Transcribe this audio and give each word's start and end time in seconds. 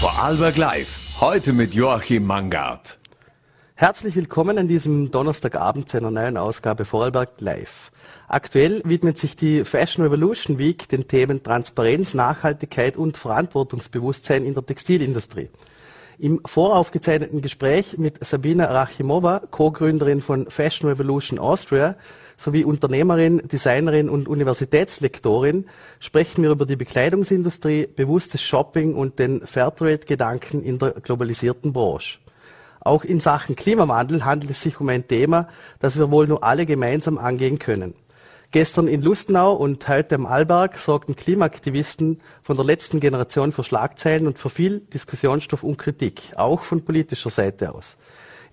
Vorarlberg 0.00 0.58
Live. 0.58 1.20
Heute 1.20 1.54
mit 1.54 1.72
Joachim 1.72 2.26
Mangard. 2.26 2.98
Herzlich 3.76 4.14
willkommen 4.14 4.58
an 4.58 4.68
diesem 4.68 5.10
Donnerstagabend 5.10 5.88
zu 5.88 5.96
einer 5.96 6.10
neuen 6.10 6.36
Ausgabe 6.36 6.84
Vorarlberg 6.84 7.40
Live. 7.40 7.90
Aktuell 8.28 8.82
widmet 8.84 9.16
sich 9.16 9.36
die 9.36 9.64
Fashion 9.64 10.04
Revolution 10.04 10.58
Week 10.58 10.86
den 10.90 11.08
Themen 11.08 11.42
Transparenz, 11.42 12.12
Nachhaltigkeit 12.12 12.98
und 12.98 13.16
Verantwortungsbewusstsein 13.16 14.44
in 14.44 14.52
der 14.52 14.66
Textilindustrie. 14.66 15.48
Im 16.18 16.42
voraufgezeichneten 16.44 17.40
Gespräch 17.40 17.96
mit 17.96 18.22
Sabina 18.22 18.66
Rachimova, 18.66 19.44
Co-Gründerin 19.50 20.20
von 20.20 20.50
Fashion 20.50 20.90
Revolution 20.90 21.38
Austria, 21.38 21.96
sowie 22.36 22.64
Unternehmerin, 22.64 23.42
Designerin 23.48 24.08
und 24.08 24.28
Universitätslektorin 24.28 25.66
sprechen 26.00 26.42
wir 26.42 26.50
über 26.50 26.66
die 26.66 26.76
Bekleidungsindustrie, 26.76 27.86
bewusstes 27.86 28.42
Shopping 28.42 28.94
und 28.94 29.18
den 29.18 29.46
Fairtrade-Gedanken 29.46 30.62
in 30.62 30.78
der 30.78 30.92
globalisierten 30.92 31.72
Branche. 31.72 32.18
Auch 32.80 33.04
in 33.04 33.18
Sachen 33.18 33.56
Klimawandel 33.56 34.24
handelt 34.24 34.50
es 34.50 34.62
sich 34.62 34.80
um 34.80 34.88
ein 34.88 35.08
Thema, 35.08 35.48
das 35.80 35.98
wir 35.98 36.10
wohl 36.10 36.28
nur 36.28 36.44
alle 36.44 36.66
gemeinsam 36.66 37.18
angehen 37.18 37.58
können. 37.58 37.94
Gestern 38.52 38.86
in 38.86 39.02
Lustenau 39.02 39.54
und 39.54 39.88
heute 39.88 40.14
am 40.14 40.24
Alberg 40.24 40.78
sorgten 40.78 41.16
Klimaaktivisten 41.16 42.22
von 42.42 42.56
der 42.56 42.64
letzten 42.64 43.00
Generation 43.00 43.52
für 43.52 43.64
Schlagzeilen 43.64 44.26
und 44.26 44.38
für 44.38 44.50
viel 44.50 44.80
Diskussionsstoff 44.80 45.64
und 45.64 45.78
Kritik, 45.78 46.32
auch 46.36 46.62
von 46.62 46.84
politischer 46.84 47.30
Seite 47.30 47.74
aus. 47.74 47.96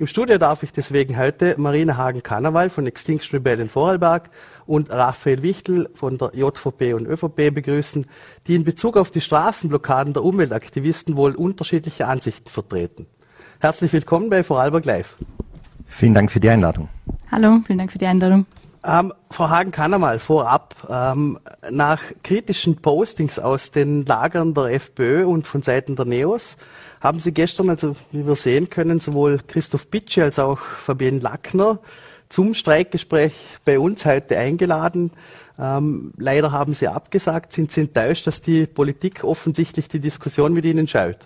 Im 0.03 0.07
Studio 0.07 0.38
darf 0.38 0.63
ich 0.63 0.73
deswegen 0.73 1.17
heute 1.17 1.55
Marina 1.57 1.95
Hagen-Kanawal 1.95 2.70
von 2.70 2.85
Extinction 2.88 3.38
Rebellion 3.38 3.70
Vorarlberg 3.70 4.31
und 4.66 4.91
Raphael 4.91 5.41
Wichtel 5.44 5.89
von 5.94 6.17
der 6.17 6.31
JVP 6.34 6.91
und 6.91 7.07
ÖVP 7.07 7.53
begrüßen, 7.53 8.05
die 8.45 8.55
in 8.55 8.66
Bezug 8.66 8.97
auf 8.97 9.11
die 9.11 9.21
Straßenblockaden 9.21 10.11
der 10.11 10.25
Umweltaktivisten 10.25 11.16
wohl 11.16 11.35
unterschiedliche 11.35 12.05
Ansichten 12.05 12.49
vertreten. 12.49 13.05
Herzlich 13.61 13.94
willkommen 13.94 14.30
bei 14.30 14.44
Vorarlberg 14.44 14.84
Live. 14.84 15.16
Vielen 15.86 16.16
Dank 16.16 16.33
für 16.33 16.42
die 16.42 16.49
Einladung. 16.49 16.89
Hallo, 17.31 17.61
vielen 17.66 17.77
Dank 17.80 17.94
für 17.94 17.97
die 17.97 18.08
Einladung. 18.08 18.45
Ähm, 18.86 19.14
Frau 19.30 19.47
Hagen 19.47 19.72
kann 19.72 19.94
einmal 19.94 20.20
vorab, 20.20 20.75
ähm, 20.89 21.39
nach 21.72 22.02
kritischen 22.23 22.75
Postings 22.75 23.39
aus 23.39 23.72
den 23.72 24.05
Lagern 24.05 24.53
der 24.53 24.73
FPÖ 24.73 25.25
und 25.25 25.47
von 25.47 25.61
Seiten 25.61 25.95
der 25.95 26.03
NEOS 26.03 26.58
haben 27.03 27.19
Sie 27.19 27.33
gestern, 27.33 27.69
also 27.69 27.95
wie 28.11 28.25
wir 28.25 28.35
sehen 28.35 28.69
können, 28.69 29.01
sowohl 29.01 29.39
Christoph 29.45 29.87
Bitsche 29.87 30.23
als 30.23 30.39
auch 30.39 30.59
Fabienne 30.59 31.19
Lackner 31.19 31.79
zum 32.29 32.53
Streikgespräch 32.53 33.35
bei 33.65 33.77
uns 33.77 34.05
heute 34.05 34.37
eingeladen. 34.39 35.11
Ähm, 35.59 36.13
leider 36.17 36.53
haben 36.53 36.73
Sie 36.73 36.87
abgesagt. 36.87 37.51
Sind 37.51 37.71
Sie 37.71 37.81
enttäuscht, 37.81 38.25
dass 38.25 38.41
die 38.41 38.65
Politik 38.65 39.23
offensichtlich 39.23 39.89
die 39.89 39.99
Diskussion 39.99 40.53
mit 40.53 40.65
Ihnen 40.65 40.87
schaut? 40.87 41.17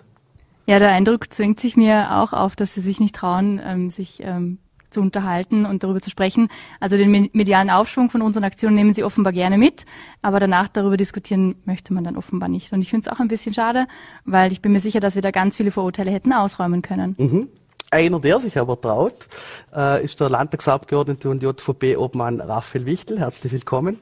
Ja, 0.66 0.80
der 0.80 0.90
Eindruck 0.90 1.32
zwingt 1.32 1.60
sich 1.60 1.76
mir 1.76 2.18
auch 2.18 2.32
auf, 2.32 2.56
dass 2.56 2.74
Sie 2.74 2.82
sich 2.82 3.00
nicht 3.00 3.14
trauen, 3.14 3.60
ähm, 3.64 3.88
sich 3.88 4.20
ähm, 4.22 4.58
zu 4.90 5.00
unterhalten 5.00 5.66
und 5.66 5.84
darüber 5.84 6.00
zu 6.00 6.10
sprechen. 6.10 6.48
Also 6.80 6.96
den 6.96 7.30
medialen 7.32 7.70
Aufschwung 7.70 8.10
von 8.10 8.22
unseren 8.22 8.44
Aktionen 8.44 8.74
nehmen 8.74 8.92
sie 8.92 9.04
offenbar 9.04 9.32
gerne 9.32 9.58
mit, 9.58 9.86
aber 10.22 10.40
danach 10.40 10.68
darüber 10.68 10.96
diskutieren 10.96 11.56
möchte 11.64 11.92
man 11.92 12.04
dann 12.04 12.16
offenbar 12.16 12.48
nicht. 12.48 12.72
Und 12.72 12.82
ich 12.82 12.90
finde 12.90 13.08
es 13.08 13.14
auch 13.14 13.20
ein 13.20 13.28
bisschen 13.28 13.54
schade, 13.54 13.86
weil 14.24 14.52
ich 14.52 14.62
bin 14.62 14.72
mir 14.72 14.80
sicher, 14.80 15.00
dass 15.00 15.14
wir 15.14 15.22
da 15.22 15.30
ganz 15.30 15.56
viele 15.56 15.70
Vorurteile 15.70 16.10
hätten 16.10 16.32
ausräumen 16.32 16.82
können. 16.82 17.14
Mhm. 17.18 17.48
Einer, 17.90 18.20
der 18.20 18.38
sich 18.38 18.58
aber 18.58 18.78
traut, 18.78 19.28
äh, 19.74 20.04
ist 20.04 20.20
der 20.20 20.28
Landtagsabgeordnete 20.28 21.30
und 21.30 21.42
JVP-Obmann 21.42 22.40
Raphael 22.40 22.84
Wichtel. 22.84 23.18
Herzlich 23.18 23.50
willkommen. 23.50 23.98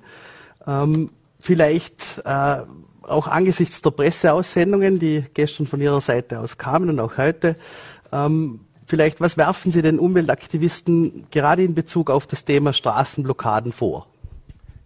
Ähm, 0.66 1.10
vielleicht 1.38 2.20
äh, 2.24 2.62
auch 3.02 3.28
angesichts 3.28 3.82
der 3.82 3.92
Presseaussendungen, 3.92 4.98
die 4.98 5.24
gestern 5.34 5.66
von 5.66 5.80
Ihrer 5.80 6.00
Seite 6.00 6.40
aus 6.40 6.58
kamen 6.58 6.88
und 6.90 6.98
auch 6.98 7.16
heute, 7.16 7.56
ähm, 8.12 8.65
Vielleicht, 8.88 9.20
was 9.20 9.36
werfen 9.36 9.72
Sie 9.72 9.82
den 9.82 9.98
Umweltaktivisten 9.98 11.26
gerade 11.32 11.64
in 11.64 11.74
Bezug 11.74 12.08
auf 12.08 12.28
das 12.28 12.44
Thema 12.44 12.72
Straßenblockaden 12.72 13.72
vor? 13.72 14.06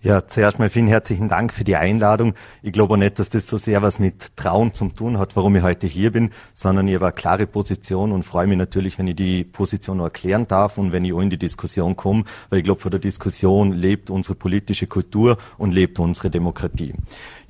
Ja, 0.02 0.26
zuerst 0.26 0.58
mal 0.58 0.70
vielen 0.70 0.86
herzlichen 0.86 1.28
Dank 1.28 1.52
für 1.52 1.64
die 1.64 1.76
Einladung. 1.76 2.32
Ich 2.62 2.72
glaube 2.72 2.96
nicht, 2.96 3.18
dass 3.18 3.28
das 3.28 3.46
so 3.46 3.58
sehr 3.58 3.82
was 3.82 3.98
mit 3.98 4.34
Trauen 4.34 4.72
zu 4.72 4.88
tun 4.88 5.18
hat, 5.18 5.36
warum 5.36 5.54
ich 5.56 5.62
heute 5.62 5.86
hier 5.86 6.10
bin, 6.10 6.30
sondern 6.54 6.88
ich 6.88 6.94
habe 6.94 7.08
eine 7.08 7.12
klare 7.12 7.46
Position 7.46 8.10
und 8.12 8.22
freue 8.22 8.46
mich 8.46 8.56
natürlich, 8.56 8.98
wenn 8.98 9.08
ich 9.08 9.16
die 9.16 9.44
Position 9.44 9.98
noch 9.98 10.04
erklären 10.04 10.48
darf 10.48 10.78
und 10.78 10.92
wenn 10.92 11.04
ich 11.04 11.12
auch 11.12 11.20
in 11.20 11.28
die 11.28 11.36
Diskussion 11.36 11.96
komme, 11.96 12.24
weil 12.48 12.60
ich 12.60 12.64
glaube, 12.64 12.80
von 12.80 12.90
der 12.90 13.00
Diskussion 13.00 13.72
lebt 13.72 14.08
unsere 14.08 14.36
politische 14.36 14.86
Kultur 14.86 15.36
und 15.58 15.72
lebt 15.72 15.98
unsere 15.98 16.30
Demokratie. 16.30 16.94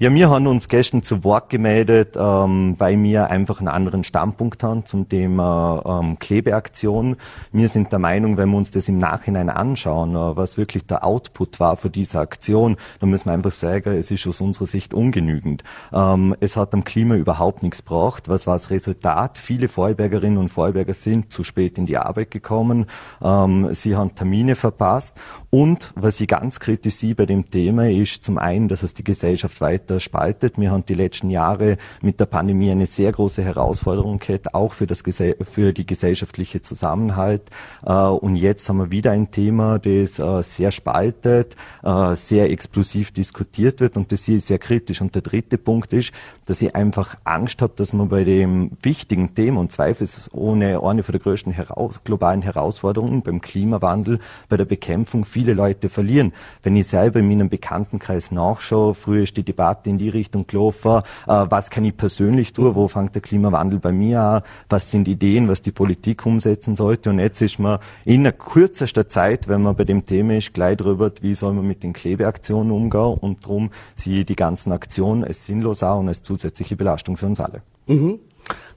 Ja, 0.03 0.11
wir 0.15 0.31
haben 0.31 0.47
uns 0.47 0.69
gestern 0.69 1.03
zu 1.03 1.25
Wort 1.25 1.51
gemeldet, 1.51 2.17
ähm, 2.19 2.75
weil 2.79 3.03
wir 3.03 3.29
einfach 3.29 3.59
einen 3.59 3.69
anderen 3.69 4.03
Standpunkt 4.03 4.63
haben 4.63 4.87
zum 4.87 5.07
Thema 5.11 6.01
ähm, 6.03 6.19
Klebeaktion. 6.19 7.17
Wir 7.53 7.69
sind 7.69 7.93
der 7.93 7.99
Meinung, 7.99 8.39
wenn 8.39 8.49
wir 8.49 8.57
uns 8.57 8.71
das 8.71 8.89
im 8.89 8.97
Nachhinein 8.97 9.51
anschauen, 9.51 10.13
äh, 10.13 10.37
was 10.39 10.57
wirklich 10.57 10.87
der 10.87 11.05
Output 11.05 11.61
war 11.61 11.77
für 11.77 11.91
diese 11.91 12.19
Aktion, 12.19 12.79
dann 13.01 13.11
müssen 13.11 13.27
wir 13.27 13.35
einfach 13.35 13.53
sagen, 13.53 13.91
es 13.91 14.11
ist 14.11 14.27
aus 14.27 14.41
unserer 14.41 14.65
Sicht 14.65 14.95
ungenügend. 14.95 15.65
Ähm, 15.93 16.35
es 16.41 16.57
hat 16.57 16.73
am 16.73 16.85
Klima 16.85 17.17
überhaupt 17.17 17.63
nichts 17.63 17.85
gebracht. 17.85 18.31
Was 18.31 18.47
war 18.47 18.57
das 18.57 18.71
Resultat? 18.71 19.37
Viele 19.37 19.69
Vorarlbergerinnen 19.69 20.39
und 20.39 20.49
Vorarlberger 20.49 20.95
sind 20.95 21.31
zu 21.31 21.45
spät 21.45 21.77
in 21.77 21.85
die 21.85 21.99
Arbeit 21.99 22.31
gekommen. 22.31 22.87
Ähm, 23.23 23.75
sie 23.75 23.97
haben 23.97 24.15
Termine 24.15 24.55
verpasst. 24.55 25.21
Und 25.51 25.93
was 25.95 26.19
ich 26.23 26.29
ganz 26.29 26.59
kritisch 26.59 26.95
sehe 26.95 27.15
bei 27.15 27.27
dem 27.27 27.51
Thema 27.51 27.91
ist 27.91 28.25
zum 28.25 28.39
einen, 28.39 28.69
dass 28.69 28.83
es 28.83 28.95
die 28.95 29.05
Gesellschaft 29.05 29.61
weiter 29.61 29.90
weiter 29.91 30.01
spaltet. 30.01 30.59
Wir 30.59 30.71
haben 30.71 30.85
die 30.87 30.95
letzten 30.95 31.31
Jahre 31.31 31.77
mit 32.01 32.21
der 32.21 32.27
Pandemie 32.27 32.71
eine 32.71 32.87
sehr 32.87 33.13
große 33.13 33.43
Herausforderung 33.43 34.19
gehabt, 34.19 34.55
auch 34.55 34.73
für, 34.73 34.87
das, 34.87 35.03
für 35.03 35.73
die 35.73 35.87
gesellschaftliche 35.87 36.63
Zusammenhalt. 36.63 37.43
Äh, 37.85 37.93
und 37.93 38.37
jetzt 38.37 38.69
haben 38.69 38.79
wir 38.79 38.91
wieder 38.91 39.11
ein 39.11 39.31
Thema, 39.31 39.79
das 39.79 40.19
äh, 40.19 40.43
sehr 40.43 40.71
spaltet, 40.71 41.57
äh, 41.83 42.15
sehr 42.15 42.51
explosiv 42.51 43.13
diskutiert 43.13 43.81
wird 43.81 43.97
und 43.97 44.13
das 44.13 44.25
hier 44.25 44.41
sehr 44.41 44.59
kritisch. 44.59 45.01
Und 45.01 45.15
der 45.15 45.23
dritte 45.23 45.59
Punkt 45.59 45.93
ist, 45.93 46.13
dass 46.47 46.63
ich 46.63 46.75
einfach 46.75 47.17
Angst 47.25 47.63
habe, 47.63 47.73
dass 47.77 47.93
man 47.93 48.09
bei 48.09 48.25
dem 48.25 48.73
wichtigen 48.83 49.35
Thema 49.35 49.61
und 49.61 49.73
zweifelsohne 49.73 50.83
eine 50.83 51.03
von 51.03 51.13
der 51.13 51.21
größten 51.21 51.53
heraus, 51.53 52.01
globalen 52.05 52.43
Herausforderungen 52.43 53.23
beim 53.23 53.41
Klimawandel, 53.41 54.19
bei 54.49 54.57
der 54.57 54.65
Bekämpfung 54.65 55.25
viele 55.25 55.55
Leute 55.55 55.89
verlieren. 55.89 56.33
Wenn 56.63 56.77
ich 56.77 56.87
selber 56.87 57.21
in 57.21 57.29
meinem 57.29 57.49
Bekanntenkreis 57.49 58.31
nachschaue, 58.31 58.95
früher 58.95 59.23
ist 59.23 59.37
die 59.37 59.45
Debatte 59.45 59.80
Debatte 59.81 59.91
in 59.91 59.99
die 59.99 60.09
Richtung 60.09 60.47
gelaufen, 60.47 61.03
äh, 61.27 61.47
was 61.49 61.71
kann 61.71 61.85
ich 61.85 61.97
persönlich 61.97 62.53
tun, 62.53 62.75
wo 62.75 62.89
fängt 62.89 63.15
der 63.15 63.23
Klimawandel 63.23 63.79
bei 63.79 63.93
mir 63.93 64.21
an, 64.21 64.43
was 64.69 64.91
sind 64.91 65.09
Ideen, 65.09 65.49
was 65.49 65.63
die 65.63 65.73
Politik 65.73 66.27
umsetzen 66.27 66.77
sollte 66.77 67.11
und 67.11 67.19
jetzt 67.19 67.41
ist 67.41 67.59
man 67.59 67.79
in 68.05 68.31
kürzester 68.39 69.09
Zeit, 69.09 69.49
wenn 69.49 69.63
man 69.63 69.77
bei 69.77 69.85
dem 69.85 70.05
Thema 70.05 70.37
ist, 70.37 70.55
gleich 70.55 70.77
drüber, 70.77 71.11
wie 71.21 71.35
soll 71.35 71.53
man 71.53 71.67
mit 71.67 71.83
den 71.83 71.93
Klebeaktionen 71.93 72.71
umgehen 72.71 73.19
und 73.21 73.45
darum 73.45 73.71
sie 73.95 74.25
die 74.25 74.37
ganzen 74.37 74.73
Aktionen 74.73 75.25
als 75.25 75.47
sinnlos 75.47 75.83
an 75.83 76.01
und 76.01 76.09
als 76.09 76.23
zusätzliche 76.23 76.77
Belastung 76.77 77.17
für 77.17 77.27
uns 77.27 77.41
alle. 77.41 77.63
Mhm. 77.87 78.19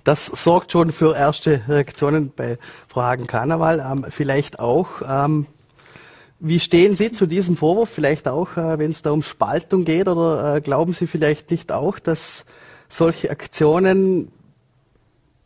Das 0.04 0.26
sorgt 0.26 0.74
schon 0.74 0.92
für 0.92 1.16
erste 1.16 1.62
Reaktionen 1.68 2.32
bei 2.36 2.58
Frau 2.90 3.04
Hagen-Karneval. 3.04 3.80
Ähm, 3.80 4.06
vielleicht 4.10 4.60
auch 4.60 5.02
ähm, 5.08 5.48
wie 6.46 6.60
stehen 6.60 6.98
Sie 6.98 7.10
zu 7.14 7.26
diesem 7.26 7.56
Vorwurf, 7.56 7.90
vielleicht 7.90 8.28
auch, 8.28 8.58
äh, 8.58 8.78
wenn 8.78 8.92
es 8.92 9.02
da 9.02 9.12
um 9.12 9.24
Spaltung 9.24 9.86
geht, 9.86 10.10
oder 10.10 10.56
äh, 10.56 10.62
glauben 10.62 10.92
Sie 10.92 11.08
vielleicht 11.08 11.50
nicht 11.52 11.72
auch, 11.72 12.00
dass 12.00 12.44
solche 12.90 13.30
Aktionen 13.30 14.30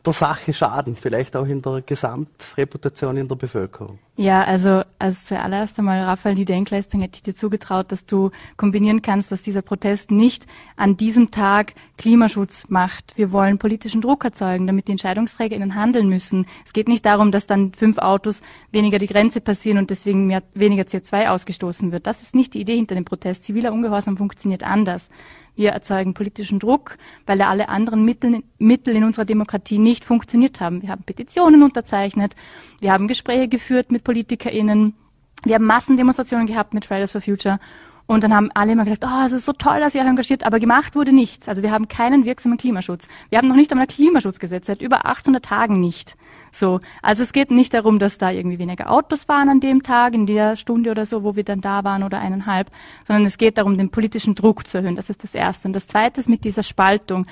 der 0.04 0.12
Sache 0.12 0.52
schaden, 0.52 0.96
vielleicht 0.96 1.36
auch 1.36 1.46
in 1.46 1.62
der 1.62 1.82
Gesamtreputation 1.82 3.16
in 3.16 3.28
der 3.28 3.36
Bevölkerung? 3.36 4.00
Ja, 4.20 4.42
also 4.42 4.82
als 4.98 5.26
zuallererst 5.26 5.78
einmal, 5.78 6.02
Raphael, 6.02 6.34
die 6.34 6.44
Denkleistung 6.44 7.00
hätte 7.00 7.18
ich 7.18 7.22
dir 7.22 7.36
zugetraut, 7.36 7.92
dass 7.92 8.04
du 8.04 8.32
kombinieren 8.56 9.00
kannst, 9.00 9.30
dass 9.30 9.42
dieser 9.42 9.62
Protest 9.62 10.10
nicht 10.10 10.44
an 10.74 10.96
diesem 10.96 11.30
Tag 11.30 11.74
Klimaschutz 11.98 12.68
macht. 12.68 13.16
Wir 13.16 13.30
wollen 13.30 13.58
politischen 13.58 14.00
Druck 14.00 14.24
erzeugen, 14.24 14.66
damit 14.66 14.88
die 14.88 14.92
EntscheidungsträgerInnen 14.92 15.76
handeln 15.76 16.08
müssen. 16.08 16.46
Es 16.66 16.72
geht 16.72 16.88
nicht 16.88 17.06
darum, 17.06 17.30
dass 17.30 17.46
dann 17.46 17.72
fünf 17.74 17.98
Autos 17.98 18.42
weniger 18.72 18.98
die 18.98 19.06
Grenze 19.06 19.40
passieren 19.40 19.78
und 19.78 19.90
deswegen 19.90 20.26
mehr, 20.26 20.42
weniger 20.52 20.82
CO2 20.82 21.28
ausgestoßen 21.28 21.92
wird. 21.92 22.08
Das 22.08 22.20
ist 22.20 22.34
nicht 22.34 22.54
die 22.54 22.60
Idee 22.60 22.74
hinter 22.74 22.96
dem 22.96 23.04
Protest. 23.04 23.44
Ziviler 23.44 23.72
Ungehorsam 23.72 24.16
funktioniert 24.16 24.64
anders. 24.64 25.10
Wir 25.58 25.70
erzeugen 25.70 26.14
politischen 26.14 26.60
Druck, 26.60 26.98
weil 27.26 27.42
alle 27.42 27.68
anderen 27.68 28.04
Mittel, 28.04 28.44
Mittel 28.58 28.94
in 28.94 29.02
unserer 29.02 29.24
Demokratie 29.24 29.78
nicht 29.78 30.04
funktioniert 30.04 30.60
haben. 30.60 30.82
Wir 30.82 30.90
haben 30.90 31.02
Petitionen 31.02 31.64
unterzeichnet, 31.64 32.36
wir 32.80 32.92
haben 32.92 33.08
Gespräche 33.08 33.48
geführt 33.48 33.90
mit 33.90 34.04
PolitikerInnen, 34.04 34.94
wir 35.42 35.56
haben 35.56 35.64
Massendemonstrationen 35.64 36.46
gehabt 36.46 36.74
mit 36.74 36.84
Fridays 36.84 37.10
for 37.10 37.20
Future 37.20 37.58
und 38.06 38.22
dann 38.22 38.32
haben 38.32 38.52
alle 38.54 38.70
immer 38.70 38.84
gesagt, 38.84 39.04
oh, 39.04 39.26
es 39.26 39.32
ist 39.32 39.46
so 39.46 39.52
toll, 39.52 39.80
dass 39.80 39.96
ihr 39.96 40.02
euch 40.02 40.06
engagiert, 40.06 40.44
aber 40.44 40.60
gemacht 40.60 40.94
wurde 40.94 41.12
nichts. 41.12 41.48
Also 41.48 41.64
wir 41.64 41.72
haben 41.72 41.88
keinen 41.88 42.24
wirksamen 42.24 42.56
Klimaschutz. 42.56 43.08
Wir 43.28 43.38
haben 43.38 43.48
noch 43.48 43.56
nicht 43.56 43.72
einmal 43.72 43.86
ein 43.86 43.92
Klimaschutzgesetz, 43.92 44.68
seit 44.68 44.80
über 44.80 45.06
800 45.06 45.44
Tagen 45.44 45.80
nicht. 45.80 46.16
So. 46.50 46.80
Also 47.02 47.22
es 47.22 47.32
geht 47.32 47.50
nicht 47.50 47.74
darum, 47.74 47.98
dass 47.98 48.18
da 48.18 48.30
irgendwie 48.30 48.58
weniger 48.58 48.90
Autos 48.90 49.28
waren 49.28 49.48
an 49.48 49.60
dem 49.60 49.82
Tag, 49.82 50.14
in 50.14 50.26
der 50.26 50.56
Stunde 50.56 50.90
oder 50.90 51.06
so, 51.06 51.22
wo 51.24 51.36
wir 51.36 51.44
dann 51.44 51.60
da 51.60 51.84
waren 51.84 52.02
oder 52.02 52.20
eineinhalb, 52.20 52.70
sondern 53.04 53.26
es 53.26 53.38
geht 53.38 53.58
darum, 53.58 53.78
den 53.78 53.90
politischen 53.90 54.34
Druck 54.34 54.66
zu 54.66 54.78
erhöhen. 54.78 54.96
Das 54.96 55.10
ist 55.10 55.24
das 55.24 55.34
Erste. 55.34 55.68
Und 55.68 55.74
das 55.74 55.86
Zweite 55.86 56.20
ist 56.20 56.28
mit 56.28 56.44
dieser 56.44 56.62
Spaltung. 56.62 57.26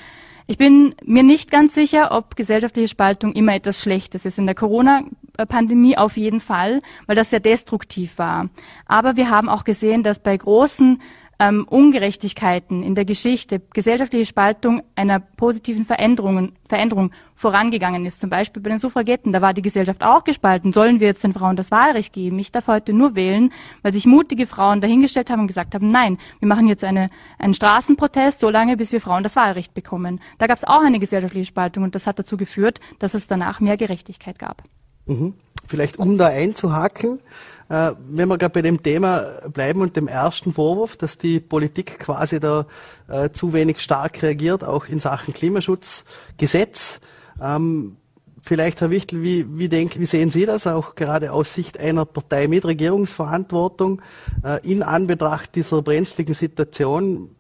Ich 0.49 0.59
bin 0.59 0.95
mir 1.05 1.25
nicht 1.25 1.51
ganz 1.51 1.75
sicher, 1.75 2.13
ob 2.13 2.37
gesellschaftliche 2.37 2.87
Spaltung 2.87 3.33
immer 3.33 3.55
etwas 3.55 3.83
Schlechtes 3.83 4.25
ist. 4.25 4.39
In 4.39 4.47
der 4.47 4.55
Corona-Pandemie 4.55 5.99
auf 5.99 6.17
jeden 6.17 6.41
Fall, 6.41 6.81
weil 7.07 7.17
das 7.17 7.31
sehr 7.31 7.41
destruktiv 7.41 8.19
war. 8.19 8.49
Aber 8.87 9.17
wir 9.17 9.29
haben 9.29 9.49
auch 9.49 9.65
gesehen, 9.65 10.05
dass 10.05 10.21
bei 10.21 10.37
großen 10.37 11.03
ähm, 11.39 11.67
Ungerechtigkeiten 11.69 12.83
in 12.83 12.95
der 12.95 13.05
Geschichte, 13.05 13.61
gesellschaftliche 13.73 14.27
Spaltung 14.27 14.83
einer 14.95 15.21
positiven 15.21 15.85
Veränderung, 15.85 16.53
Veränderung 16.69 17.11
vorangegangen 17.35 18.07
ist. 18.07 18.21
Zum 18.21 18.31
Beispiel 18.31 18.63
bei 18.63 18.71
den 18.71 18.79
Suffragetten, 18.79 19.33
da 19.33 19.43
war 19.43 19.53
die 19.53 19.63
Gesellschaft 19.63 20.03
auch 20.03 20.25
gespalten. 20.25 20.73
Sollen 20.73 21.01
wir 21.01 21.09
jetzt 21.09 21.23
den 21.25 21.35
Frauen 21.35 21.57
das 21.57 21.71
Wahlrecht 21.71 22.13
geben? 22.13 22.39
Ich 22.39 22.53
darf 22.53 22.67
heute 22.69 22.93
nur 22.93 23.15
wählen, 23.15 23.53
weil 23.83 23.93
sich 23.93 24.07
mutige 24.07 24.47
Frauen 24.47 24.81
dahingestellt 24.81 25.31
haben 25.31 25.41
und 25.41 25.47
gesagt 25.49 25.75
haben, 25.75 25.91
nein, 25.91 26.19
wir 26.39 26.49
machen 26.49 26.69
jetzt 26.69 26.85
eine, 26.85 27.09
einen 27.39 27.55
Straßenprotest, 27.55 28.41
so 28.41 28.49
lange, 28.49 28.77
bis 28.77 28.93
wir 28.93 29.01
Frauen 29.01 29.23
das 29.23 29.37
Wahlrecht 29.37 29.75
bekommen. 29.75 30.21
Da 30.39 30.47
gab 30.47 30.57
es 30.57 30.65
auch 30.65 30.83
eine 30.83 30.99
gesellschaftliche 30.99 31.47
Spaltung 31.47 31.85
und 31.85 31.95
das 31.95 32.07
hat 32.07 32.19
dazu 32.19 32.37
geführt, 32.37 32.81
dass 32.99 33.15
es 33.15 33.27
danach 33.27 33.61
mehr 33.61 33.77
Gerechtigkeit 33.77 34.39
gab. 34.39 34.63
Mhm. 35.07 35.35
Vielleicht 35.67 35.99
um 35.99 36.17
da 36.17 36.27
einzuhaken, 36.27 37.21
wenn 37.69 38.29
wir 38.29 38.39
gerade 38.39 38.53
bei 38.53 38.63
dem 38.63 38.83
Thema 38.83 39.41
bleiben 39.53 39.81
und 39.81 39.97
dem 39.97 40.09
ersten 40.09 40.53
Vorwurf, 40.53 40.97
dass 40.97 41.19
die 41.19 41.41
Politik 41.41 41.99
quasi 41.99 42.39
da 42.39 42.67
äh, 43.09 43.31
zu 43.31 43.53
wenig 43.53 43.81
stark 43.81 44.23
reagiert, 44.23 44.63
auch 44.63 44.87
in 44.87 45.01
Sachen 45.01 45.35
Klimaschutzgesetz. 45.35 47.01
Ähm, 47.43 47.97
vielleicht, 48.41 48.81
Herr 48.81 48.91
Wichtel, 48.91 49.23
wie, 49.23 49.47
wie, 49.59 49.69
denk, 49.69 49.99
wie 49.99 50.07
sehen 50.07 50.31
Sie 50.31 50.47
das 50.47 50.67
auch 50.67 50.95
gerade 50.95 51.33
aus 51.33 51.53
Sicht 51.53 51.81
einer 51.81 52.05
Partei 52.05 52.47
mit 52.47 52.65
Regierungsverantwortung 52.65 54.01
äh, 54.45 54.61
in 54.67 54.83
Anbetracht 54.83 55.55
dieser 55.55 55.83
brenzligen 55.83 56.35
Situation? 56.35 57.31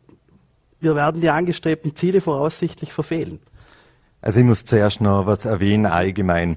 Wir 0.80 0.96
werden 0.96 1.20
die 1.20 1.30
angestrebten 1.30 1.94
Ziele 1.94 2.20
voraussichtlich 2.20 2.92
verfehlen. 2.92 3.40
Also 4.20 4.40
ich 4.40 4.46
muss 4.46 4.64
zuerst 4.64 5.00
noch 5.00 5.26
was 5.26 5.44
erwähnen 5.44 5.86
allgemein. 5.86 6.56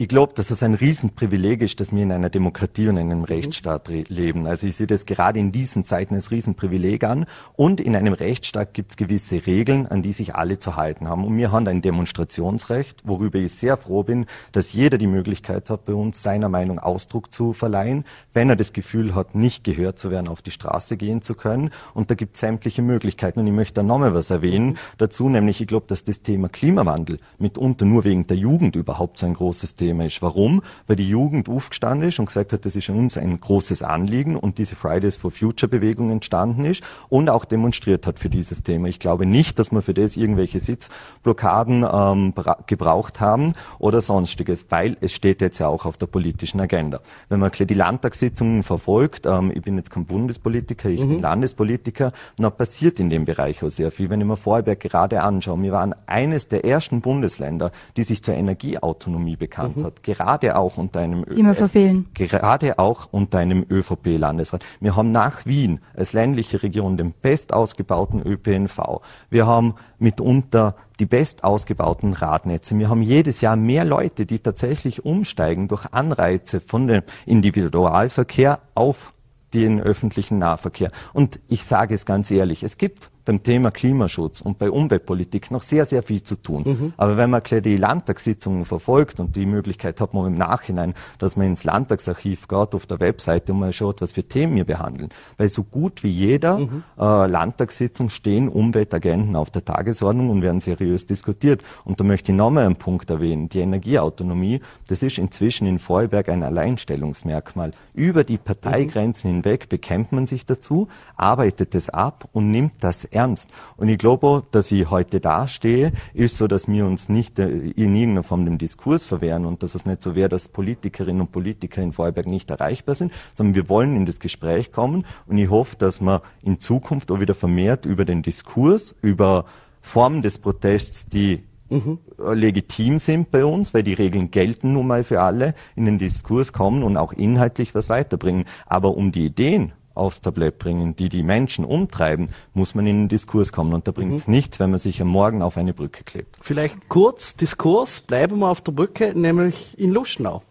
Ich 0.00 0.06
glaube, 0.06 0.32
dass 0.36 0.52
es 0.52 0.62
ein 0.62 0.74
Riesenprivileg 0.74 1.60
ist, 1.60 1.80
dass 1.80 1.92
wir 1.92 2.04
in 2.04 2.12
einer 2.12 2.30
Demokratie 2.30 2.86
und 2.86 2.98
in 2.98 3.10
einem 3.10 3.18
mhm. 3.18 3.24
Rechtsstaat 3.24 3.88
leben. 3.88 4.46
Also 4.46 4.68
ich 4.68 4.76
sehe 4.76 4.86
das 4.86 5.06
gerade 5.06 5.40
in 5.40 5.50
diesen 5.50 5.84
Zeiten 5.84 6.14
als 6.14 6.30
Riesenprivileg 6.30 7.02
an. 7.02 7.26
Und 7.56 7.80
in 7.80 7.96
einem 7.96 8.12
Rechtsstaat 8.12 8.74
gibt 8.74 8.92
es 8.92 8.96
gewisse 8.96 9.44
Regeln, 9.48 9.88
an 9.88 10.02
die 10.02 10.12
sich 10.12 10.36
alle 10.36 10.60
zu 10.60 10.76
halten 10.76 11.08
haben. 11.08 11.24
Und 11.24 11.36
wir 11.36 11.50
haben 11.50 11.66
ein 11.66 11.82
Demonstrationsrecht, 11.82 13.08
worüber 13.08 13.40
ich 13.40 13.54
sehr 13.54 13.76
froh 13.76 14.04
bin, 14.04 14.26
dass 14.52 14.72
jeder 14.72 14.98
die 14.98 15.08
Möglichkeit 15.08 15.68
hat, 15.68 15.84
bei 15.84 15.94
uns 15.94 16.22
seiner 16.22 16.48
Meinung 16.48 16.78
Ausdruck 16.78 17.32
zu 17.32 17.52
verleihen, 17.52 18.04
wenn 18.32 18.50
er 18.50 18.56
das 18.56 18.72
Gefühl 18.72 19.16
hat, 19.16 19.34
nicht 19.34 19.64
gehört 19.64 19.98
zu 19.98 20.12
werden, 20.12 20.28
auf 20.28 20.42
die 20.42 20.52
Straße 20.52 20.96
gehen 20.96 21.22
zu 21.22 21.34
können. 21.34 21.70
Und 21.92 22.12
da 22.12 22.14
gibt 22.14 22.36
es 22.36 22.40
sämtliche 22.40 22.82
Möglichkeiten. 22.82 23.40
Und 23.40 23.48
ich 23.48 23.52
möchte 23.52 23.74
da 23.74 23.82
nochmal 23.82 24.14
was 24.14 24.30
erwähnen 24.30 24.68
mhm. 24.68 24.76
dazu, 24.98 25.28
nämlich 25.28 25.60
ich 25.60 25.66
glaube, 25.66 25.86
dass 25.88 26.04
das 26.04 26.22
Thema 26.22 26.48
Klimawandel 26.48 27.18
mitunter 27.40 27.84
nur 27.84 28.04
wegen 28.04 28.28
der 28.28 28.36
Jugend 28.36 28.76
überhaupt 28.76 29.18
so 29.18 29.26
ein 29.26 29.34
großes 29.34 29.74
Thema 29.74 29.87
Thema 29.88 30.04
ist. 30.04 30.20
Warum? 30.20 30.60
Weil 30.86 30.96
die 30.96 31.08
Jugend 31.08 31.48
aufgestanden 31.48 32.10
ist 32.10 32.18
und 32.18 32.26
gesagt 32.26 32.52
hat, 32.52 32.66
das 32.66 32.76
ist 32.76 32.90
uns 32.90 33.16
ein 33.16 33.40
großes 33.40 33.82
Anliegen 33.82 34.36
und 34.36 34.58
diese 34.58 34.76
Fridays 34.76 35.16
for 35.16 35.30
Future 35.30 35.68
Bewegung 35.68 36.10
entstanden 36.10 36.66
ist 36.66 36.82
und 37.08 37.30
auch 37.30 37.46
demonstriert 37.46 38.06
hat 38.06 38.18
für 38.18 38.28
dieses 38.28 38.62
Thema. 38.62 38.88
Ich 38.88 38.98
glaube 38.98 39.24
nicht, 39.24 39.58
dass 39.58 39.72
wir 39.72 39.80
für 39.80 39.94
das 39.94 40.18
irgendwelche 40.18 40.60
Sitzblockaden 40.60 41.86
ähm, 41.90 42.34
gebraucht 42.66 43.20
haben 43.20 43.54
oder 43.78 44.02
sonstiges, 44.02 44.66
weil 44.68 44.98
es 45.00 45.12
steht 45.14 45.40
jetzt 45.40 45.58
ja 45.58 45.68
auch 45.68 45.86
auf 45.86 45.96
der 45.96 46.06
politischen 46.06 46.60
Agenda. 46.60 47.00
Wenn 47.30 47.40
man 47.40 47.50
die 47.50 47.74
Landtagssitzungen 47.74 48.62
verfolgt, 48.62 49.24
ähm, 49.24 49.50
ich 49.54 49.62
bin 49.62 49.78
jetzt 49.78 49.90
kein 49.90 50.04
Bundespolitiker, 50.04 50.90
ich 50.90 51.00
mhm. 51.00 51.08
bin 51.08 51.20
Landespolitiker, 51.20 52.12
dann 52.36 52.52
passiert 52.54 53.00
in 53.00 53.08
dem 53.08 53.24
Bereich 53.24 53.64
auch 53.64 53.70
sehr 53.70 53.90
viel. 53.90 54.10
Wenn 54.10 54.20
ich 54.20 54.26
mir 54.26 54.36
Vorarlberg 54.36 54.80
gerade 54.80 55.22
anschaue, 55.22 55.62
wir 55.62 55.72
waren 55.72 55.94
eines 56.06 56.48
der 56.48 56.66
ersten 56.66 57.00
Bundesländer, 57.00 57.72
die 57.96 58.02
sich 58.02 58.22
zur 58.22 58.34
Energieautonomie 58.34 59.36
bekannt 59.36 59.77
mhm. 59.80 59.86
hat, 59.86 60.02
gerade 60.02 60.56
auch 60.56 60.76
unter 60.76 61.00
einem 61.00 61.24
verfehlen. 61.54 62.08
gerade 62.14 62.78
auch 62.78 63.08
unter 63.10 63.38
einem 63.38 63.64
ÖVP-Landesrat. 63.68 64.64
Wir 64.80 64.96
haben 64.96 65.12
nach 65.12 65.46
Wien 65.46 65.80
als 65.94 66.12
ländliche 66.12 66.62
Region 66.62 66.96
den 66.96 67.12
best 67.12 67.52
ausgebauten 67.52 68.22
ÖPNV. 68.22 69.00
Wir 69.30 69.46
haben 69.46 69.74
mitunter 69.98 70.76
die 71.00 71.06
best 71.06 71.44
ausgebauten 71.44 72.12
Radnetze. 72.12 72.78
Wir 72.78 72.88
haben 72.88 73.02
jedes 73.02 73.40
Jahr 73.40 73.56
mehr 73.56 73.84
Leute, 73.84 74.26
die 74.26 74.40
tatsächlich 74.40 75.04
umsteigen 75.04 75.68
durch 75.68 75.86
Anreize 75.92 76.60
von 76.60 76.86
dem 76.88 77.02
Individualverkehr 77.26 78.60
auf 78.74 79.14
den 79.54 79.80
öffentlichen 79.80 80.38
Nahverkehr. 80.38 80.90
Und 81.12 81.40
ich 81.48 81.64
sage 81.64 81.94
es 81.94 82.04
ganz 82.04 82.30
ehrlich, 82.30 82.62
es 82.62 82.78
gibt 82.78 83.10
beim 83.28 83.42
Thema 83.42 83.70
Klimaschutz 83.70 84.40
und 84.40 84.58
bei 84.58 84.70
Umweltpolitik 84.70 85.50
noch 85.50 85.62
sehr, 85.62 85.84
sehr 85.84 86.02
viel 86.02 86.22
zu 86.22 86.36
tun. 86.36 86.62
Mhm. 86.64 86.92
Aber 86.96 87.18
wenn 87.18 87.28
man 87.28 87.42
die 87.44 87.76
Landtagssitzungen 87.76 88.64
verfolgt 88.64 89.20
und 89.20 89.36
die 89.36 89.44
Möglichkeit 89.44 90.00
hat 90.00 90.14
man 90.14 90.28
im 90.28 90.38
Nachhinein, 90.38 90.94
dass 91.18 91.36
man 91.36 91.48
ins 91.48 91.62
Landtagsarchiv 91.62 92.48
geht, 92.48 92.74
auf 92.74 92.86
der 92.86 93.00
Webseite 93.00 93.52
und 93.52 93.58
mal 93.58 93.74
schaut, 93.74 94.00
was 94.00 94.14
für 94.14 94.22
Themen 94.22 94.56
wir 94.56 94.64
behandeln. 94.64 95.10
Weil 95.36 95.50
so 95.50 95.62
gut 95.62 96.02
wie 96.02 96.08
jeder 96.08 96.58
mhm. 96.58 96.84
äh, 96.98 97.26
Landtagssitzung 97.26 98.08
stehen 98.08 98.48
Umweltagenten 98.48 99.36
auf 99.36 99.50
der 99.50 99.62
Tagesordnung 99.62 100.30
und 100.30 100.40
werden 100.40 100.62
seriös 100.62 101.04
diskutiert. 101.04 101.62
Und 101.84 102.00
da 102.00 102.04
möchte 102.04 102.32
ich 102.32 102.38
nochmal 102.38 102.64
einen 102.64 102.76
Punkt 102.76 103.10
erwähnen. 103.10 103.50
Die 103.50 103.60
Energieautonomie, 103.60 104.62
das 104.88 105.02
ist 105.02 105.18
inzwischen 105.18 105.66
in 105.66 105.78
Vorarlberg 105.78 106.30
ein 106.30 106.42
Alleinstellungsmerkmal. 106.42 107.72
Über 107.92 108.24
die 108.24 108.38
Parteigrenzen 108.38 109.28
mhm. 109.30 109.34
hinweg 109.34 109.68
bekennt 109.68 110.12
man 110.12 110.26
sich 110.26 110.46
dazu, 110.46 110.88
arbeitet 111.18 111.74
es 111.74 111.90
ab 111.90 112.26
und 112.32 112.50
nimmt 112.50 112.72
das 112.80 113.04
ernst. 113.18 113.50
Und 113.76 113.88
ich 113.88 113.98
glaube, 113.98 114.44
dass 114.52 114.70
ich 114.70 114.88
heute 114.90 115.20
dastehe, 115.20 115.92
ist 116.14 116.38
so, 116.38 116.46
dass 116.46 116.68
wir 116.68 116.86
uns 116.86 117.08
nicht 117.08 117.38
äh, 117.38 117.48
in 117.48 117.94
irgendeiner 117.96 118.22
Form 118.22 118.44
dem 118.44 118.58
Diskurs 118.58 119.04
verwehren 119.04 119.44
und 119.44 119.62
dass 119.62 119.74
es 119.74 119.84
nicht 119.86 120.02
so 120.02 120.14
wäre, 120.14 120.28
dass 120.28 120.48
Politikerinnen 120.48 121.20
und 121.22 121.32
Politiker 121.32 121.82
in 121.82 121.92
Vorarlberg 121.92 122.26
nicht 122.26 122.50
erreichbar 122.50 122.94
sind, 122.94 123.12
sondern 123.34 123.54
wir 123.54 123.68
wollen 123.68 123.96
in 123.96 124.06
das 124.06 124.20
Gespräch 124.20 124.72
kommen 124.72 125.04
und 125.26 125.36
ich 125.38 125.50
hoffe, 125.50 125.76
dass 125.76 126.00
wir 126.00 126.22
in 126.42 126.60
Zukunft 126.60 127.10
auch 127.10 127.20
wieder 127.20 127.34
vermehrt 127.34 127.86
über 127.86 128.04
den 128.04 128.22
Diskurs, 128.22 128.94
über 129.02 129.44
Formen 129.80 130.22
des 130.22 130.38
Protests, 130.38 131.06
die 131.06 131.42
Mhm. 131.70 131.98
legitim 132.34 132.98
sind 132.98 133.30
bei 133.30 133.44
uns, 133.44 133.74
weil 133.74 133.82
die 133.82 133.92
Regeln 133.92 134.30
gelten 134.30 134.72
nun 134.72 134.86
mal 134.86 135.04
für 135.04 135.20
alle, 135.20 135.54
in 135.76 135.84
den 135.84 135.98
Diskurs 135.98 136.54
kommen 136.54 136.82
und 136.82 136.96
auch 136.96 137.12
inhaltlich 137.12 137.74
was 137.74 137.90
weiterbringen. 137.90 138.46
Aber 138.64 138.96
um 138.96 139.12
die 139.12 139.26
Ideen 139.26 139.72
aufs 139.98 140.20
Tablett 140.20 140.58
bringen, 140.58 140.96
die 140.96 141.08
die 141.08 141.22
Menschen 141.22 141.64
umtreiben, 141.64 142.30
muss 142.54 142.74
man 142.74 142.86
in 142.86 143.02
den 143.02 143.08
Diskurs 143.08 143.52
kommen. 143.52 143.74
Und 143.74 143.88
da 143.88 143.92
bringt 143.92 144.14
es 144.14 144.26
mhm. 144.26 144.34
nichts, 144.34 144.60
wenn 144.60 144.70
man 144.70 144.78
sich 144.78 145.00
am 145.02 145.08
Morgen 145.08 145.42
auf 145.42 145.56
eine 145.56 145.74
Brücke 145.74 146.04
klebt. 146.04 146.36
Vielleicht 146.40 146.88
kurz 146.88 147.36
Diskurs, 147.36 148.00
bleiben 148.00 148.38
wir 148.38 148.48
auf 148.48 148.60
der 148.60 148.72
Brücke, 148.72 149.12
nämlich 149.18 149.78
in 149.78 149.92
Luschnau. 149.92 150.42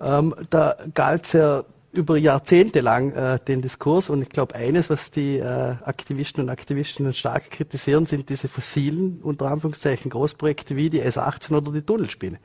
Ähm, 0.00 0.34
da 0.50 0.76
galt 0.94 1.24
es 1.24 1.32
ja 1.32 1.64
über 1.96 2.16
Jahrzehnte 2.18 2.80
lang 2.80 3.12
äh, 3.12 3.38
den 3.38 3.62
Diskurs 3.62 4.10
und 4.10 4.22
ich 4.22 4.28
glaube 4.28 4.54
eines, 4.54 4.90
was 4.90 5.10
die 5.10 5.38
äh, 5.38 5.42
Aktivisten 5.84 6.44
und 6.44 6.50
Aktivistinnen 6.50 7.14
stark 7.14 7.50
kritisieren, 7.50 8.06
sind 8.06 8.28
diese 8.28 8.48
fossilen, 8.48 9.20
unter 9.22 9.46
Anführungszeichen, 9.46 10.10
Großprojekte 10.10 10.76
wie 10.76 10.90
die 10.90 11.02
S18 11.02 11.56
oder 11.56 11.72
die 11.72 11.82
Tunnelspinne. 11.82 12.38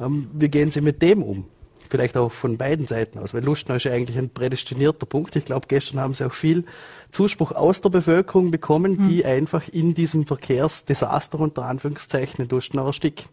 Ähm, 0.00 0.30
wie 0.32 0.48
gehen 0.48 0.70
Sie 0.70 0.80
mit 0.80 1.02
dem 1.02 1.22
um? 1.22 1.46
Vielleicht 1.92 2.16
auch 2.16 2.32
von 2.32 2.56
beiden 2.56 2.86
Seiten 2.86 3.18
aus, 3.18 3.34
weil 3.34 3.44
Lustenau 3.44 3.76
ist 3.76 3.84
ja 3.84 3.92
eigentlich 3.92 4.16
ein 4.16 4.30
prädestinierter 4.30 5.04
Punkt. 5.04 5.36
Ich 5.36 5.44
glaube, 5.44 5.66
gestern 5.68 6.00
haben 6.00 6.14
sie 6.14 6.24
auch 6.26 6.32
viel 6.32 6.64
Zuspruch 7.10 7.52
aus 7.52 7.82
der 7.82 7.90
Bevölkerung 7.90 8.50
bekommen, 8.50 8.96
mhm. 8.96 9.08
die 9.08 9.26
einfach 9.26 9.68
in 9.68 9.92
diesem 9.92 10.26
Verkehrsdesaster 10.26 11.38
unter 11.38 11.66
Anführungszeichen 11.66 12.44
in 12.44 12.48
Lustenau 12.48 12.86
ersticken. 12.86 13.26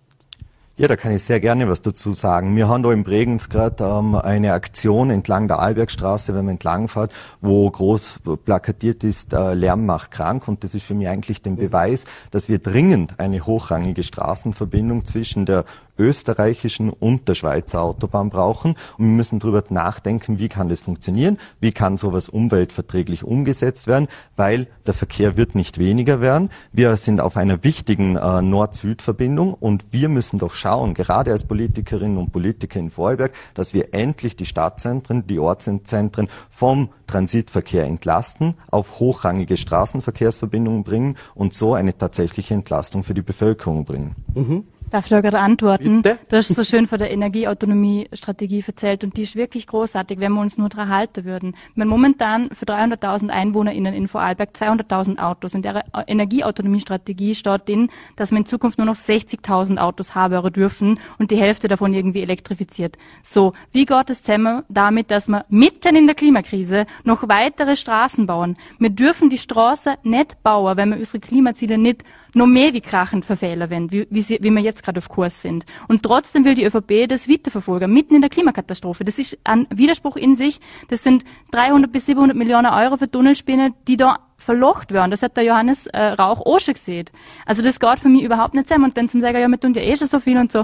Ja, 0.79 0.87
da 0.87 0.95
kann 0.95 1.13
ich 1.13 1.23
sehr 1.23 1.41
gerne 1.41 1.67
was 1.67 1.81
dazu 1.81 2.13
sagen. 2.13 2.55
Wir 2.55 2.69
haben 2.69 2.83
da 2.83 2.93
im 2.93 3.03
Bregenz 3.03 3.49
gerade 3.49 3.83
ähm, 3.83 4.15
eine 4.15 4.53
Aktion 4.53 5.09
entlang 5.09 5.49
der 5.49 5.59
Albergstraße, 5.59 6.33
wenn 6.33 6.45
man 6.45 6.53
entlang 6.53 6.87
fährt, 6.87 7.11
wo 7.41 7.69
groß 7.69 8.19
plakatiert 8.45 9.03
ist, 9.03 9.33
äh, 9.33 9.55
Lärm 9.55 9.85
macht 9.85 10.11
krank. 10.11 10.47
Und 10.47 10.63
das 10.63 10.75
ist 10.75 10.85
für 10.85 10.93
mich 10.93 11.09
eigentlich 11.09 11.41
der 11.41 11.51
Beweis, 11.51 12.05
dass 12.31 12.47
wir 12.47 12.59
dringend 12.59 13.19
eine 13.19 13.45
hochrangige 13.45 14.03
Straßenverbindung 14.03 15.03
zwischen 15.03 15.45
der 15.45 15.65
österreichischen 15.99 16.89
und 16.89 17.27
der 17.27 17.35
Schweizer 17.35 17.81
Autobahn 17.81 18.29
brauchen. 18.29 18.75
Und 18.97 19.05
wir 19.05 19.13
müssen 19.13 19.39
darüber 19.39 19.63
nachdenken, 19.69 20.39
wie 20.39 20.49
kann 20.49 20.69
das 20.69 20.81
funktionieren, 20.81 21.37
wie 21.59 21.71
kann 21.71 21.97
sowas 21.97 22.29
umweltverträglich 22.29 23.23
umgesetzt 23.23 23.87
werden, 23.87 24.07
weil 24.35 24.67
der 24.87 24.93
Verkehr 24.93 25.37
wird 25.37 25.53
nicht 25.53 25.77
weniger 25.77 26.21
werden. 26.21 26.49
Wir 26.71 26.95
sind 26.97 27.21
auf 27.21 27.37
einer 27.37 27.63
wichtigen 27.63 28.15
äh, 28.15 28.41
Nord-Süd-Verbindung 28.41 29.53
und 29.53 29.91
wir 29.91 30.09
müssen 30.09 30.39
doch 30.39 30.53
schauen, 30.53 30.93
gerade 30.93 31.31
als 31.31 31.43
Politikerinnen 31.43 32.17
und 32.17 32.31
Politiker 32.31 32.79
in 32.79 32.89
Vorarlberg, 32.89 33.33
dass 33.53 33.73
wir 33.73 33.93
endlich 33.93 34.35
die 34.35 34.45
Stadtzentren, 34.45 35.27
die 35.27 35.39
Ortszentren 35.39 36.29
vom 36.49 36.89
Transitverkehr 37.07 37.85
entlasten, 37.85 38.55
auf 38.71 38.99
hochrangige 38.99 39.57
Straßenverkehrsverbindungen 39.57 40.83
bringen 40.83 41.15
und 41.35 41.53
so 41.53 41.73
eine 41.73 41.97
tatsächliche 41.97 42.53
Entlastung 42.53 43.03
für 43.03 43.13
die 43.13 43.21
Bevölkerung 43.21 43.85
bringen. 43.85 44.15
Mhm. 44.35 44.63
Darf 44.89 45.05
ich 45.05 45.09
da 45.11 45.21
gerade 45.21 45.39
antworten? 45.39 46.01
Bitte? 46.01 46.17
Du 46.29 46.37
hast 46.37 46.47
so 46.47 46.63
schön 46.63 46.87
von 46.87 46.97
der 46.97 47.11
Energieautonomie-Strategie 47.11 48.63
erzählt 48.65 49.03
und 49.03 49.17
die 49.17 49.21
ist 49.21 49.35
wirklich 49.35 49.67
großartig, 49.67 50.19
wenn 50.19 50.31
wir 50.33 50.41
uns 50.41 50.57
nur 50.57 50.69
daran 50.69 50.89
halten 50.89 51.25
würden. 51.25 51.55
Wir 51.75 51.83
haben 51.83 51.89
momentan 51.89 52.49
für 52.51 52.65
300.000 52.65 53.29
EinwohnerInnen 53.29 53.93
in 53.93 54.07
Vorarlberg 54.07 54.49
200.000 54.55 55.19
Autos. 55.19 55.53
In 55.53 55.61
der 55.61 55.85
Energieautonomie-Strategie 56.07 57.35
steht 57.35 57.67
drin, 57.67 57.89
dass 58.15 58.31
wir 58.31 58.39
in 58.39 58.45
Zukunft 58.45 58.79
nur 58.79 58.85
noch 58.85 58.95
60.000 58.95 59.77
Autos 59.77 60.15
haben 60.15 60.51
dürfen 60.51 60.99
und 61.19 61.29
die 61.29 61.37
Hälfte 61.37 61.67
davon 61.67 61.93
irgendwie 61.93 62.23
elektrifiziert. 62.23 62.97
So, 63.21 63.53
wie 63.71 63.85
geht 63.85 64.09
es 64.09 64.23
zusammen 64.23 64.63
damit, 64.69 65.11
dass 65.11 65.27
wir 65.27 65.45
mitten 65.49 65.95
in 65.95 66.07
der 66.07 66.15
Klimakrise 66.15 66.87
noch 67.03 67.27
weitere 67.27 67.75
Straßen 67.75 68.25
bauen? 68.25 68.57
Wir 68.79 68.89
dürfen 68.89 69.29
die 69.29 69.37
Straße 69.37 69.97
nicht 70.01 70.41
bauen, 70.41 70.77
wenn 70.77 70.89
wir 70.89 70.97
unsere 70.97 71.19
Klimaziele 71.19 71.77
nicht 71.77 72.03
noch 72.33 72.47
mehr 72.47 72.73
wie 72.73 72.81
krachend 72.81 73.25
verfehlen 73.25 73.69
werden, 73.69 73.91
wie, 73.91 74.07
wie, 74.09 74.21
sie, 74.21 74.39
wie 74.41 74.51
wir 74.51 74.61
jetzt 74.61 74.83
gerade 74.83 74.99
auf 74.99 75.09
Kurs 75.09 75.41
sind. 75.41 75.65
Und 75.87 76.03
trotzdem 76.03 76.45
will 76.45 76.55
die 76.55 76.65
ÖVP 76.65 77.07
das 77.07 77.29
weiterverfolgen, 77.29 77.91
mitten 77.91 78.15
in 78.15 78.21
der 78.21 78.29
Klimakatastrophe. 78.29 79.03
Das 79.03 79.19
ist 79.19 79.37
ein 79.43 79.67
Widerspruch 79.69 80.15
in 80.15 80.35
sich. 80.35 80.59
Das 80.89 81.03
sind 81.03 81.23
300 81.51 81.91
bis 81.91 82.05
700 82.05 82.35
Millionen 82.35 82.67
Euro 82.67 82.97
für 82.97 83.09
Tunnelspinnen, 83.09 83.73
die 83.87 83.97
da 83.97 84.19
verlocht 84.37 84.91
werden. 84.91 85.11
Das 85.11 85.21
hat 85.21 85.37
der 85.37 85.43
Johannes 85.43 85.87
äh, 85.87 85.99
Rauch 85.99 86.45
auch 86.45 86.59
schon 86.59 86.73
gesehen. 86.73 87.07
Also 87.45 87.61
das 87.61 87.79
geht 87.79 87.99
für 87.99 88.09
mich 88.09 88.23
überhaupt 88.23 88.53
nicht 88.53 88.67
zusammen. 88.67 88.85
Und 88.85 88.97
dann 88.97 89.09
zum 89.09 89.21
sagen, 89.21 89.37
ja, 89.37 89.47
wir 89.47 89.59
tun 89.59 89.73
ja 89.73 89.81
eh 89.81 89.95
schon 89.95 90.07
so 90.07 90.19
viel 90.19 90.37
und 90.37 90.51
so 90.51 90.63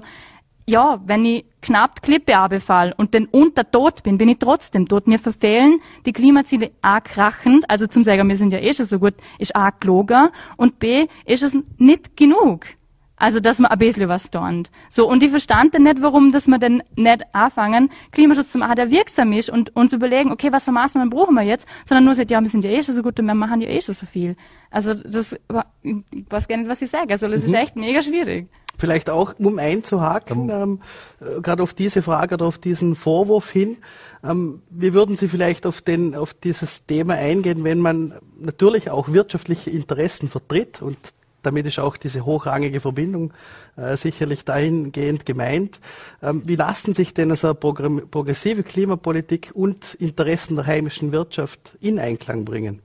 ja, 0.68 1.00
wenn 1.06 1.26
ich 1.26 1.46
knapp 1.62 1.96
die 1.96 2.02
Klippe 2.02 2.38
abfall 2.38 2.94
und 2.98 3.14
dann 3.14 3.26
unter 3.26 3.70
tot 3.70 4.04
bin, 4.04 4.18
bin 4.18 4.30
ich 4.30 4.40
trotzdem 4.40 4.88
tot. 4.88 5.04
Wir 5.06 5.20
verfehlen 5.20 5.80
die 6.06 6.14
Klimaziele 6.14 6.72
A 6.82 7.02
krachend, 7.02 7.70
also 7.70 7.88
zum 7.88 8.04
sagen, 8.04 8.28
wir 8.28 8.38
sind 8.38 8.54
ja 8.54 8.60
eh 8.60 8.74
schon 8.74 8.86
so 8.86 9.00
gut, 9.00 9.14
ist 9.40 9.56
A 9.56 9.70
gelogen 9.70 10.30
und 10.58 10.80
B 10.80 11.08
ist 11.26 11.44
es 11.44 11.58
nicht 11.78 12.18
genug. 12.18 12.66
Also, 13.18 13.40
dass 13.40 13.60
man 13.60 13.72
ein 13.72 13.78
bisschen 13.78 14.10
was 14.10 14.30
tun. 14.30 14.68
So, 14.90 15.08
und 15.10 15.24
ich 15.24 15.30
verstand 15.30 15.74
dann 15.74 15.84
nicht, 15.84 16.02
warum, 16.02 16.32
dass 16.32 16.48
wir 16.48 16.60
dann 16.60 16.84
nicht 16.96 17.24
anfangen, 17.34 17.90
Klimaschutz 18.12 18.52
zu 18.52 18.58
machen, 18.58 18.76
der 18.76 18.92
wirksam 18.92 19.32
ist 19.32 19.50
und 19.50 19.76
uns 19.76 19.94
überlegen, 19.94 20.32
okay, 20.32 20.52
was 20.52 20.66
für 20.66 20.72
Maßnahmen 20.72 21.10
brauchen 21.10 21.36
wir 21.36 21.44
jetzt, 21.44 21.66
sondern 21.86 22.04
nur 22.06 22.16
sagt, 22.16 22.32
ja, 22.32 22.42
wir 22.42 22.50
sind 22.50 22.66
ja 22.66 22.72
eh 22.72 22.84
schon 22.84 22.96
so 22.96 23.02
gut 23.02 23.20
und 23.20 23.26
wir 23.26 23.34
machen 23.34 23.62
ja 23.62 23.70
eh 23.70 23.82
schon 23.82 23.96
so 23.96 24.06
viel. 24.06 24.36
Also, 24.70 24.94
das, 24.94 25.34
ich 25.34 25.96
weiß 26.30 26.48
gar 26.48 26.58
nicht, 26.58 26.70
was 26.70 26.82
ich 26.82 26.90
sage. 26.90 27.12
Also, 27.12 27.30
das 27.30 27.44
mhm. 27.44 27.48
ist 27.48 27.54
echt 27.54 27.76
mega 27.78 28.02
schwierig. 28.02 28.48
Vielleicht 28.78 29.10
auch, 29.10 29.34
um 29.40 29.58
einzuhaken, 29.60 30.50
ähm, 30.50 30.82
äh, 31.22 31.40
gerade 31.40 31.64
auf 31.64 31.74
diese 31.74 32.02
Frage 32.02 32.36
oder 32.36 32.48
auf 32.48 32.58
diesen 32.58 32.96
Vorwurf 32.96 33.50
hin, 33.50 33.78
ähm, 34.24 34.62
wie 34.70 34.94
würden 34.94 35.16
Sie 35.16 35.28
vielleicht 35.28 35.66
auf, 35.66 35.82
den, 35.82 36.16
auf 36.16 36.34
dieses 36.34 36.86
Thema 36.86 37.14
eingehen, 37.14 37.64
wenn 37.64 37.80
man 37.80 38.16
natürlich 38.38 38.90
auch 38.90 39.14
wirtschaftliche 39.14 39.70
Interessen 39.70 40.28
vertritt 40.30 40.82
und 40.82 40.98
damit 41.46 41.66
ist 41.66 41.80
auch 41.80 41.98
diese 41.98 42.26
hochrangige 42.26 42.80
Verbindung 42.80 43.34
äh, 43.76 43.98
sicherlich 43.98 44.46
dahingehend 44.46 45.26
gemeint. 45.26 45.80
Ähm, 46.22 46.44
wie 46.46 46.56
lassen 46.56 46.94
sich 46.94 47.14
denn 47.14 47.32
also 47.32 47.54
progressive 47.54 48.64
Klimapolitik 48.64 49.52
und 49.54 49.96
Interessen 49.96 50.56
der 50.56 50.66
heimischen 50.66 51.12
Wirtschaft 51.12 51.78
in 51.80 52.00
Einklang 52.00 52.46
bringen? 52.46 52.82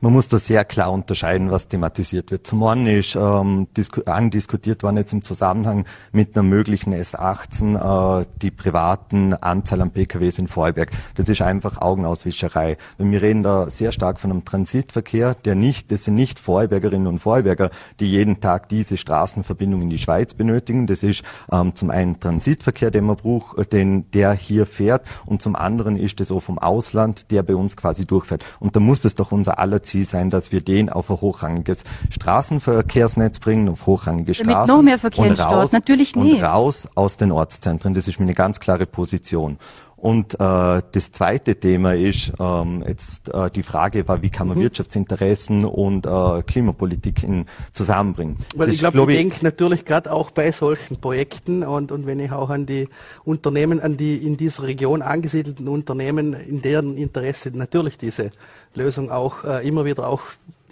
Man 0.00 0.12
muss 0.12 0.28
da 0.28 0.36
sehr 0.36 0.66
klar 0.66 0.92
unterscheiden, 0.92 1.50
was 1.50 1.68
thematisiert 1.68 2.30
wird. 2.30 2.46
Zum 2.46 2.62
einen 2.64 2.86
ist 2.86 3.16
ähm, 3.16 3.66
andiskutiert 4.04 4.82
worden 4.82 4.98
jetzt 4.98 5.14
im 5.14 5.22
Zusammenhang 5.22 5.86
mit 6.12 6.36
einer 6.36 6.42
möglichen 6.42 6.92
S18 6.92 8.20
äh, 8.20 8.26
die 8.42 8.50
privaten 8.50 9.32
Anzahl 9.32 9.80
an 9.80 9.92
PKWs 9.92 10.38
in 10.38 10.48
Vorarlberg. 10.48 10.90
Das 11.14 11.30
ist 11.30 11.40
einfach 11.40 11.80
Augenauswischerei. 11.80 12.76
Wir 12.98 13.22
reden 13.22 13.42
da 13.42 13.70
sehr 13.70 13.90
stark 13.90 14.20
von 14.20 14.30
einem 14.30 14.44
Transitverkehr, 14.44 15.34
der 15.34 15.54
nicht, 15.54 15.90
das 15.90 16.04
sind 16.04 16.16
nicht 16.16 16.38
Vorarlbergerinnen 16.38 17.06
und 17.06 17.18
Vorarlberger, 17.18 17.70
die 17.98 18.06
jeden 18.06 18.40
Tag 18.40 18.68
diese 18.68 18.98
Straßenverbindung 18.98 19.80
in 19.80 19.88
die 19.88 19.98
Schweiz 19.98 20.34
benötigen. 20.34 20.86
Das 20.86 21.02
ist 21.02 21.22
ähm, 21.50 21.74
zum 21.74 21.88
einen 21.88 22.20
Transitverkehr, 22.20 22.90
den 22.90 23.04
man 23.04 23.16
braucht, 23.16 23.56
äh, 23.56 23.64
den 23.64 24.10
der 24.10 24.34
hier 24.34 24.66
fährt, 24.66 25.06
und 25.24 25.40
zum 25.40 25.56
anderen 25.56 25.96
ist 25.96 26.20
es 26.20 26.30
auch 26.30 26.40
vom 26.40 26.58
Ausland, 26.58 27.30
der 27.30 27.42
bei 27.42 27.56
uns 27.56 27.78
quasi 27.78 28.04
durchfährt. 28.04 28.44
Und 28.60 28.76
da 28.76 28.80
muss 28.80 29.02
es 29.06 29.14
doch 29.14 29.32
unser 29.32 29.58
aller 29.58 29.82
Ziel 29.86 30.04
sein, 30.04 30.30
dass 30.30 30.52
wir 30.52 30.60
den 30.60 30.90
auf 30.90 31.10
ein 31.10 31.20
hochrangiges 31.20 31.84
Straßenverkehrsnetz 32.10 33.38
bringen, 33.38 33.68
auf 33.68 33.86
hochrangige 33.86 34.32
Damit 34.32 34.52
Straßen. 34.52 34.74
noch 34.74 34.82
mehr 34.82 34.98
Verkehr 34.98 35.30
und 35.30 35.40
raus, 35.40 35.72
Natürlich 35.72 36.16
nicht. 36.16 36.36
Und 36.36 36.42
raus 36.42 36.88
aus 36.94 37.16
den 37.16 37.32
Ortszentren. 37.32 37.94
Das 37.94 38.08
ist 38.08 38.18
mir 38.18 38.24
eine 38.24 38.34
ganz 38.34 38.60
klare 38.60 38.86
Position. 38.86 39.58
Und 39.96 40.34
äh, 40.34 40.36
das 40.38 41.10
zweite 41.10 41.56
Thema 41.56 41.94
ist 41.94 42.30
ähm, 42.38 42.84
jetzt 42.86 43.32
äh, 43.32 43.50
die 43.50 43.62
Frage, 43.62 44.06
war, 44.06 44.20
wie 44.20 44.28
kann 44.28 44.46
man 44.46 44.58
mhm. 44.58 44.62
Wirtschaftsinteressen 44.62 45.64
und 45.64 46.04
äh, 46.04 46.42
Klimapolitik 46.42 47.22
in, 47.22 47.46
zusammenbringen. 47.72 48.36
Weil 48.54 48.66
das 48.66 48.74
ich 48.74 48.80
glaube, 48.80 48.98
glaub 48.98 49.08
ich 49.08 49.16
denke 49.16 49.42
natürlich 49.42 49.86
gerade 49.86 50.12
auch 50.12 50.30
bei 50.30 50.52
solchen 50.52 51.00
Projekten 51.00 51.62
und, 51.62 51.92
und 51.92 52.06
wenn 52.06 52.20
ich 52.20 52.30
auch 52.30 52.50
an 52.50 52.66
die 52.66 52.88
Unternehmen, 53.24 53.80
an 53.80 53.96
die 53.96 54.16
in 54.18 54.36
dieser 54.36 54.64
Region 54.64 55.00
angesiedelten 55.00 55.66
Unternehmen, 55.66 56.34
in 56.34 56.60
deren 56.60 56.98
Interesse 56.98 57.50
natürlich 57.54 57.96
diese 57.96 58.32
Lösung 58.74 59.10
auch 59.10 59.44
äh, 59.44 59.66
immer 59.66 59.86
wieder 59.86 60.06
auch 60.06 60.20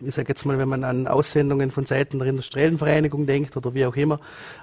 ich 0.00 0.14
sage 0.14 0.28
jetzt 0.28 0.44
mal, 0.44 0.58
wenn 0.58 0.68
man 0.68 0.84
an 0.84 1.06
Aussendungen 1.06 1.70
von 1.70 1.86
Seiten 1.86 2.18
der 2.18 2.28
Industriellen 2.28 2.78
Vereinigung 2.78 3.26
denkt 3.26 3.56
oder 3.56 3.74
wie 3.74 3.86
auch 3.86 3.96
immer, 3.96 4.20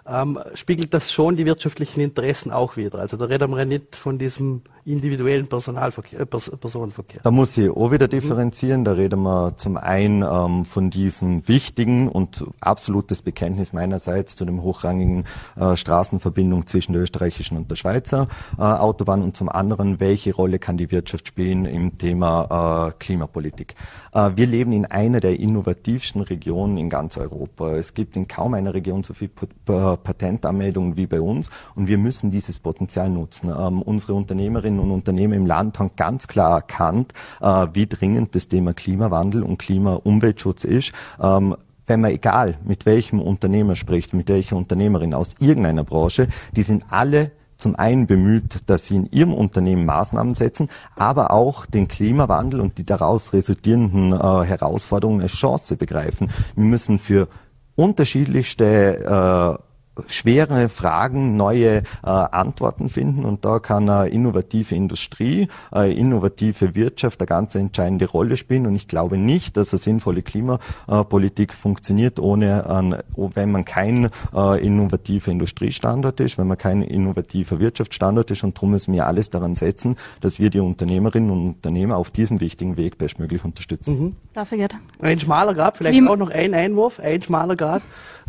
ähm, 0.08 0.40
spiegelt 0.54 0.94
das 0.94 1.12
schon 1.12 1.38
die 1.38 1.46
wirtschaftlichen 1.46 2.02
Interessen 2.02 2.52
auch 2.52 2.78
wieder. 2.78 3.00
Also 3.00 3.18
da 3.18 3.26
reden 3.26 3.52
wir 3.52 3.60
ja 3.60 3.66
nicht 3.66 3.96
von 3.96 4.18
diesem 4.18 4.62
individuellen 4.86 5.48
Personalverkehr, 5.48 6.22
äh, 6.22 6.26
Personenverkehr. 6.26 7.22
Da 7.24 7.32
muss 7.32 7.58
ich 7.58 7.70
auch 7.70 7.92
wieder 7.92 8.08
differenzieren. 8.08 8.84
Da 8.84 8.94
reden 8.94 9.22
wir 9.22 9.56
zum 9.58 9.78
einen 9.78 10.24
ähm, 10.24 10.66
von 10.66 10.90
diesem 10.90 11.48
wichtigen 11.48 12.08
und 12.08 12.46
absolutes 12.60 13.22
Bekenntnis 13.22 13.74
meinerseits 13.74 14.36
zu 14.36 14.46
dem 14.46 14.62
hochrangigen 14.62 15.26
äh, 15.56 15.76
Straßenverbindung 15.76 16.68
zwischen 16.68 16.94
der 16.94 17.04
österreichischen 17.04 17.58
und 17.58 17.70
der 17.70 17.76
Schweizer 17.76 18.28
äh, 18.58 18.62
Autobahn 18.62 19.22
und 19.22 19.36
zum 19.36 19.50
anderen, 19.50 20.00
welche 20.00 20.34
Rolle 20.34 20.60
kann 20.60 20.78
die 20.78 20.92
Wirtschaft 20.92 21.28
spielen 21.28 21.66
im 21.66 21.98
Thema 21.98 22.90
äh, 22.90 22.94
Klimapolitik. 23.00 23.76
Äh, 24.14 24.32
wir 24.36 24.48
leben 24.48 24.72
in 24.72 24.86
einer 24.86 25.20
der 25.20 25.40
innovativsten 25.40 26.22
Regionen 26.22 26.78
in 26.78 26.90
ganz 26.90 27.18
Europa. 27.18 27.76
Es 27.76 27.94
gibt 27.94 28.16
in 28.16 28.28
kaum 28.28 28.54
einer 28.54 28.74
Region 28.74 29.04
so 29.04 29.14
viele 29.14 29.32
Patentanmeldungen 29.66 30.98
wie 30.98 31.08
bei 31.08 31.22
uns 31.22 31.50
und 31.76 31.88
wir 31.88 31.98
müssen 31.98 32.32
dieses 32.32 32.60
Potenzial 32.60 33.10
nutzen. 33.10 33.50
Ähm, 33.50 33.82
unsere 33.82 34.14
Unternehmerinnen 34.14 34.71
und 34.80 34.92
Unternehmen 34.92 35.34
im 35.34 35.46
Land 35.46 35.80
haben 35.80 35.92
ganz 35.96 36.28
klar 36.28 36.56
erkannt, 36.56 37.14
äh, 37.42 37.68
wie 37.74 37.88
dringend 37.88 38.36
das 38.36 38.48
Thema 38.48 38.74
Klimawandel 38.74 39.44
und 39.44 39.58
Klima-Umweltschutz 39.58 40.64
ist 40.64 40.92
ähm, 41.22 41.56
wenn 41.88 42.02
man 42.02 42.12
egal 42.12 42.58
mit 42.64 42.86
welchem 42.86 43.20
Unternehmer 43.20 43.76
spricht, 43.76 44.14
mit 44.14 44.30
welcher 44.30 44.56
Unternehmerin 44.56 45.14
aus 45.14 45.36
irgendeiner 45.40 45.84
Branche, 45.84 46.30
die 46.56 46.64
sind 46.64 46.86
alle 46.90 47.32
zum 47.58 47.76
einen 47.76 48.08
bemüht, 48.08 48.70
dass 48.70 48.88
sie 48.88 48.96
in 48.96 49.12
ihrem 49.12 49.34
Unternehmen 49.34 49.86
Maßnahmen 49.86 50.36
setzen, 50.36 50.70
aber 50.96 51.32
auch 51.32 51.66
den 51.66 51.88
Klimawandel 51.88 52.60
und 52.60 52.78
die 52.78 52.86
daraus 52.86 53.34
resultierenden 53.34 54.14
äh, 54.14 54.46
Herausforderungen 54.46 55.22
als 55.22 55.34
Chance 55.34 55.76
begreifen. 55.76 56.32
Wir 56.56 56.64
müssen 56.64 56.98
für 56.98 57.28
unterschiedlichste 57.76 59.60
äh, 59.60 59.71
schwere 60.08 60.70
Fragen 60.70 61.36
neue 61.36 61.78
äh, 61.78 61.84
Antworten 62.04 62.90
finden 62.90 63.26
und 63.26 63.44
da 63.44 63.60
kann 63.60 63.90
eine 63.90 64.10
innovative 64.10 64.74
Industrie, 64.74 65.50
eine 65.70 65.94
innovative 65.94 66.76
Wirtschaft 66.76 67.20
eine 67.20 67.28
ganz 67.28 67.56
entscheidende 67.56 68.06
Rolle 68.06 68.38
spielen 68.38 68.68
und 68.68 68.76
ich 68.76 68.88
glaube 68.88 69.18
nicht, 69.18 69.58
dass 69.58 69.74
eine 69.74 69.80
sinnvolle 69.80 70.22
Klimapolitik 70.22 71.54
funktioniert, 71.54 72.20
ohne 72.20 72.70
ein, 72.70 72.96
wenn 73.16 73.52
man 73.52 73.66
kein 73.66 74.10
äh, 74.34 74.66
innovativer 74.66 75.32
Industriestandort 75.32 76.20
ist, 76.22 76.38
wenn 76.38 76.48
man 76.48 76.58
kein 76.58 76.82
innovativer 76.84 77.60
Wirtschaftsstandort 77.60 78.32
ist 78.32 78.44
und 78.44 78.56
darum 78.56 78.72
müssen 78.72 78.94
wir 78.94 79.08
alles 79.08 79.30
daran 79.30 79.56
setzen, 79.56 79.98
dass 80.22 80.40
wir 80.40 80.50
die 80.50 80.60
Unternehmerinnen 80.60 81.30
und 81.30 81.48
Unternehmer 81.48 81.98
auf 81.98 82.12
diesem 82.12 82.40
wichtigen 82.40 82.78
Weg 82.78 82.98
bestmöglich 82.98 83.44
unterstützen. 83.44 84.00
Mhm. 84.00 84.16
Dafür 84.34 84.58
geht. 84.58 84.76
Ein 85.02 85.20
schmaler 85.20 85.54
Grad, 85.54 85.78
vielleicht 85.78 85.96
Klima 85.96 86.12
auch 86.12 86.18
noch 86.18 86.32
ein 86.32 86.54
Einwurf, 86.54 87.00
ein 87.02 87.22
schmaler 87.22 87.58
Grad. 87.58 87.82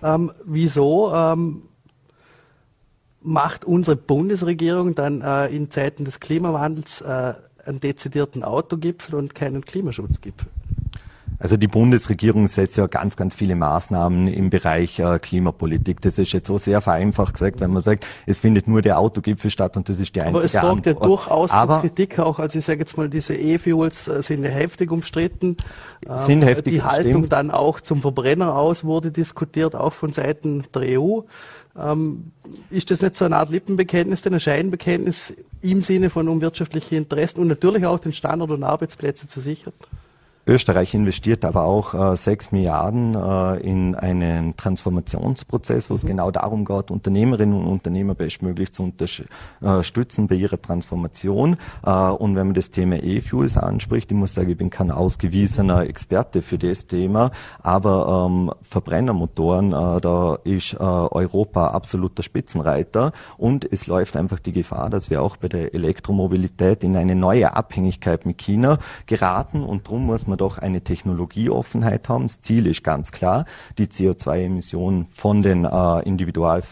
Ähm, 0.02 0.32
wieso 0.44 1.12
ähm, 1.14 1.68
macht 3.21 3.64
unsere 3.64 3.97
Bundesregierung 3.97 4.94
dann 4.94 5.23
äh, 5.23 5.47
in 5.49 5.71
Zeiten 5.71 6.04
des 6.04 6.21
Klimawandels 6.21 7.00
äh, 7.00 7.35
einen 7.64 7.80
dezidierten 7.80 8.42
Autogipfel 8.42 9.14
und 9.14 9.35
keinen 9.35 9.64
Klimaschutzgipfel? 9.64 10.49
Also 11.42 11.56
die 11.56 11.66
Bundesregierung 11.66 12.46
setzt 12.46 12.76
ja 12.76 12.87
ganz, 12.87 13.16
ganz 13.16 13.34
viele 13.34 13.56
Maßnahmen 13.56 14.28
im 14.28 14.49
Bereich 14.49 15.00
äh, 15.00 15.18
Klimapolitik. 15.18 16.00
Das 16.00 16.16
ist 16.16 16.30
jetzt 16.30 16.46
so 16.46 16.56
sehr 16.56 16.80
vereinfacht 16.80 17.32
gesagt, 17.32 17.61
wenn 17.61 17.72
man 17.72 17.82
sagt, 17.82 18.06
es 18.26 18.38
findet 18.38 18.68
nur 18.68 18.80
der 18.80 19.00
Autogipfel 19.00 19.50
statt 19.50 19.76
und 19.76 19.88
das 19.88 19.99
ist 19.99 20.14
die 20.14 20.20
einzige 20.20 20.37
Aber 20.38 20.44
es 20.44 20.52
sorgt 20.52 20.87
Antwort. 20.87 21.00
ja 21.02 21.06
durchaus 21.08 21.50
Aber 21.50 21.80
für 21.80 21.88
Kritik 21.88 22.20
auch. 22.20 22.38
Also 22.38 22.61
ich 22.61 22.64
sage 22.64 22.78
jetzt 22.78 22.96
mal, 22.96 23.11
diese 23.11 23.34
E-Fuels 23.34 24.06
äh, 24.06 24.22
sind 24.22 24.44
ja 24.44 24.50
heftig 24.50 24.92
umstritten. 24.92 25.56
Ähm, 26.08 26.18
sind 26.18 26.42
heftig 26.42 26.75
Die 26.75 26.82
Haltung 26.82 27.12
stimmt. 27.12 27.32
dann 27.32 27.50
auch 27.50 27.80
zum 27.80 28.02
Verbrenner 28.02 28.54
aus 28.54 28.84
wurde 28.84 29.11
diskutiert, 29.11 29.75
auch 29.75 29.94
von 29.94 30.12
Seiten 30.12 30.62
der 30.72 31.00
EU. 31.00 31.22
Ähm, 31.76 32.30
ist 32.70 32.92
das 32.92 33.02
nicht 33.02 33.16
so 33.16 33.25
eine 33.25 33.37
Art 33.37 33.50
Lippenbekenntnis, 33.50 34.25
ein 34.25 34.38
Scheinbekenntnis 34.38 35.34
im 35.61 35.82
Sinne 35.82 36.08
von 36.08 36.28
um 36.28 36.40
wirtschaftliche 36.40 36.94
Interessen 36.94 37.40
und 37.40 37.49
natürlich 37.49 37.84
auch 37.84 37.99
den 37.99 38.12
Standort 38.12 38.52
und 38.52 38.62
Arbeitsplätze 38.62 39.26
zu 39.26 39.40
sichern? 39.40 39.72
Österreich 40.44 40.92
investiert 40.92 41.44
aber 41.44 41.64
auch 41.64 41.94
äh, 41.94 42.16
sechs 42.16 42.50
Milliarden 42.50 43.14
äh, 43.14 43.61
in 43.61 43.94
einen 43.94 44.56
Transformationsprozess, 44.56 45.88
wo 45.88 45.94
es 45.94 46.02
mhm. 46.02 46.08
genau 46.08 46.30
darum 46.32 46.64
geht, 46.64 46.90
Unternehmerinnen 46.90 47.56
und 47.56 47.66
Unternehmer 47.66 48.16
bestmöglich 48.16 48.72
zu 48.72 48.82
unterstützen 48.82 50.26
bei 50.26 50.34
ihrer 50.34 50.61
Transformation. 50.61 51.56
Äh, 51.87 51.90
und 51.90 52.34
wenn 52.34 52.49
man 52.49 52.54
das 52.54 52.72
Thema 52.72 52.96
E-Fuels 52.96 53.56
anspricht, 53.56 54.11
ich 54.11 54.18
muss 54.18 54.34
sagen, 54.34 54.50
ich 54.50 54.56
bin 54.56 54.70
kein 54.70 54.90
ausgewiesener 54.90 55.87
Experte 55.87 56.42
für 56.42 56.58
das 56.58 56.88
Thema, 56.88 57.30
aber 57.62 58.26
ähm, 58.26 58.50
Verbrennermotoren, 58.62 59.72
äh, 59.72 60.00
da 60.00 60.38
ist 60.42 60.72
äh, 60.72 60.78
Europa 60.78 61.68
absoluter 61.68 62.25
Spitzenreiter 62.25 63.12
und 63.38 63.64
es 63.70 63.87
läuft 63.87 64.16
einfach 64.16 64.40
die 64.40 64.52
Gefahr, 64.52 64.90
dass 64.90 65.08
wir 65.08 65.22
auch 65.22 65.37
bei 65.37 65.46
der 65.46 65.72
Elektromobilität 65.72 66.82
in 66.82 66.96
eine 66.96 67.14
neue 67.14 67.54
Abhängigkeit 67.54 68.26
mit 68.26 68.38
China 68.38 68.78
geraten 69.06 69.62
und 69.62 69.87
darum 69.87 70.06
muss 70.06 70.26
man 70.26 70.32
wir 70.33 70.37
doch 70.37 70.59
eine 70.59 70.81
Technologieoffenheit 70.81 72.09
haben. 72.09 72.25
Das 72.25 72.41
Ziel 72.41 72.67
ist 72.67 72.83
ganz 72.83 73.12
klar, 73.12 73.45
die 73.79 73.87
CO2-Emissionen 73.87 75.07
von 75.07 75.43
den 75.43 75.65
äh, 75.65 76.01
individual 76.01 76.62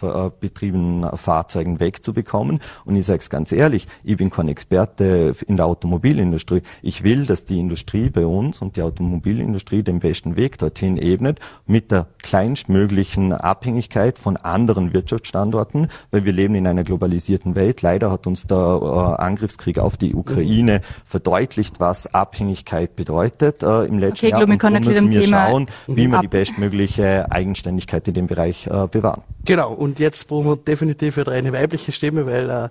betriebenen 0.40 1.16
Fahrzeugen 1.16 1.80
wegzubekommen. 1.80 2.60
Und 2.84 2.96
ich 2.96 3.06
sage 3.06 3.20
es 3.20 3.30
ganz 3.30 3.52
ehrlich, 3.52 3.86
ich 4.02 4.16
bin 4.16 4.30
kein 4.30 4.48
Experte 4.48 5.34
in 5.46 5.56
der 5.56 5.66
Automobilindustrie. 5.66 6.62
Ich 6.82 7.04
will, 7.04 7.26
dass 7.26 7.44
die 7.44 7.58
Industrie 7.58 8.10
bei 8.10 8.26
uns 8.26 8.62
und 8.62 8.76
die 8.76 8.82
Automobilindustrie 8.82 9.82
den 9.82 10.00
besten 10.00 10.36
Weg 10.36 10.58
dorthin 10.58 10.96
ebnet, 10.96 11.40
mit 11.66 11.90
der 11.90 12.06
kleinstmöglichen 12.22 13.32
Abhängigkeit 13.32 14.18
von 14.18 14.36
anderen 14.36 14.92
Wirtschaftsstandorten, 14.92 15.88
weil 16.10 16.24
wir 16.24 16.32
leben 16.32 16.54
in 16.54 16.66
einer 16.66 16.84
globalisierten 16.84 17.54
Welt. 17.54 17.82
Leider 17.82 18.10
hat 18.10 18.26
uns 18.26 18.46
der 18.46 18.56
äh, 18.56 19.22
Angriffskrieg 19.22 19.78
auf 19.78 19.96
die 19.96 20.14
Ukraine 20.14 20.80
verdeutlicht, 21.04 21.80
was 21.80 22.12
Abhängigkeit 22.12 22.96
bedeutet 22.96 23.49
gearbeitet 23.58 23.62
äh, 23.62 23.88
im 23.88 23.98
letzten 23.98 24.26
okay, 24.26 24.28
Jahr. 24.30 24.46
Glaub, 24.46 24.72
und 24.72 24.86
müssen 24.86 25.10
wir 25.10 25.20
Thema 25.22 25.46
schauen, 25.48 25.66
wie 25.86 26.06
wir 26.06 26.20
die 26.20 26.28
bestmögliche 26.28 27.30
Eigenständigkeit 27.30 28.06
in 28.08 28.14
dem 28.14 28.26
Bereich 28.26 28.66
äh, 28.66 28.86
bewahren. 28.86 29.22
Genau, 29.44 29.72
und 29.72 29.98
jetzt 29.98 30.28
brauchen 30.28 30.46
wir 30.46 30.56
definitiv 30.56 31.16
wieder 31.16 31.32
eine 31.32 31.52
weibliche 31.52 31.92
Stimme, 31.92 32.26
weil 32.26 32.48
äh, 32.50 32.68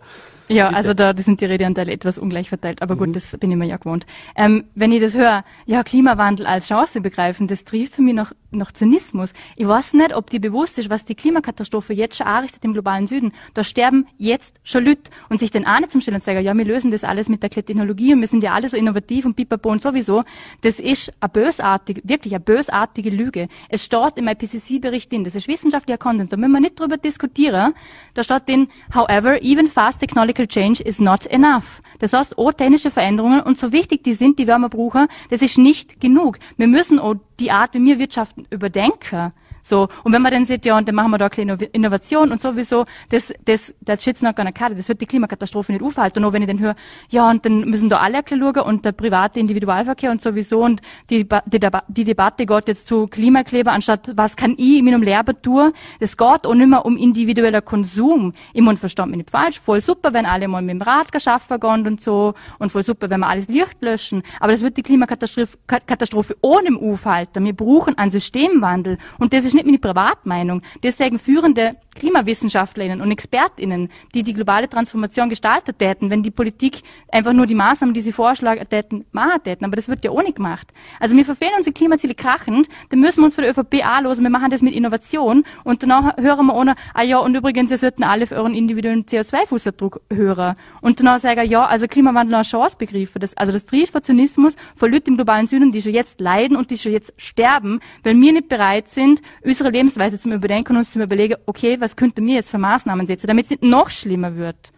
ja, 0.52 0.68
Bitte. 0.68 0.78
also 0.78 0.94
da 0.96 1.16
sind 1.16 1.42
die 1.42 1.46
Redeanteile 1.46 1.92
etwas 1.92 2.18
ungleich 2.18 2.50
verteilt, 2.50 2.82
aber 2.82 2.96
gut, 2.96 3.10
mhm. 3.10 3.14
das 3.14 3.38
bin 3.38 3.52
ich 3.52 3.58
mir 3.58 3.68
ja 3.68 3.78
gewohnt. 3.78 4.08
Ähm, 4.36 4.66
wenn 4.74 4.92
ich 4.92 5.00
das 5.00 5.16
höre, 5.16 5.44
ja, 5.68 5.84
Klimawandel 5.84 6.48
als 6.48 6.68
Chance 6.68 7.02
begreifen, 7.02 7.48
das 7.48 7.66
trifft 7.66 7.94
für 7.94 8.02
mich 8.02 8.16
noch, 8.16 8.32
noch 8.52 8.72
Zynismus. 8.72 9.34
Ich 9.56 9.68
weiß 9.68 9.94
nicht, 9.94 10.16
ob 10.16 10.30
dir 10.30 10.42
bewusst 10.42 10.78
ist, 10.80 10.90
was 10.90 11.06
die 11.06 11.16
Klimakatastrophe 11.16 11.94
jetzt 11.94 12.18
schon 12.18 12.28
anrichtet 12.28 12.64
im 12.66 12.74
globalen 12.74 13.08
Süden. 13.08 13.32
Da 13.54 13.64
sterben 13.64 14.08
jetzt 14.18 14.60
schon 14.64 14.86
Leute 14.86 15.12
und 15.30 15.40
sich 15.40 15.52
den 15.52 15.66
auch 15.68 15.80
nicht 15.80 15.92
zum 15.92 16.02
Stellen 16.02 16.16
und 16.16 16.24
sagen, 16.24 16.42
ja, 16.42 16.54
wir 16.56 16.66
lösen 16.66 16.92
das 16.92 17.04
alles 17.04 17.30
mit 17.30 17.44
der 17.44 17.50
Technologie 17.50 18.14
und 18.14 18.22
wir 18.22 18.28
sind 18.28 18.44
ja 18.44 18.54
alle 18.54 18.70
so 18.70 18.78
innovativ 18.78 19.26
und 19.26 19.36
pipapo 19.36 19.70
und 19.70 19.82
sowieso. 19.82 20.24
Das 20.62 20.80
ist 20.80 21.12
eine 21.20 21.30
bösartige, 21.30 22.02
wirklich 22.04 22.34
eine 22.34 22.44
bösartige 22.44 23.10
Lüge. 23.10 23.48
Es 23.70 23.84
steht 23.84 24.18
im 24.18 24.28
IPCC-Bericht 24.28 25.12
drin, 25.12 25.24
das 25.24 25.36
ist 25.36 25.48
wissenschaftlicher 25.48 25.98
Konsens, 25.98 26.30
da 26.30 26.38
müssen 26.38 26.52
wir 26.52 26.60
nicht 26.60 26.80
drüber 26.80 26.98
diskutieren. 26.98 27.74
Da 28.14 28.24
steht 28.24 28.48
drin, 28.48 28.68
however, 28.94 29.42
even 29.42 29.68
fast 29.68 30.00
technological 30.00 30.48
Change 30.48 30.84
is 30.84 31.00
not 31.00 31.26
enough. 31.28 31.82
Das 32.00 32.14
heißt, 32.14 32.38
auch 32.38 32.54
technische 32.54 32.92
Veränderungen 32.92 33.42
und 33.42 33.60
so 33.60 33.72
wichtig 33.72 34.04
die 34.04 34.14
sind, 34.14 34.40
die 34.40 34.48
wir 34.48 34.70
brauchen, 34.70 35.08
das 35.30 35.42
ist 35.42 35.58
nicht 35.58 36.02
genug. 36.02 36.40
Wir 36.58 36.68
müssen 36.68 37.00
auch 37.00 37.16
die 37.40 37.52
Art, 37.52 37.74
wie 37.74 37.86
wir 37.86 38.00
wirtschaften, 38.00 38.46
überdenken. 38.50 39.34
So. 39.70 39.88
Und 40.04 40.14
wenn 40.14 40.22
man 40.22 40.32
dann 40.32 40.46
sieht, 40.46 40.66
ja, 40.66 40.78
und 40.78 40.88
dann 40.88 40.96
machen 40.96 41.12
wir 41.12 41.18
da 41.18 41.26
eine 41.26 41.30
kleine 41.30 41.54
Innovation 41.72 42.32
und 42.32 42.42
sowieso, 42.42 42.86
das, 43.10 43.32
das, 43.46 43.76
das 43.82 44.04
shit's 44.04 44.22
not 44.22 44.36
gonna 44.36 44.52
cut. 44.52 44.78
Das 44.78 44.90
wird 44.90 45.00
die 45.00 45.06
Klimakatastrophe 45.06 45.72
nicht 45.72 45.84
aufhalten. 45.84 46.26
Auch 46.26 46.34
wenn 46.34 46.42
ich 46.42 46.48
dann 46.48 46.60
höre, 46.60 46.76
ja, 47.10 47.30
und 47.30 47.46
dann 47.46 47.62
müssen 47.70 47.90
da 47.90 48.00
alle 48.00 48.22
schauen 48.28 48.58
und 48.58 48.84
der 48.84 48.92
private 48.92 49.40
Individualverkehr 49.40 50.12
und 50.12 50.22
sowieso 50.22 50.64
und 50.64 50.82
die, 51.10 51.28
die, 51.46 51.60
die 51.88 52.04
Debatte 52.04 52.46
geht 52.46 52.68
jetzt 52.68 52.88
zu 52.88 53.08
Klimakleber 53.08 53.72
anstatt, 53.72 54.12
was 54.16 54.36
kann 54.36 54.56
ich 54.58 54.80
in 54.80 54.86
meinem 54.86 55.04
Leben 55.04 55.42
tun? 55.42 55.72
Es 56.00 56.18
geht 56.18 56.48
auch 56.48 56.54
nicht 56.54 56.68
mehr 56.68 56.86
um 56.86 56.98
individueller 56.98 57.62
Konsum. 57.62 58.34
Ich 58.54 58.62
meine, 58.62 58.78
verstand 58.78 59.12
mich 59.12 59.18
nicht 59.18 59.30
falsch. 59.30 59.60
Voll 59.60 59.82
super, 59.82 60.14
wenn 60.14 60.26
alle 60.26 60.48
mal 60.48 60.62
mit 60.62 60.72
dem 60.72 60.82
Rad 60.82 61.12
geschaffen 61.12 61.60
gehen 61.60 61.86
und 61.86 62.02
so. 62.02 62.34
Und 62.58 62.72
voll 62.72 62.84
super, 62.84 63.10
wenn 63.10 63.20
wir 63.20 63.28
alles 63.28 63.48
Licht 63.48 63.78
löschen. 63.82 64.24
Aber 64.40 64.52
das 64.52 64.62
wird 64.62 64.78
die 64.78 64.84
Klimakatastrophe 64.84 65.58
Katastrophe 65.68 66.36
ohne 66.42 66.76
aufhalten. 66.80 67.46
Wir 67.46 67.54
brauchen 67.54 67.98
einen 67.98 68.12
Systemwandel. 68.12 68.98
Und 69.20 69.34
das 69.34 69.46
ist 69.46 69.59
nicht 69.66 69.84
meine 69.84 69.94
Privatmeinung. 69.94 70.62
Das 70.82 70.98
sagen 70.98 71.20
führende 71.20 71.76
KlimawissenschaftlerInnen 71.96 73.02
und 73.02 73.12
ExpertInnen, 73.12 73.90
die 74.14 74.24
die 74.24 74.34
globale 74.34 74.70
Transformation 74.70 75.30
gestaltet 75.30 75.78
hätten, 75.80 76.10
wenn 76.10 76.24
die 76.24 76.32
Politik 76.32 76.82
einfach 77.12 77.34
nur 77.34 77.48
die 77.48 77.56
Maßnahmen, 77.56 77.94
die 77.94 78.02
sie 78.02 78.12
vorschlagen 78.12 78.66
hätten, 78.70 79.06
machen 79.12 79.42
hätten. 79.44 79.66
Aber 79.66 79.76
das 79.76 79.88
wird 79.88 80.04
ja 80.06 80.12
nicht 80.22 80.36
gemacht. 80.36 80.68
Also 81.00 81.16
wir 81.16 81.26
verfehlen 81.26 81.54
unsere 81.58 81.74
Klimaziele 81.74 82.16
krachend, 82.16 82.68
dann 82.90 83.00
müssen 83.00 83.22
wir 83.22 83.26
uns 83.26 83.36
von 83.36 83.44
der 83.44 83.52
ÖVP 83.52 83.86
anlosen, 83.86 84.24
wir 84.24 84.30
machen 84.30 84.50
das 84.50 84.62
mit 84.62 84.74
Innovation 84.74 85.44
und 85.64 85.84
danach 85.84 86.18
hören 86.18 86.48
wir 86.48 86.56
ohne, 86.56 86.76
ah 86.94 87.04
ja, 87.04 87.18
und 87.20 87.36
übrigens, 87.36 87.72
ihr 87.72 87.78
sollten 87.78 88.04
alle 88.04 88.28
für 88.28 88.36
euren 88.36 88.54
individuellen 88.54 89.06
CO2-Fußabdruck 89.06 90.02
hören. 90.12 90.56
Und 90.82 91.00
danach 91.00 91.20
sagen, 91.20 91.50
ja, 91.50 91.66
also 91.66 91.88
Klimawandel 91.88 92.36
eine 92.36 92.44
Chance 92.44 92.78
begriffen. 92.78 93.20
Das, 93.20 93.36
also 93.36 93.52
das 93.52 93.66
trifft 93.66 93.94
von 93.94 94.04
Zynismus 94.04 94.56
von 94.76 94.92
Leuten 94.92 95.12
im 95.12 95.16
globalen 95.16 95.48
Süden, 95.48 95.72
die 95.72 95.82
schon 95.82 95.94
jetzt 95.94 96.20
leiden 96.20 96.58
und 96.58 96.72
die 96.72 96.78
schon 96.78 96.92
jetzt 96.92 97.14
sterben, 97.18 97.80
weil 98.04 98.20
wir 98.20 98.34
nicht 98.34 98.50
bereit 98.50 98.90
sind, 98.90 99.22
unsere 99.44 99.70
Lebensweise 99.70 100.20
zu 100.20 100.30
überdenken 100.30 100.74
und 100.74 100.80
uns 100.80 100.92
zu 100.92 101.02
überlegen, 101.02 101.36
okay, 101.46 101.79
was 101.80 101.96
könnte 101.96 102.22
mir 102.22 102.36
jetzt 102.36 102.52
für 102.52 102.58
Maßnahmen 102.58 103.06
setzen, 103.06 103.28
damit 103.28 103.52
es 103.52 103.58
noch 103.62 103.90
schlimmer 103.90 104.36
wird? 104.36 104.72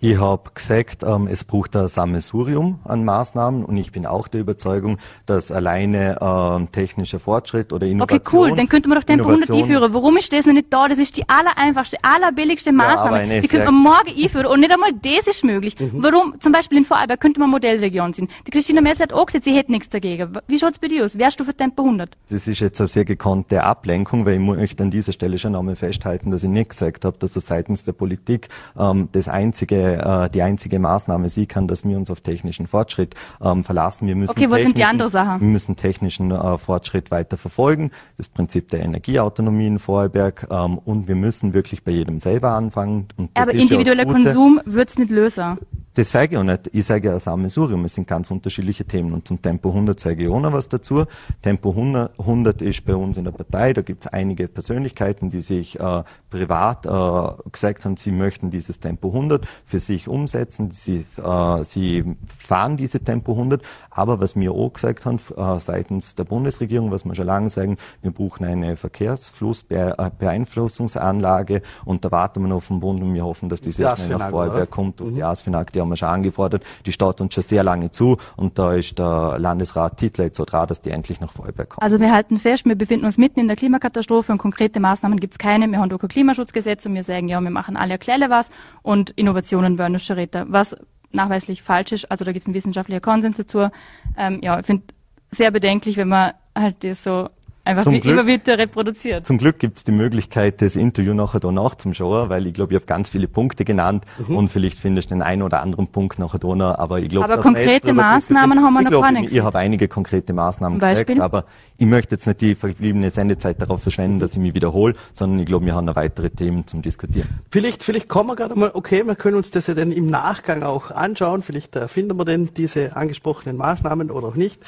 Ich 0.00 0.16
habe 0.20 0.50
gesagt, 0.54 1.02
ähm, 1.02 1.26
es 1.28 1.42
braucht 1.42 1.74
ein 1.74 1.88
Sammelsurium 1.88 2.78
an 2.84 3.04
Maßnahmen 3.04 3.64
und 3.64 3.76
ich 3.78 3.90
bin 3.90 4.06
auch 4.06 4.28
der 4.28 4.42
Überzeugung, 4.42 4.98
dass 5.26 5.50
alleine 5.50 6.18
ähm, 6.20 6.70
technischer 6.70 7.18
Fortschritt 7.18 7.72
oder 7.72 7.84
Innovation... 7.88 8.42
Okay, 8.42 8.52
cool, 8.52 8.56
dann 8.56 8.68
könnte 8.68 8.88
man 8.88 8.98
doch 8.98 9.04
Tempo 9.04 9.28
100 9.28 9.50
einführen. 9.50 9.92
Warum 9.92 10.16
ist 10.16 10.32
das 10.32 10.46
noch 10.46 10.52
nicht 10.52 10.72
da? 10.72 10.86
Das 10.86 10.98
ist 10.98 11.16
die 11.16 11.28
allereinfachste, 11.28 11.96
allerbilligste 12.02 12.70
Maßnahme. 12.70 13.34
Ja, 13.34 13.40
die 13.40 13.48
könnte 13.48 13.72
man 13.72 13.82
morgen 13.82 14.10
einführen 14.16 14.46
und 14.46 14.60
nicht 14.60 14.72
einmal 14.72 14.92
das 14.92 15.26
ist 15.26 15.42
möglich. 15.42 15.74
Mhm. 15.80 16.00
Warum? 16.00 16.34
Zum 16.38 16.52
Beispiel 16.52 16.78
in 16.78 16.84
Vorarlberg 16.84 17.20
könnte 17.20 17.40
man 17.40 17.50
Modellregion 17.50 18.12
sein. 18.12 18.28
Die 18.46 18.52
Christina 18.52 18.80
Messer 18.80 19.02
hat 19.02 19.12
auch 19.12 19.26
gesagt, 19.26 19.46
sie 19.46 19.56
hätte 19.56 19.72
nichts 19.72 19.88
dagegen. 19.88 20.32
Wie 20.46 20.60
schaut's 20.60 20.78
bei 20.78 20.86
dir 20.86 21.04
aus? 21.06 21.18
Wärst 21.18 21.40
du 21.40 21.44
für 21.44 21.54
Tempo 21.54 21.82
100? 21.82 22.16
Das 22.30 22.46
ist 22.46 22.60
jetzt 22.60 22.80
eine 22.80 22.86
sehr 22.86 23.04
gekonnte 23.04 23.64
Ablenkung, 23.64 24.26
weil 24.26 24.34
ich 24.34 24.40
möchte 24.40 24.84
an 24.84 24.92
dieser 24.92 25.10
Stelle 25.10 25.38
schon 25.38 25.56
einmal 25.56 25.74
festhalten, 25.74 26.30
dass 26.30 26.44
ich 26.44 26.50
nicht 26.50 26.70
gesagt 26.70 27.04
habe, 27.04 27.18
dass 27.18 27.34
so 27.34 27.40
seitens 27.40 27.82
der 27.82 27.94
Politik 27.94 28.48
ähm, 28.78 29.08
das 29.10 29.26
einzige 29.26 29.87
äh, 29.94 30.30
die 30.30 30.42
einzige 30.42 30.78
Maßnahme 30.78 31.28
sie 31.28 31.46
kann, 31.46 31.68
dass 31.68 31.84
wir 31.84 31.96
uns 31.96 32.10
auf 32.10 32.20
technischen 32.20 32.66
Fortschritt 32.66 33.14
ähm, 33.42 33.64
verlassen. 33.64 34.06
Wir 34.06 34.16
müssen 34.16 34.30
okay, 34.30 34.50
was 34.50 34.62
sind 34.62 34.78
die 34.78 34.84
andere 34.84 35.08
Sachen? 35.08 35.40
Wir 35.40 35.48
müssen 35.48 35.76
technischen 35.76 36.30
äh, 36.30 36.58
Fortschritt 36.58 37.10
weiter 37.10 37.36
verfolgen, 37.36 37.90
das 38.16 38.28
Prinzip 38.28 38.70
der 38.70 38.80
Energieautonomie 38.80 39.66
in 39.66 39.78
Vorarlberg 39.78 40.48
ähm, 40.50 40.78
und 40.78 41.08
wir 41.08 41.16
müssen 41.16 41.54
wirklich 41.54 41.84
bei 41.84 41.92
jedem 41.92 42.20
selber 42.20 42.50
anfangen. 42.50 43.08
Aber 43.34 43.52
individueller 43.52 44.06
Konsum 44.06 44.60
wird's 44.64 44.98
nicht 44.98 45.10
lösen. 45.10 45.58
Das 45.98 46.12
sage 46.12 46.34
ich 46.34 46.38
auch 46.38 46.44
nicht. 46.44 46.70
Ich 46.72 46.86
sage 46.86 47.08
ja 47.08 47.14
ein 47.14 47.18
Sammelsurium. 47.18 47.84
Es 47.84 47.94
sind 47.94 48.06
ganz 48.06 48.30
unterschiedliche 48.30 48.84
Themen. 48.84 49.12
Und 49.12 49.26
zum 49.26 49.42
Tempo 49.42 49.70
100 49.70 49.98
sage 49.98 50.22
ich 50.22 50.28
auch 50.28 50.38
noch 50.38 50.52
was 50.52 50.68
dazu. 50.68 51.06
Tempo 51.42 51.70
100, 51.70 52.62
ist 52.62 52.84
bei 52.84 52.94
uns 52.94 53.16
in 53.16 53.24
der 53.24 53.32
Partei. 53.32 53.72
Da 53.72 53.82
gibt 53.82 54.02
es 54.02 54.06
einige 54.06 54.46
Persönlichkeiten, 54.46 55.28
die 55.28 55.40
sich 55.40 55.80
äh, 55.80 56.04
privat 56.30 56.86
äh, 56.86 57.50
gesagt 57.50 57.84
haben, 57.84 57.96
sie 57.96 58.12
möchten 58.12 58.48
dieses 58.50 58.78
Tempo 58.78 59.08
100 59.08 59.48
für 59.64 59.80
sich 59.80 60.06
umsetzen. 60.06 60.70
Sie, 60.70 61.04
äh, 61.16 61.64
sie 61.64 62.04
fahren 62.28 62.76
diese 62.76 63.00
Tempo 63.00 63.32
100. 63.32 63.64
Aber 63.98 64.20
was 64.20 64.36
wir 64.36 64.52
auch 64.52 64.72
gesagt 64.72 65.04
haben, 65.04 65.18
äh, 65.36 65.58
seitens 65.58 66.14
der 66.14 66.22
Bundesregierung, 66.22 66.92
was 66.92 67.04
wir 67.04 67.16
schon 67.16 67.26
lange 67.26 67.50
sagen, 67.50 67.78
wir 68.00 68.12
brauchen 68.12 68.44
eine 68.44 68.76
Verkehrsflussbeeinflussungsanlage. 68.76 71.62
Und 71.84 72.04
da 72.04 72.12
warten 72.12 72.42
wir 72.42 72.48
noch 72.48 72.58
auf 72.58 72.68
den 72.68 72.78
Bund 72.78 73.02
und 73.02 73.12
wir 73.12 73.24
hoffen, 73.24 73.48
dass 73.48 73.60
diese 73.60 73.82
schnell 73.96 74.18
nach 74.18 74.30
Vorarlberg 74.30 74.70
kommt, 74.70 75.02
auf 75.02 75.10
mhm. 75.10 75.16
die 75.16 75.24
Asfinag, 75.24 75.72
die 75.72 75.80
haben 75.80 75.88
wir 75.88 75.96
schon 75.96 76.10
angefordert. 76.10 76.62
Die 76.86 76.92
steht 76.92 77.20
uns 77.20 77.34
schon 77.34 77.42
sehr 77.42 77.64
lange 77.64 77.90
zu 77.90 78.18
und 78.36 78.56
da 78.56 78.74
ist 78.74 79.00
der 79.00 79.36
Landesrat 79.40 79.96
Titler 79.96 80.26
jetzt 80.26 80.36
so 80.36 80.44
dran, 80.44 80.68
dass 80.68 80.80
die 80.80 80.90
endlich 80.90 81.18
nach 81.18 81.32
Vorarlberg 81.32 81.70
kommen. 81.70 81.82
Also 81.82 81.98
wir 81.98 82.12
halten 82.12 82.36
fest, 82.36 82.66
wir 82.66 82.76
befinden 82.76 83.04
uns 83.04 83.18
mitten 83.18 83.40
in 83.40 83.48
der 83.48 83.56
Klimakatastrophe 83.56 84.30
und 84.30 84.38
konkrete 84.38 84.78
Maßnahmen 84.78 85.18
gibt 85.18 85.34
es 85.34 85.38
keine. 85.38 85.66
Wir 85.66 85.80
haben 85.80 85.92
auch 85.92 85.98
kein 85.98 86.08
Klimaschutzgesetz 86.08 86.86
und 86.86 86.94
wir 86.94 87.02
sagen, 87.02 87.28
ja, 87.28 87.40
wir 87.40 87.50
machen 87.50 87.76
alle 87.76 87.94
erklären 87.94 88.30
was 88.30 88.50
und 88.82 89.10
Innovationen 89.10 89.76
werden 89.76 89.98
schon 89.98 90.18
reden. 90.18 90.46
Was 90.50 90.76
nachweislich 91.12 91.62
falsch 91.62 91.92
ist, 91.92 92.10
also 92.10 92.24
da 92.24 92.32
gibt 92.32 92.42
es 92.42 92.46
einen 92.46 92.54
wissenschaftlichen 92.54 93.02
Konsens 93.02 93.36
dazu. 93.36 93.68
Ähm, 94.16 94.40
ja, 94.42 94.58
ich 94.58 94.66
finde 94.66 94.84
sehr 95.30 95.50
bedenklich, 95.50 95.96
wenn 95.96 96.08
man 96.08 96.32
halt 96.54 96.82
das 96.84 97.04
so 97.04 97.28
einfach 97.68 97.84
zum 97.84 97.92
wie, 97.92 98.00
Glück, 98.00 98.14
immer 98.14 98.26
wieder 98.26 98.58
reproduziert. 98.58 99.26
Zum 99.26 99.38
Glück 99.38 99.58
gibt 99.58 99.78
es 99.78 99.84
die 99.84 99.92
Möglichkeit, 99.92 100.62
das 100.62 100.74
Interview 100.74 101.14
nachher 101.14 101.40
da 101.40 101.52
nachzuschauen, 101.52 102.28
weil 102.30 102.46
ich 102.46 102.54
glaube, 102.54 102.72
ich 102.72 102.76
habe 102.76 102.86
ganz 102.86 103.10
viele 103.10 103.28
Punkte 103.28 103.64
genannt 103.64 104.04
mhm. 104.26 104.36
und 104.36 104.48
vielleicht 104.50 104.78
findest 104.78 105.10
du 105.10 105.14
den 105.14 105.22
einen 105.22 105.42
oder 105.42 105.62
anderen 105.62 105.88
Punkt 105.88 106.18
nachher 106.18 106.38
da 106.38 106.54
noch, 106.54 106.78
aber 106.78 107.00
ich 107.00 107.10
glaube, 107.10 107.26
Aber 107.26 107.42
konkrete 107.42 107.92
Maßnahmen 107.92 108.62
haben 108.62 108.74
wir 108.74 108.82
noch 108.82 109.02
gar 109.02 109.12
nicht 109.12 109.32
Ich 109.32 109.40
habe 109.40 109.58
einige 109.58 109.86
konkrete 109.88 110.32
Maßnahmen 110.32 110.78
gesagt, 110.78 111.20
aber 111.20 111.44
ich 111.76 111.86
möchte 111.86 112.16
jetzt 112.16 112.26
nicht 112.26 112.40
die 112.40 112.54
verbliebene 112.54 113.10
Sendezeit 113.10 113.60
darauf 113.62 113.82
verschwenden, 113.82 114.18
dass 114.18 114.32
ich 114.32 114.38
mich 114.38 114.54
wiederhole, 114.54 114.94
sondern 115.12 115.38
ich 115.38 115.46
glaube, 115.46 115.66
wir 115.66 115.74
haben 115.74 115.84
noch 115.84 115.96
weitere 115.96 116.30
Themen 116.30 116.66
zum 116.66 116.82
Diskutieren. 116.82 117.28
Vielleicht, 117.50 117.84
vielleicht 117.84 118.08
kommen 118.08 118.30
wir 118.30 118.36
gerade 118.36 118.58
mal, 118.58 118.70
okay, 118.74 119.04
wir 119.04 119.14
können 119.14 119.36
uns 119.36 119.50
das 119.50 119.66
ja 119.68 119.74
dann 119.74 119.92
im 119.92 120.08
Nachgang 120.08 120.62
auch 120.62 120.90
anschauen, 120.90 121.42
vielleicht 121.42 121.76
äh, 121.76 121.86
finden 121.86 122.16
wir 122.16 122.24
denn 122.24 122.50
diese 122.56 122.96
angesprochenen 122.96 123.56
Maßnahmen 123.56 124.10
oder 124.10 124.28
auch 124.28 124.34
nicht. 124.34 124.60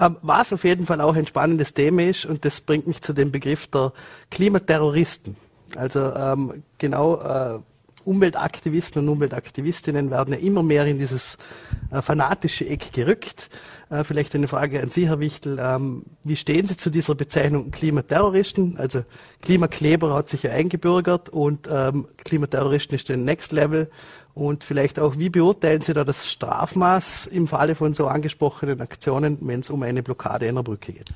Ähm, 0.00 0.16
was 0.22 0.52
auf 0.52 0.64
jeden 0.64 0.86
Fall 0.86 1.00
auch 1.00 1.14
ein 1.14 1.26
spannendes 1.26 1.74
Thema 1.74 2.02
ist, 2.02 2.24
und 2.24 2.43
das 2.44 2.60
bringt 2.60 2.86
mich 2.86 3.02
zu 3.02 3.12
dem 3.12 3.32
Begriff 3.32 3.66
der 3.68 3.92
Klimaterroristen. 4.30 5.36
Also 5.76 6.12
ähm, 6.14 6.62
genau 6.78 7.20
äh, 7.20 7.58
Umweltaktivisten 8.04 9.02
und 9.02 9.08
Umweltaktivistinnen 9.08 10.10
werden 10.10 10.34
ja 10.34 10.40
immer 10.40 10.62
mehr 10.62 10.84
in 10.86 10.98
dieses 10.98 11.38
äh, 11.90 12.02
fanatische 12.02 12.66
Eck 12.66 12.92
gerückt. 12.92 13.48
Äh, 13.90 14.04
vielleicht 14.04 14.34
eine 14.34 14.48
Frage 14.48 14.80
an 14.80 14.90
Sie, 14.90 15.08
Herr 15.08 15.20
Wichtel. 15.20 15.58
Ähm, 15.60 16.04
wie 16.22 16.36
stehen 16.36 16.66
Sie 16.66 16.76
zu 16.76 16.90
dieser 16.90 17.14
Bezeichnung 17.14 17.70
Klimaterroristen? 17.70 18.76
Also 18.76 19.04
Klimakleber 19.42 20.14
hat 20.14 20.28
sich 20.28 20.42
ja 20.42 20.52
eingebürgert 20.52 21.28
und 21.30 21.68
ähm, 21.70 22.06
Klimaterroristen 22.24 22.96
ist 22.96 23.10
ein 23.10 23.24
Next 23.24 23.52
Level. 23.52 23.90
Und 24.34 24.64
vielleicht 24.64 24.98
auch, 24.98 25.16
wie 25.16 25.30
beurteilen 25.30 25.80
Sie 25.80 25.94
da 25.94 26.02
das 26.04 26.28
Strafmaß 26.28 27.26
im 27.26 27.46
Falle 27.46 27.76
von 27.76 27.94
so 27.94 28.08
angesprochenen 28.08 28.80
Aktionen, 28.80 29.38
wenn 29.42 29.60
es 29.60 29.70
um 29.70 29.82
eine 29.82 30.02
Blockade 30.02 30.48
einer 30.48 30.64
Brücke 30.64 30.92
geht? 30.92 31.10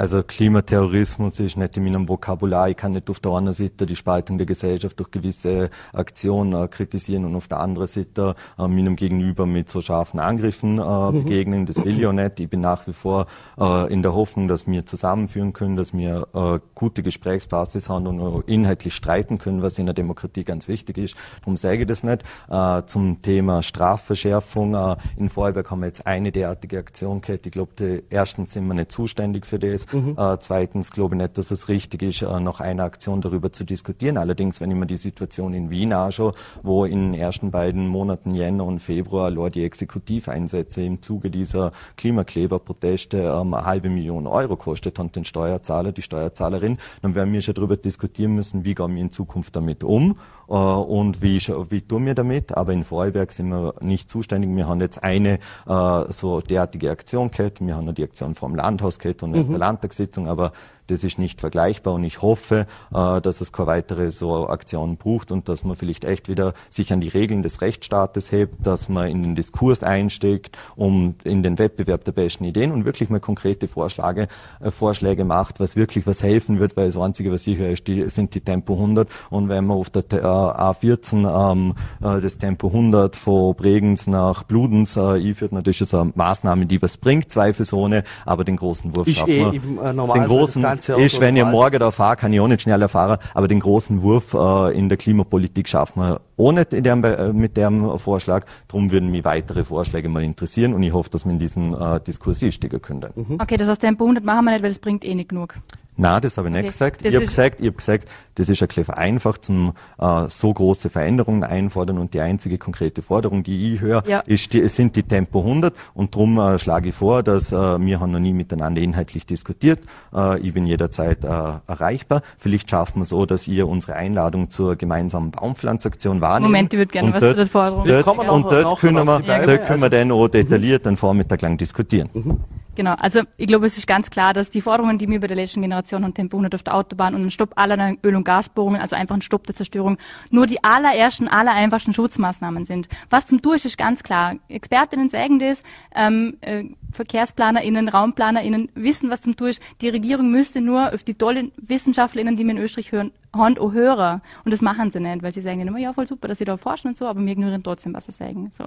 Also 0.00 0.22
Klimaterrorismus 0.22 1.40
ist 1.40 1.58
nicht 1.58 1.76
in 1.76 1.84
meinem 1.84 2.08
Vokabular. 2.08 2.70
Ich 2.70 2.78
kann 2.78 2.92
nicht 2.92 3.10
auf 3.10 3.20
der 3.20 3.32
einen 3.32 3.52
Seite 3.52 3.84
die 3.84 3.96
Spaltung 3.96 4.38
der 4.38 4.46
Gesellschaft 4.46 4.98
durch 4.98 5.10
gewisse 5.10 5.68
Aktionen 5.92 6.54
äh, 6.54 6.68
kritisieren 6.68 7.26
und 7.26 7.36
auf 7.36 7.48
der 7.48 7.60
anderen 7.60 7.86
Seite 7.86 8.34
äh, 8.58 8.66
meinem 8.66 8.96
Gegenüber 8.96 9.44
mit 9.44 9.68
so 9.68 9.82
scharfen 9.82 10.18
Angriffen 10.18 10.78
äh, 10.78 10.80
mhm. 10.80 11.24
begegnen. 11.24 11.66
Das 11.66 11.84
will 11.84 11.98
ich 11.98 12.06
auch 12.06 12.14
nicht. 12.14 12.40
Ich 12.40 12.48
bin 12.48 12.62
nach 12.62 12.86
wie 12.86 12.94
vor 12.94 13.26
äh, 13.58 13.92
in 13.92 14.00
der 14.00 14.14
Hoffnung, 14.14 14.48
dass 14.48 14.66
wir 14.66 14.86
zusammenführen 14.86 15.52
können, 15.52 15.76
dass 15.76 15.92
wir 15.92 16.28
äh, 16.32 16.60
gute 16.74 17.02
Gesprächsbasis 17.02 17.90
haben 17.90 18.06
und 18.06 18.48
inhaltlich 18.48 18.94
streiten 18.94 19.36
können, 19.36 19.60
was 19.60 19.78
in 19.78 19.84
der 19.84 19.94
Demokratie 19.94 20.44
ganz 20.44 20.66
wichtig 20.66 20.96
ist. 20.96 21.14
Darum 21.40 21.58
sage 21.58 21.82
ich 21.82 21.86
das 21.86 22.04
nicht. 22.04 22.22
Äh, 22.48 22.84
zum 22.86 23.20
Thema 23.20 23.62
Strafverschärfung. 23.62 24.96
in 25.18 25.28
Vorarlberg 25.28 25.70
haben 25.70 25.80
wir 25.80 25.88
jetzt 25.88 26.06
eine 26.06 26.32
derartige 26.32 26.78
Aktion 26.78 27.20
gehabt. 27.20 27.44
Ich 27.44 27.52
glaube, 27.52 28.02
erstens 28.08 28.52
sind 28.52 28.66
wir 28.66 28.72
nicht 28.72 28.92
zuständig 28.92 29.44
für 29.44 29.58
das. 29.58 29.89
Mhm. 29.92 30.16
Äh, 30.16 30.38
zweitens 30.40 30.90
glaube 30.90 31.14
ich 31.14 31.20
nicht, 31.20 31.38
dass 31.38 31.50
es 31.50 31.68
richtig 31.68 32.02
ist, 32.02 32.22
äh, 32.22 32.40
noch 32.40 32.60
eine 32.60 32.82
Aktion 32.82 33.20
darüber 33.20 33.52
zu 33.52 33.64
diskutieren. 33.64 34.16
Allerdings, 34.16 34.60
wenn 34.60 34.70
ich 34.70 34.76
mir 34.76 34.86
die 34.86 34.96
Situation 34.96 35.54
in 35.54 35.70
Wien 35.70 35.92
anschaue, 35.92 36.34
wo 36.62 36.84
in 36.84 37.12
den 37.12 37.14
ersten 37.14 37.50
beiden 37.50 37.86
Monaten 37.88 38.34
Jänner 38.34 38.64
und 38.64 38.80
Februar 38.80 39.30
nur 39.30 39.50
die 39.50 39.64
Exekutiveinsätze 39.64 40.82
im 40.82 41.02
Zuge 41.02 41.30
dieser 41.30 41.72
Klimakleberproteste 41.96 43.18
ähm, 43.18 43.54
eine 43.54 43.66
halbe 43.66 43.88
Million 43.88 44.26
Euro 44.26 44.56
kostet 44.56 44.98
und 44.98 45.16
den 45.16 45.24
Steuerzahler, 45.24 45.92
die 45.92 46.02
Steuerzahlerin, 46.02 46.78
dann 47.02 47.14
werden 47.14 47.32
wir 47.32 47.42
schon 47.42 47.54
darüber 47.54 47.76
diskutieren 47.76 48.34
müssen, 48.34 48.64
wie 48.64 48.74
gehen 48.74 48.94
wir 48.94 49.02
in 49.02 49.10
Zukunft 49.10 49.56
damit 49.56 49.84
um 49.84 50.16
und 50.54 51.22
wie, 51.22 51.38
wie 51.38 51.80
tun 51.80 52.06
wir 52.06 52.14
damit. 52.14 52.56
Aber 52.56 52.72
in 52.72 52.84
Vorarlberg 52.84 53.32
sind 53.32 53.48
wir 53.48 53.74
nicht 53.80 54.10
zuständig. 54.10 54.50
Wir 54.54 54.66
haben 54.66 54.80
jetzt 54.80 55.02
eine 55.02 55.38
äh, 55.66 56.12
so 56.12 56.40
derartige 56.40 56.90
Aktion 56.90 57.30
gehabt. 57.30 57.64
Wir 57.64 57.76
haben 57.76 57.86
noch 57.86 57.94
die 57.94 58.04
Aktion 58.04 58.34
vom 58.34 58.54
Landhaus 58.54 58.98
gehabt 58.98 59.22
und 59.22 59.32
mhm. 59.32 59.48
der 59.48 59.58
Landtagssitzung, 59.58 60.28
aber 60.28 60.52
das 60.90 61.04
ist 61.04 61.18
nicht 61.18 61.40
vergleichbar 61.40 61.94
und 61.94 62.04
ich 62.04 62.20
hoffe, 62.20 62.66
äh, 62.92 63.20
dass 63.20 63.40
es 63.40 63.52
keine 63.52 63.68
weitere 63.68 64.10
so 64.10 64.48
Aktion 64.48 64.96
braucht 64.96 65.32
und 65.32 65.48
dass 65.48 65.64
man 65.64 65.76
vielleicht 65.76 66.04
echt 66.04 66.28
wieder 66.28 66.54
sich 66.68 66.92
an 66.92 67.00
die 67.00 67.08
Regeln 67.08 67.42
des 67.42 67.60
Rechtsstaates 67.60 68.32
hebt, 68.32 68.66
dass 68.66 68.88
man 68.88 69.08
in 69.08 69.22
den 69.22 69.34
Diskurs 69.34 69.82
einsteckt, 69.82 70.56
um 70.76 71.14
in 71.24 71.42
den 71.42 71.58
Wettbewerb 71.58 72.04
der 72.04 72.12
besten 72.12 72.44
Ideen 72.44 72.72
und 72.72 72.84
wirklich 72.84 73.10
mal 73.10 73.20
konkrete 73.20 73.68
Vorschläge, 73.68 74.28
äh, 74.60 74.70
Vorschläge 74.70 75.24
macht, 75.24 75.60
was 75.60 75.76
wirklich 75.76 76.06
was 76.06 76.22
helfen 76.22 76.58
wird, 76.58 76.76
weil 76.76 76.86
das 76.86 76.96
Einzige, 76.96 77.30
was 77.30 77.46
ich 77.46 77.58
höre, 77.58 77.70
ist 77.70 77.86
die, 77.86 78.08
sind 78.10 78.34
die 78.34 78.40
Tempo 78.40 78.74
100 78.74 79.08
und 79.30 79.48
wenn 79.48 79.66
man 79.66 79.76
auf 79.76 79.90
der 79.90 80.04
äh, 80.12 80.26
A14 80.40 81.52
ähm, 81.52 81.74
äh, 82.00 82.20
das 82.20 82.38
Tempo 82.38 82.68
100 82.68 83.16
von 83.16 83.54
Bregenz 83.54 84.06
nach 84.06 84.42
Bludenz 84.44 84.96
äh, 84.96 85.00
einführt, 85.00 85.52
natürlich 85.52 85.80
ist 85.80 85.94
eine 85.94 86.12
Maßnahme, 86.14 86.66
die 86.66 86.80
was 86.82 86.96
bringt, 86.96 87.30
zweifelsohne, 87.30 88.04
aber 88.26 88.44
den 88.44 88.56
großen 88.56 88.94
Wurf 88.96 89.08
schaffen 89.08 89.28
wir. 89.28 89.52
Eh 89.52 89.60
den 89.60 90.24
großen, 90.24 90.64
ist, 90.98 91.20
wenn 91.20 91.36
ich 91.36 91.44
morgen 91.44 91.78
da 91.78 91.90
fahre, 91.90 92.16
kann 92.16 92.32
ich 92.32 92.40
auch 92.40 92.48
nicht 92.48 92.62
schneller 92.62 92.88
fahren, 92.88 93.18
aber 93.34 93.48
den 93.48 93.60
großen 93.60 94.02
Wurf 94.02 94.34
äh, 94.34 94.76
in 94.76 94.88
der 94.88 94.98
Klimapolitik 94.98 95.68
schaffen 95.68 96.00
wir 96.00 96.20
ohne 96.40 96.64
dem, 96.64 97.04
äh, 97.04 97.32
mit 97.32 97.56
dem 97.56 97.98
Vorschlag. 97.98 98.46
Darum 98.68 98.90
würden 98.90 99.10
mich 99.10 99.24
weitere 99.24 99.64
Vorschläge 99.64 100.08
mal 100.08 100.24
interessieren 100.24 100.74
und 100.74 100.82
ich 100.82 100.92
hoffe, 100.92 101.10
dass 101.10 101.24
wir 101.24 101.32
in 101.32 101.38
diesen 101.38 101.74
äh, 101.74 102.00
Diskurs 102.00 102.42
einsteigen 102.42 102.80
können. 102.80 103.10
Mhm. 103.14 103.38
Okay, 103.40 103.56
das 103.56 103.68
heißt, 103.68 103.80
Tempo 103.80 104.04
100 104.04 104.24
machen 104.24 104.46
wir 104.46 104.52
nicht, 104.52 104.62
weil 104.62 104.70
das 104.70 104.78
bringt 104.78 105.04
eh 105.04 105.14
nicht 105.14 105.28
genug. 105.28 105.54
Nein, 105.96 106.22
das 106.22 106.38
habe 106.38 106.48
ich 106.48 106.52
nicht 106.52 106.60
okay. 106.60 106.68
gesagt. 106.68 107.04
Das 107.04 107.08
ich 107.08 107.14
habe 107.14 107.26
gesagt, 107.26 107.60
ich 107.60 107.66
habe 107.66 107.76
gesagt, 107.76 108.08
das 108.36 108.48
ist 108.48 108.62
ein 108.62 108.84
vereinfacht 108.84 109.44
zum 109.44 109.74
äh, 109.98 110.28
so 110.28 110.52
große 110.52 110.88
Veränderungen 110.88 111.44
einfordern 111.44 111.98
und 111.98 112.14
die 112.14 112.20
einzige 112.20 112.56
konkrete 112.58 113.02
Forderung, 113.02 113.42
die 113.42 113.74
ich 113.74 113.80
höre, 113.80 114.06
ja. 114.06 114.20
ist 114.20 114.52
die, 114.52 114.66
sind 114.68 114.96
die 114.96 115.02
Tempo 115.02 115.40
100 115.40 115.74
und 115.92 116.14
darum 116.14 116.38
äh, 116.38 116.58
schlage 116.58 116.88
ich 116.88 116.94
vor, 116.94 117.22
dass 117.22 117.52
äh, 117.52 117.56
wir 117.56 118.00
haben 118.00 118.12
noch 118.12 118.18
nie 118.18 118.32
miteinander 118.32 118.80
inhaltlich 118.80 119.26
diskutiert. 119.26 119.80
Äh, 120.14 120.40
ich 120.40 120.54
bin 120.54 120.64
jederzeit 120.64 121.24
äh, 121.24 121.28
erreichbar. 121.66 122.22
Vielleicht 122.38 122.70
schaffen 122.70 123.00
wir 123.00 123.02
es 123.02 123.10
so, 123.10 123.26
dass 123.26 123.46
ihr 123.46 123.68
unsere 123.68 123.94
Einladung 123.94 124.48
zur 124.48 124.76
gemeinsamen 124.76 125.32
Baumpflanzaktion 125.32 126.20
wahrnehmt. 126.20 126.50
Moment, 126.50 126.72
ich 126.72 126.78
würde 126.78 126.92
gerne 126.92 127.12
was 127.12 127.20
dort, 127.20 127.32
zu 127.32 127.36
der 127.36 127.46
Forderung. 127.46 127.84
Dort, 127.84 128.28
und 128.28 128.50
dort 128.50 128.80
können 128.80 129.06
wir, 129.06 129.20
dort 129.20 129.66
können 129.66 129.82
wir 129.82 129.90
dann 129.90 130.12
auch 130.12 130.28
detailliert 130.28 130.84
mhm. 130.84 130.90
den 130.90 130.96
Vormittag 130.96 131.42
lang 131.42 131.58
diskutieren. 131.58 132.08
Mhm. 132.14 132.40
Genau, 132.80 132.94
also 132.94 133.20
ich 133.36 133.46
glaube, 133.46 133.66
es 133.66 133.76
ist 133.76 133.86
ganz 133.86 134.08
klar, 134.08 134.32
dass 134.32 134.48
die 134.48 134.62
Forderungen, 134.62 134.96
die 134.96 135.06
wir 135.06 135.20
bei 135.20 135.26
der 135.26 135.36
letzten 135.36 135.60
Generation 135.60 136.00
von 136.02 136.14
Tempo 136.14 136.38
100 136.38 136.54
auf 136.54 136.62
der 136.62 136.74
Autobahn 136.74 137.14
und 137.14 137.20
einen 137.20 137.30
Stopp 137.30 137.52
aller 137.56 137.94
Öl- 138.02 138.16
und 138.16 138.24
Gasbohrungen, 138.24 138.80
also 138.80 138.96
einfach 138.96 139.14
ein 139.14 139.20
Stopp 139.20 139.46
der 139.46 139.54
Zerstörung, 139.54 139.98
nur 140.30 140.46
die 140.46 140.64
allerersten, 140.64 141.28
aller 141.28 141.52
einfachsten 141.52 141.92
Schutzmaßnahmen 141.92 142.64
sind. 142.64 142.88
Was 143.10 143.26
zum 143.26 143.42
Tun 143.42 143.56
ist, 143.56 143.66
ist 143.66 143.76
ganz 143.76 144.02
klar. 144.02 144.36
Expertinnen 144.48 145.10
sagen 145.10 145.38
das, 145.40 145.62
ähm, 145.94 146.38
äh, 146.40 146.64
VerkehrsplanerInnen, 146.92 147.88
RaumplanerInnen 147.88 148.70
wissen, 148.74 149.10
was 149.10 149.22
zum 149.22 149.36
Tun 149.36 149.48
ist. 149.48 149.62
Die 149.80 149.88
Regierung 149.88 150.30
müsste 150.30 150.60
nur 150.60 150.92
auf 150.92 151.02
die 151.02 151.14
tollen 151.14 151.52
WissenschaftlerInnen, 151.56 152.36
die 152.36 152.44
wir 152.44 152.52
in 152.52 152.58
Österreich 152.58 152.92
hören, 152.92 153.12
Hand 153.34 153.60
auch 153.60 153.72
hören. 153.72 154.22
Und 154.44 154.52
das 154.52 154.60
machen 154.60 154.90
sie 154.90 155.00
nicht, 155.00 155.22
weil 155.22 155.32
sie 155.32 155.40
sagen 155.40 155.60
immer, 155.60 155.78
ja, 155.78 155.92
voll 155.92 156.06
super, 156.06 156.28
dass 156.28 156.38
sie 156.38 156.44
da 156.44 156.56
forschen 156.56 156.88
und 156.88 156.96
so, 156.96 157.06
aber 157.06 157.20
wir 157.20 157.32
ignorieren 157.32 157.62
trotzdem, 157.62 157.94
was 157.94 158.06
sie 158.06 158.12
sagen. 158.12 158.50
So. 158.56 158.64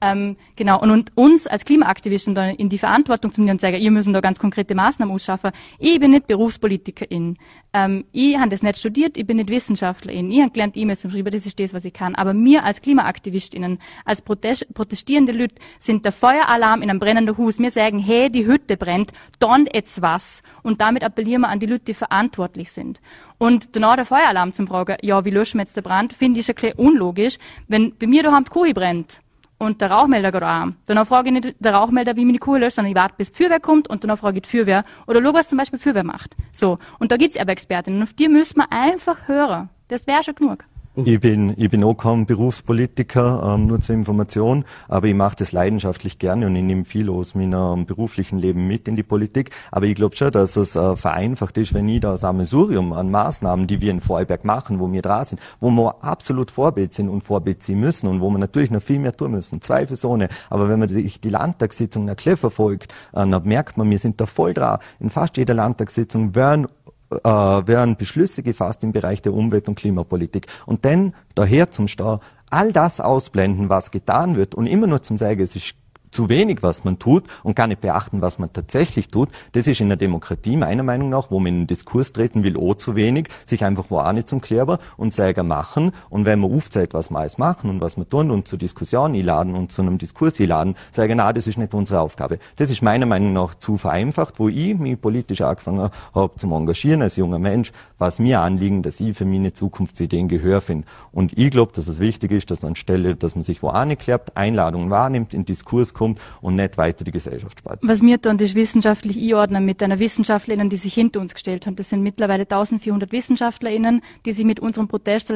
Ähm, 0.00 0.36
genau. 0.56 0.80
Und, 0.80 0.90
und 0.90 1.12
uns 1.14 1.46
als 1.46 1.64
Klimaaktivisten 1.64 2.34
da 2.34 2.48
in 2.48 2.68
die 2.68 2.78
Verantwortung 2.78 3.32
zu 3.32 3.40
nehmen 3.40 3.52
und 3.52 3.60
sagen, 3.60 3.76
ihr 3.76 3.90
müssen 3.90 4.12
da 4.12 4.20
ganz 4.20 4.38
konkrete 4.38 4.74
Maßnahmen 4.74 5.14
ausschaffen. 5.14 5.52
Ich 5.78 6.00
bin 6.00 6.10
nicht 6.10 6.26
Berufspolitikerin. 6.26 7.38
Ähm, 7.72 8.04
ich 8.10 8.36
habe 8.36 8.50
das 8.50 8.62
nicht 8.62 8.78
studiert, 8.78 9.16
ich 9.16 9.26
bin 9.26 9.36
nicht 9.36 9.48
Wissenschaftlerin. 9.48 10.30
Ich 10.30 10.40
habe 10.40 10.50
gelernt, 10.50 10.76
E-Mails 10.76 11.00
zu 11.00 11.10
schreiben, 11.10 11.30
das 11.30 11.46
ist 11.46 11.60
das, 11.60 11.72
was 11.72 11.84
ich 11.84 11.92
kann. 11.92 12.16
Aber 12.16 12.34
wir 12.34 12.64
als 12.64 12.82
KlimaaktivistInnen, 12.82 13.78
als 14.04 14.22
protestierende 14.22 15.32
Leute, 15.32 15.54
sind 15.78 16.04
der 16.04 16.12
Feueralarm 16.12 16.82
in 16.82 16.90
einem 16.90 16.98
brennenden 16.98 17.38
Haus. 17.38 17.59
Wir 17.62 17.70
sagen, 17.70 17.98
hey, 17.98 18.30
die 18.30 18.46
Hütte 18.46 18.76
brennt, 18.76 19.12
dann 19.38 19.66
jetzt 19.72 20.02
was. 20.02 20.42
Und 20.62 20.80
damit 20.80 21.04
appellieren 21.04 21.42
wir 21.42 21.48
an 21.48 21.60
die 21.60 21.66
Leute, 21.66 21.84
die 21.86 21.94
verantwortlich 21.94 22.72
sind. 22.72 23.00
Und 23.38 23.76
danach 23.76 23.96
der 23.96 24.04
Feueralarm 24.04 24.52
zum 24.52 24.66
Fragen, 24.66 24.96
ja, 25.02 25.24
wie 25.24 25.30
löschen 25.30 25.58
wir 25.58 25.62
jetzt 25.62 25.76
den 25.76 25.82
Brand, 25.82 26.12
finde 26.12 26.40
ich 26.40 26.48
ein 26.48 26.54
bisschen 26.54 26.72
unlogisch. 26.74 27.38
Wenn 27.68 27.96
bei 27.96 28.06
mir 28.06 28.22
daheim 28.22 28.44
die 28.44 28.50
Kuh 28.50 28.72
brennt 28.72 29.20
und 29.58 29.80
der 29.80 29.90
Rauchmelder 29.90 30.32
geht 30.32 30.42
an, 30.42 30.74
dann 30.86 31.04
frage 31.06 31.28
ich 31.28 31.34
nicht 31.34 31.56
der 31.58 31.74
Rauchmelder, 31.74 32.16
wie 32.16 32.24
meine 32.24 32.38
Kuh 32.38 32.56
löscht, 32.56 32.76
sondern 32.76 32.92
ich 32.92 32.98
warte, 32.98 33.14
bis 33.18 33.30
die 33.30 33.36
Feuerwehr 33.42 33.60
kommt 33.60 33.88
und 33.88 34.04
dann 34.04 34.16
frage 34.16 34.38
ich 34.38 34.42
die 34.42 34.56
Feuerwehr. 34.56 34.84
Oder 35.06 35.22
schau, 35.22 35.34
was 35.34 35.48
zum 35.48 35.58
Beispiel 35.58 35.78
die 35.78 35.82
Feuerwehr 35.82 36.04
macht. 36.04 36.36
So. 36.52 36.78
Und 36.98 37.12
da 37.12 37.16
gibt's 37.16 37.36
aber 37.36 37.52
Expertinnen. 37.52 38.00
Und 38.00 38.08
auf 38.08 38.14
die 38.14 38.28
müssen 38.28 38.58
wir 38.58 38.66
einfach 38.70 39.28
hören. 39.28 39.68
Das 39.88 40.06
wäre 40.06 40.22
schon 40.22 40.34
genug. 40.34 40.64
Ich 40.96 41.20
bin, 41.20 41.54
ich 41.56 41.70
bin 41.70 41.84
auch 41.84 41.94
kein 41.94 42.26
Berufspolitiker, 42.26 43.54
ähm, 43.54 43.66
nur 43.66 43.80
zur 43.80 43.94
Information, 43.94 44.64
aber 44.88 45.06
ich 45.06 45.14
mache 45.14 45.36
das 45.36 45.52
leidenschaftlich 45.52 46.18
gerne 46.18 46.46
und 46.46 46.56
ich 46.56 46.64
nehme 46.64 46.84
viel 46.84 47.08
aus 47.10 47.36
meinem 47.36 47.86
beruflichen 47.86 48.40
Leben 48.40 48.66
mit 48.66 48.88
in 48.88 48.96
die 48.96 49.04
Politik. 49.04 49.50
Aber 49.70 49.86
ich 49.86 49.94
glaube 49.94 50.16
schon, 50.16 50.32
dass 50.32 50.56
es 50.56 50.74
äh, 50.74 50.96
vereinfacht 50.96 51.56
ist, 51.58 51.74
wenn 51.74 51.88
ich 51.88 52.00
da 52.00 52.10
das 52.10 52.22
Sammelsurium 52.22 52.92
an 52.92 53.08
Maßnahmen, 53.08 53.68
die 53.68 53.80
wir 53.80 53.92
in 53.92 54.00
Vorarlberg 54.00 54.44
machen, 54.44 54.80
wo 54.80 54.90
wir 54.90 55.00
dran 55.00 55.26
sind, 55.26 55.40
wo 55.60 55.70
wir 55.70 56.02
absolut 56.02 56.50
Vorbild 56.50 56.92
sind 56.92 57.08
und 57.08 57.22
Vorbild 57.22 57.62
sein 57.62 57.78
müssen 57.78 58.08
und 58.08 58.20
wo 58.20 58.28
wir 58.28 58.38
natürlich 58.38 58.72
noch 58.72 58.82
viel 58.82 58.98
mehr 58.98 59.16
tun 59.16 59.30
müssen, 59.30 59.62
zweifelsohne. 59.62 60.28
Aber 60.50 60.68
wenn 60.68 60.80
man 60.80 60.88
sich 60.88 61.20
die 61.20 61.30
Landtagssitzung 61.30 62.04
nach 62.04 62.16
Klee 62.16 62.34
verfolgt, 62.34 62.92
äh, 63.12 63.24
dann 63.24 63.42
merkt 63.44 63.76
man, 63.76 63.88
wir 63.88 64.00
sind 64.00 64.20
da 64.20 64.26
voll 64.26 64.54
dran. 64.54 64.80
In 64.98 65.10
fast 65.10 65.36
jeder 65.36 65.54
Landtagssitzung 65.54 66.34
werden 66.34 66.66
äh, 67.10 67.28
werden 67.28 67.96
Beschlüsse 67.96 68.42
gefasst 68.42 68.84
im 68.84 68.92
Bereich 68.92 69.22
der 69.22 69.34
Umwelt- 69.34 69.68
und 69.68 69.74
Klimapolitik. 69.74 70.46
Und 70.66 70.84
dann 70.84 71.14
daher 71.34 71.70
zum 71.70 71.88
Stau 71.88 72.20
all 72.50 72.72
das 72.72 73.00
ausblenden, 73.00 73.68
was 73.68 73.90
getan 73.90 74.36
wird 74.36 74.54
und 74.54 74.66
immer 74.66 74.86
nur 74.86 75.02
zum 75.02 75.16
sagen, 75.16 75.40
es 75.40 75.56
ist 75.56 75.74
zu 76.10 76.28
wenig, 76.28 76.62
was 76.62 76.84
man 76.84 76.98
tut 76.98 77.24
und 77.42 77.56
gar 77.56 77.66
nicht 77.66 77.80
beachten, 77.80 78.20
was 78.20 78.38
man 78.38 78.52
tatsächlich 78.52 79.08
tut. 79.08 79.28
Das 79.52 79.66
ist 79.66 79.80
in 79.80 79.88
der 79.88 79.96
Demokratie 79.96 80.56
meiner 80.56 80.82
Meinung 80.82 81.08
nach, 81.08 81.30
wo 81.30 81.38
man 81.38 81.46
in 81.48 81.60
den 81.62 81.66
Diskurs 81.66 82.12
treten 82.12 82.42
will, 82.42 82.56
auch 82.56 82.74
zu 82.74 82.96
wenig, 82.96 83.28
sich 83.46 83.64
einfach 83.64 83.86
wo 83.90 83.98
auch 83.98 84.12
nicht 84.12 84.28
zum 84.28 84.40
Klärer 84.40 84.78
und 84.96 85.12
Säger 85.12 85.42
machen. 85.42 85.92
Und 86.08 86.24
wenn 86.24 86.40
man 86.40 86.52
aufzeigt, 86.52 86.94
was 86.94 87.10
wir 87.10 87.18
alles 87.18 87.38
machen 87.38 87.70
und 87.70 87.80
was 87.80 87.96
wir 87.96 88.08
tun 88.08 88.30
und 88.30 88.48
zur 88.48 88.58
Diskussion 88.58 89.14
einladen 89.14 89.54
und 89.54 89.72
zu 89.72 89.82
einem 89.82 89.98
Diskurs 89.98 90.40
einladen, 90.40 90.76
sagen, 90.92 91.14
na, 91.16 91.32
das 91.32 91.46
ist 91.46 91.58
nicht 91.58 91.74
unsere 91.74 92.00
Aufgabe. 92.00 92.38
Das 92.56 92.70
ist 92.70 92.82
meiner 92.82 93.06
Meinung 93.06 93.32
nach 93.32 93.54
zu 93.54 93.76
vereinfacht, 93.76 94.38
wo 94.38 94.48
ich 94.48 94.78
mich 94.78 95.00
politisch 95.00 95.40
angefangen 95.40 95.90
habe 96.14 96.36
zum 96.36 96.52
Engagieren 96.52 97.02
als 97.02 97.16
junger 97.16 97.38
Mensch, 97.38 97.72
was 97.98 98.18
mir 98.18 98.40
anliegen, 98.40 98.82
dass 98.82 99.00
ich 99.00 99.16
für 99.16 99.24
meine 99.24 99.52
Zukunftsideen 99.52 100.28
Gehör 100.28 100.60
finde. 100.60 100.86
Und 101.12 101.36
ich 101.36 101.50
glaube, 101.50 101.72
dass 101.74 101.88
es 101.88 102.00
wichtig 102.00 102.32
ist, 102.32 102.50
dass 102.50 102.64
anstelle, 102.64 103.16
dass 103.16 103.34
man 103.34 103.44
sich 103.44 103.62
wo 103.62 103.68
anklärt, 103.68 104.36
Einladungen 104.36 104.90
wahrnimmt, 104.90 105.34
in 105.34 105.44
Diskurs 105.44 105.94
kommt 106.00 106.18
und 106.40 106.54
nicht 106.54 106.78
weiter 106.78 107.04
die 107.04 107.10
Gesellschaft 107.10 107.58
spaltet. 107.58 107.86
Was 107.86 108.00
mir 108.00 108.16
dann 108.16 108.38
ist 108.38 108.54
wissenschaftlich 108.54 109.18
einordnen 109.18 109.66
mit 109.66 109.82
einer 109.82 109.98
Wissenschaftlerin, 109.98 110.70
die 110.70 110.78
sich 110.78 110.94
hinter 110.94 111.20
uns 111.20 111.34
gestellt 111.34 111.66
hat. 111.66 111.78
Das 111.78 111.90
sind 111.90 112.02
mittlerweile 112.02 112.44
1400 112.44 113.12
WissenschaftlerInnen, 113.12 114.00
die 114.24 114.32
sich 114.32 114.46
mit 114.46 114.60
unserem 114.60 114.88
Protest 114.88 115.30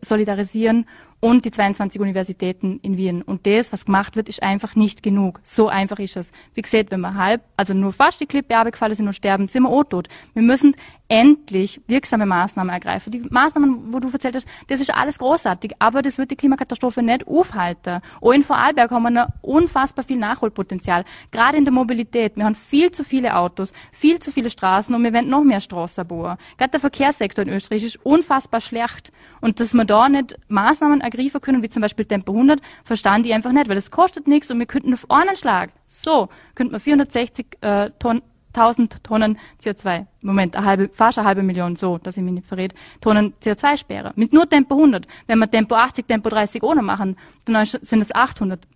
solidarisieren 0.00 0.86
und 1.20 1.44
die 1.44 1.50
22 1.50 2.00
Universitäten 2.00 2.78
in 2.82 2.96
Wien. 2.96 3.22
Und 3.22 3.46
das, 3.46 3.72
was 3.72 3.84
gemacht 3.84 4.16
wird, 4.16 4.28
ist 4.28 4.42
einfach 4.42 4.76
nicht 4.76 5.02
genug. 5.02 5.40
So 5.42 5.68
einfach 5.68 5.98
ist 5.98 6.16
es. 6.16 6.32
Wie 6.54 6.62
gesagt, 6.62 6.90
wenn 6.90 7.00
wir 7.00 7.14
halb, 7.14 7.42
also 7.56 7.74
nur 7.74 7.92
fast 7.92 8.20
die 8.20 8.26
Klippe 8.26 8.56
abgefallen 8.56 8.94
sind 8.94 9.06
und 9.06 9.14
sterben, 9.14 9.48
sind 9.48 9.62
wir 9.62 9.70
auch 9.70 9.84
tot. 9.84 10.08
Wir 10.34 10.42
müssen 10.42 10.76
endlich 11.08 11.80
wirksame 11.86 12.26
Maßnahmen 12.26 12.72
ergreifen. 12.72 13.12
Die 13.12 13.20
Maßnahmen, 13.20 13.92
wo 13.92 14.00
du 14.00 14.10
erzählt 14.10 14.36
hast, 14.36 14.48
das 14.66 14.80
ist 14.80 14.92
alles 14.92 15.18
großartig, 15.18 15.72
aber 15.78 16.02
das 16.02 16.18
wird 16.18 16.30
die 16.32 16.36
Klimakatastrophe 16.36 17.02
nicht 17.02 17.26
aufhalten. 17.28 18.00
Auch 18.20 18.32
in 18.32 18.42
Vorarlberg 18.42 18.90
haben 18.90 19.14
wir 19.14 19.28
unfassbar 19.42 20.04
viel 20.04 20.16
Nachholpotenzial. 20.16 21.04
Gerade 21.30 21.58
in 21.58 21.64
der 21.64 21.72
Mobilität. 21.72 22.36
Wir 22.36 22.44
haben 22.44 22.56
viel 22.56 22.90
zu 22.90 23.04
viele 23.04 23.36
Autos, 23.36 23.72
viel 23.92 24.18
zu 24.18 24.32
viele 24.32 24.50
Straßen 24.50 24.94
und 24.94 25.02
wir 25.04 25.12
werden 25.12 25.30
noch 25.30 25.44
mehr 25.44 25.60
Straßen 25.60 26.06
bauen. 26.06 26.36
Gerade 26.58 26.72
der 26.72 26.80
Verkehrssektor 26.80 27.44
in 27.44 27.52
Österreich 27.52 27.84
ist 27.84 28.04
unfassbar 28.04 28.60
schlecht. 28.60 29.12
Und 29.40 29.60
dass 29.60 29.74
wir 29.74 29.84
da 29.84 30.08
nicht 30.08 30.36
Maßnahmen 30.48 31.00
ergreifen 31.06 31.40
können, 31.40 31.62
wie 31.62 31.68
zum 31.68 31.82
Beispiel 31.82 32.04
Tempo 32.04 32.32
100, 32.32 32.60
verstand 32.84 33.26
ich 33.26 33.34
einfach 33.34 33.52
nicht, 33.52 33.68
weil 33.68 33.74
das 33.74 33.90
kostet 33.90 34.26
nichts 34.26 34.50
und 34.50 34.58
wir 34.58 34.66
könnten 34.66 34.92
auf 34.92 35.10
einen 35.10 35.36
Schlag, 35.36 35.70
so, 35.86 36.28
könnten 36.54 36.72
wir 36.72 36.80
460 36.80 37.46
äh, 37.62 37.90
Tonnen 37.98 38.22
1000 38.56 39.04
Tonnen 39.04 39.38
CO2, 39.62 40.06
Moment, 40.22 40.56
eine 40.56 40.66
halbe, 40.66 40.90
fast 40.92 41.18
eine 41.18 41.28
halbe 41.28 41.42
Million, 41.42 41.76
so, 41.76 41.98
dass 41.98 42.16
ich 42.16 42.22
mich 42.22 42.32
nicht 42.32 42.46
verrät, 42.46 42.74
Tonnen 43.00 43.34
CO2 43.42 43.76
sperre. 43.76 44.12
Mit 44.16 44.32
nur 44.32 44.48
Tempo 44.48 44.74
100. 44.74 45.06
Wenn 45.26 45.38
wir 45.38 45.50
Tempo 45.50 45.74
80, 45.74 46.06
Tempo 46.06 46.30
30 46.30 46.62
ohne 46.62 46.82
machen, 46.82 47.16
dann 47.44 47.66
sind 47.66 48.00
es 48.00 48.14
800. 48.14 48.66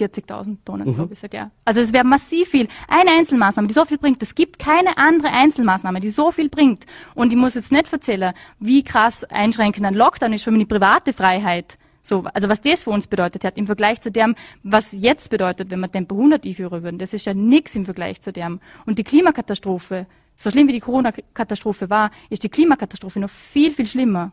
40.000 0.00 0.58
Tonnen, 0.64 0.88
mhm. 0.88 0.94
glaube 0.94 1.14
ich, 1.14 1.32
ja. 1.32 1.50
Also 1.64 1.80
es 1.80 1.92
wäre 1.92 2.04
massiv 2.04 2.48
viel. 2.48 2.68
Eine 2.88 3.10
Einzelmaßnahme, 3.10 3.68
die 3.68 3.74
so 3.74 3.84
viel 3.84 3.98
bringt. 3.98 4.22
Es 4.22 4.34
gibt 4.34 4.58
keine 4.58 4.96
andere 4.96 5.28
Einzelmaßnahme, 5.28 6.00
die 6.00 6.10
so 6.10 6.30
viel 6.30 6.48
bringt. 6.48 6.86
Und 7.14 7.32
ich 7.32 7.38
muss 7.38 7.54
jetzt 7.54 7.72
nicht 7.72 7.92
erzählen, 7.92 8.32
wie 8.58 8.82
krass 8.82 9.24
einschränkend 9.24 9.86
ein 9.86 9.94
Lockdown 9.94 10.32
ist 10.32 10.44
für 10.44 10.50
meine 10.50 10.66
private 10.66 11.12
Freiheit. 11.12 11.78
So, 12.02 12.24
also 12.32 12.48
was 12.48 12.62
das 12.62 12.84
für 12.84 12.90
uns 12.90 13.06
bedeutet 13.06 13.44
hat 13.44 13.58
im 13.58 13.66
Vergleich 13.66 14.00
zu 14.00 14.10
dem, 14.10 14.34
was 14.62 14.92
jetzt 14.92 15.28
bedeutet, 15.28 15.70
wenn 15.70 15.80
wir 15.80 15.90
Tempo 15.90 16.14
100 16.14 16.46
einführen 16.46 16.82
würden, 16.82 16.98
das 16.98 17.12
ist 17.12 17.26
ja 17.26 17.34
nichts 17.34 17.74
im 17.74 17.84
Vergleich 17.84 18.22
zu 18.22 18.32
dem. 18.32 18.60
Und 18.86 18.98
die 18.98 19.04
Klimakatastrophe, 19.04 20.06
so 20.36 20.50
schlimm 20.50 20.68
wie 20.68 20.72
die 20.72 20.80
Corona-Katastrophe 20.80 21.90
war, 21.90 22.10
ist 22.30 22.42
die 22.42 22.48
Klimakatastrophe 22.48 23.20
noch 23.20 23.28
viel, 23.28 23.72
viel 23.72 23.86
schlimmer. 23.86 24.32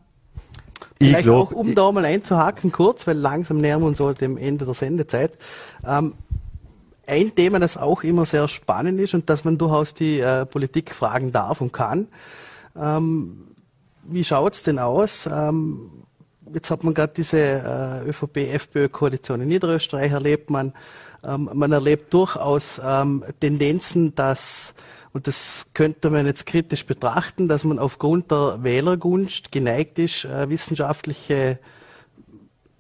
Vielleicht 0.98 1.24
glaub, 1.24 1.50
auch, 1.50 1.52
um 1.52 1.76
da 1.76 1.92
mal 1.92 2.06
einzuhaken 2.06 2.72
kurz, 2.72 3.06
weil 3.08 3.18
langsam 3.18 3.60
nähern 3.60 3.82
wir 3.82 3.88
uns 3.88 3.98
so 3.98 4.12
dem 4.14 4.38
Ende 4.38 4.66
der 4.66 4.74
Sendezeit. 4.74 5.32
Ähm, 5.86 6.16
ein 7.06 7.34
Thema, 7.34 7.60
das 7.60 7.78
auch 7.78 8.04
immer 8.04 8.26
sehr 8.26 8.48
spannend 8.48 9.00
ist 9.00 9.14
und 9.14 9.30
das 9.30 9.46
man 9.46 9.58
durchaus 9.58 9.94
die 9.94 10.20
äh, 10.20 10.46
Politik 10.46 10.94
fragen 10.94 11.32
darf 11.32 11.62
und 11.62 11.72
kann. 11.72 12.08
Ähm, 12.76 13.56
wie 14.04 14.24
schaut's 14.24 14.64
denn 14.64 14.80
aus? 14.80 15.28
Ähm, 15.32 15.90
jetzt 16.54 16.70
hat 16.72 16.84
man 16.84 16.94
gerade 16.94 17.14
diese 17.16 17.40
äh, 17.40 18.10
ÖVP-FPÖ-Koalition 18.10 19.42
in 19.42 19.48
Niederösterreich 19.48 20.12
erlebt. 20.12 20.50
Man, 20.50 20.74
ähm, 21.24 21.50
man 21.54 21.72
erlebt 21.72 22.14
durchaus 22.14 22.82
ähm, 22.84 23.24
Tendenzen, 23.40 24.16
dass 24.16 24.74
und 25.18 25.26
das 25.26 25.66
könnte 25.74 26.12
man 26.12 26.28
jetzt 26.28 26.46
kritisch 26.46 26.86
betrachten, 26.86 27.48
dass 27.48 27.64
man 27.64 27.80
aufgrund 27.80 28.30
der 28.30 28.60
Wählergunst 28.62 29.52
geneigt 29.52 29.98
ist, 29.98 30.26
äh, 30.26 30.48
wissenschaftliche 30.48 31.58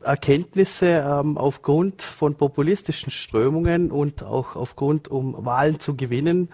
Erkenntnisse 0.03 1.03
ähm, 1.03 1.35
aufgrund 1.35 2.03
von 2.03 2.35
populistischen 2.35 3.09
Strömungen 3.09 3.89
und 3.89 4.21
auch 4.21 4.55
aufgrund, 4.55 5.07
um 5.07 5.47
Wahlen 5.47 5.79
zu 5.79 5.95
gewinnen, 5.95 6.49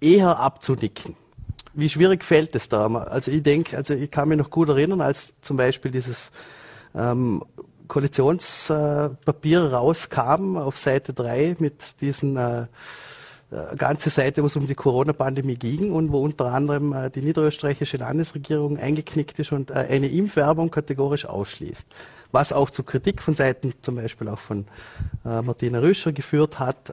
eher 0.00 0.38
abzunicken. 0.38 1.16
Wie 1.74 1.88
schwierig 1.88 2.22
fällt 2.22 2.54
es 2.54 2.68
da? 2.68 2.86
Also 2.86 3.32
ich 3.32 3.42
denke, 3.42 3.76
also 3.76 3.94
ich 3.94 4.12
kann 4.12 4.28
mich 4.28 4.38
noch 4.38 4.50
gut 4.50 4.68
erinnern, 4.68 5.00
als 5.00 5.34
zum 5.40 5.56
Beispiel 5.56 5.90
dieses 5.90 6.30
ähm, 6.94 7.42
Koalitionspapier 7.88 9.72
rauskam 9.72 10.56
auf 10.56 10.78
Seite 10.78 11.12
3 11.12 11.56
mit 11.58 12.00
diesen 12.00 12.36
äh, 12.36 12.66
ganze 13.76 14.10
Seite, 14.10 14.42
wo 14.42 14.46
es 14.46 14.56
um 14.56 14.66
die 14.66 14.74
Corona-Pandemie 14.74 15.56
ging 15.56 15.92
und 15.92 16.12
wo 16.12 16.20
unter 16.20 16.46
anderem 16.46 16.92
äh, 16.92 17.10
die 17.10 17.22
niederösterreichische 17.22 17.96
Landesregierung 17.96 18.78
eingeknickt 18.78 19.38
ist 19.38 19.52
und 19.52 19.70
äh, 19.70 19.74
eine 19.74 20.08
Impfwerbung 20.08 20.70
kategorisch 20.70 21.26
ausschließt. 21.26 21.86
Was 22.32 22.52
auch 22.52 22.70
zu 22.70 22.82
Kritik 22.82 23.22
von 23.22 23.34
Seiten 23.34 23.72
zum 23.82 23.96
Beispiel 23.96 24.28
auch 24.28 24.38
von 24.38 24.66
äh, 25.24 25.42
Martina 25.42 25.78
Rüscher 25.78 26.12
geführt 26.12 26.58
hat. 26.58 26.92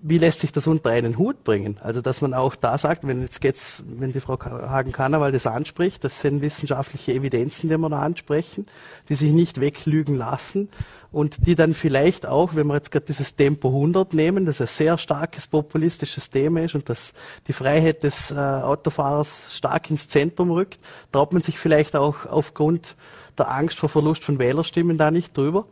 Wie 0.00 0.18
lässt 0.18 0.40
sich 0.40 0.52
das 0.52 0.68
unter 0.68 0.90
einen 0.90 1.18
Hut 1.18 1.42
bringen? 1.42 1.78
Also, 1.82 2.00
dass 2.00 2.20
man 2.20 2.32
auch 2.32 2.54
da 2.54 2.78
sagt, 2.78 3.06
wenn 3.06 3.20
jetzt 3.20 3.40
geht's, 3.40 3.82
wenn 3.84 4.12
die 4.12 4.20
Frau 4.20 4.38
Hagen-Kannerwald 4.38 5.34
das 5.34 5.46
anspricht, 5.46 6.04
das 6.04 6.20
sind 6.20 6.40
wissenschaftliche 6.40 7.14
Evidenzen, 7.14 7.68
die 7.68 7.76
wir 7.76 7.88
da 7.88 8.00
ansprechen, 8.00 8.66
die 9.08 9.16
sich 9.16 9.32
nicht 9.32 9.60
weglügen 9.60 10.16
lassen 10.16 10.68
und 11.10 11.46
die 11.46 11.56
dann 11.56 11.74
vielleicht 11.74 12.26
auch, 12.26 12.54
wenn 12.54 12.68
wir 12.68 12.74
jetzt 12.74 12.92
gerade 12.92 13.06
dieses 13.06 13.34
Tempo 13.34 13.68
100 13.68 14.14
nehmen, 14.14 14.46
das 14.46 14.60
ein 14.60 14.68
sehr 14.68 14.98
starkes 14.98 15.48
populistisches 15.48 16.30
Thema 16.30 16.62
ist 16.62 16.76
und 16.76 16.88
das 16.88 17.12
die 17.48 17.52
Freiheit 17.52 18.04
des 18.04 18.30
äh, 18.30 18.34
Autofahrers 18.36 19.56
stark 19.56 19.90
ins 19.90 20.08
Zentrum 20.08 20.52
rückt, 20.52 20.78
traut 21.10 21.32
man 21.32 21.42
sich 21.42 21.58
vielleicht 21.58 21.96
auch 21.96 22.24
aufgrund 22.26 22.94
der 23.36 23.50
Angst 23.50 23.78
vor 23.78 23.88
Verlust 23.88 24.24
von 24.24 24.38
Wählerstimmen 24.38 24.96
da 24.96 25.10
nicht 25.10 25.36
drüber? 25.36 25.64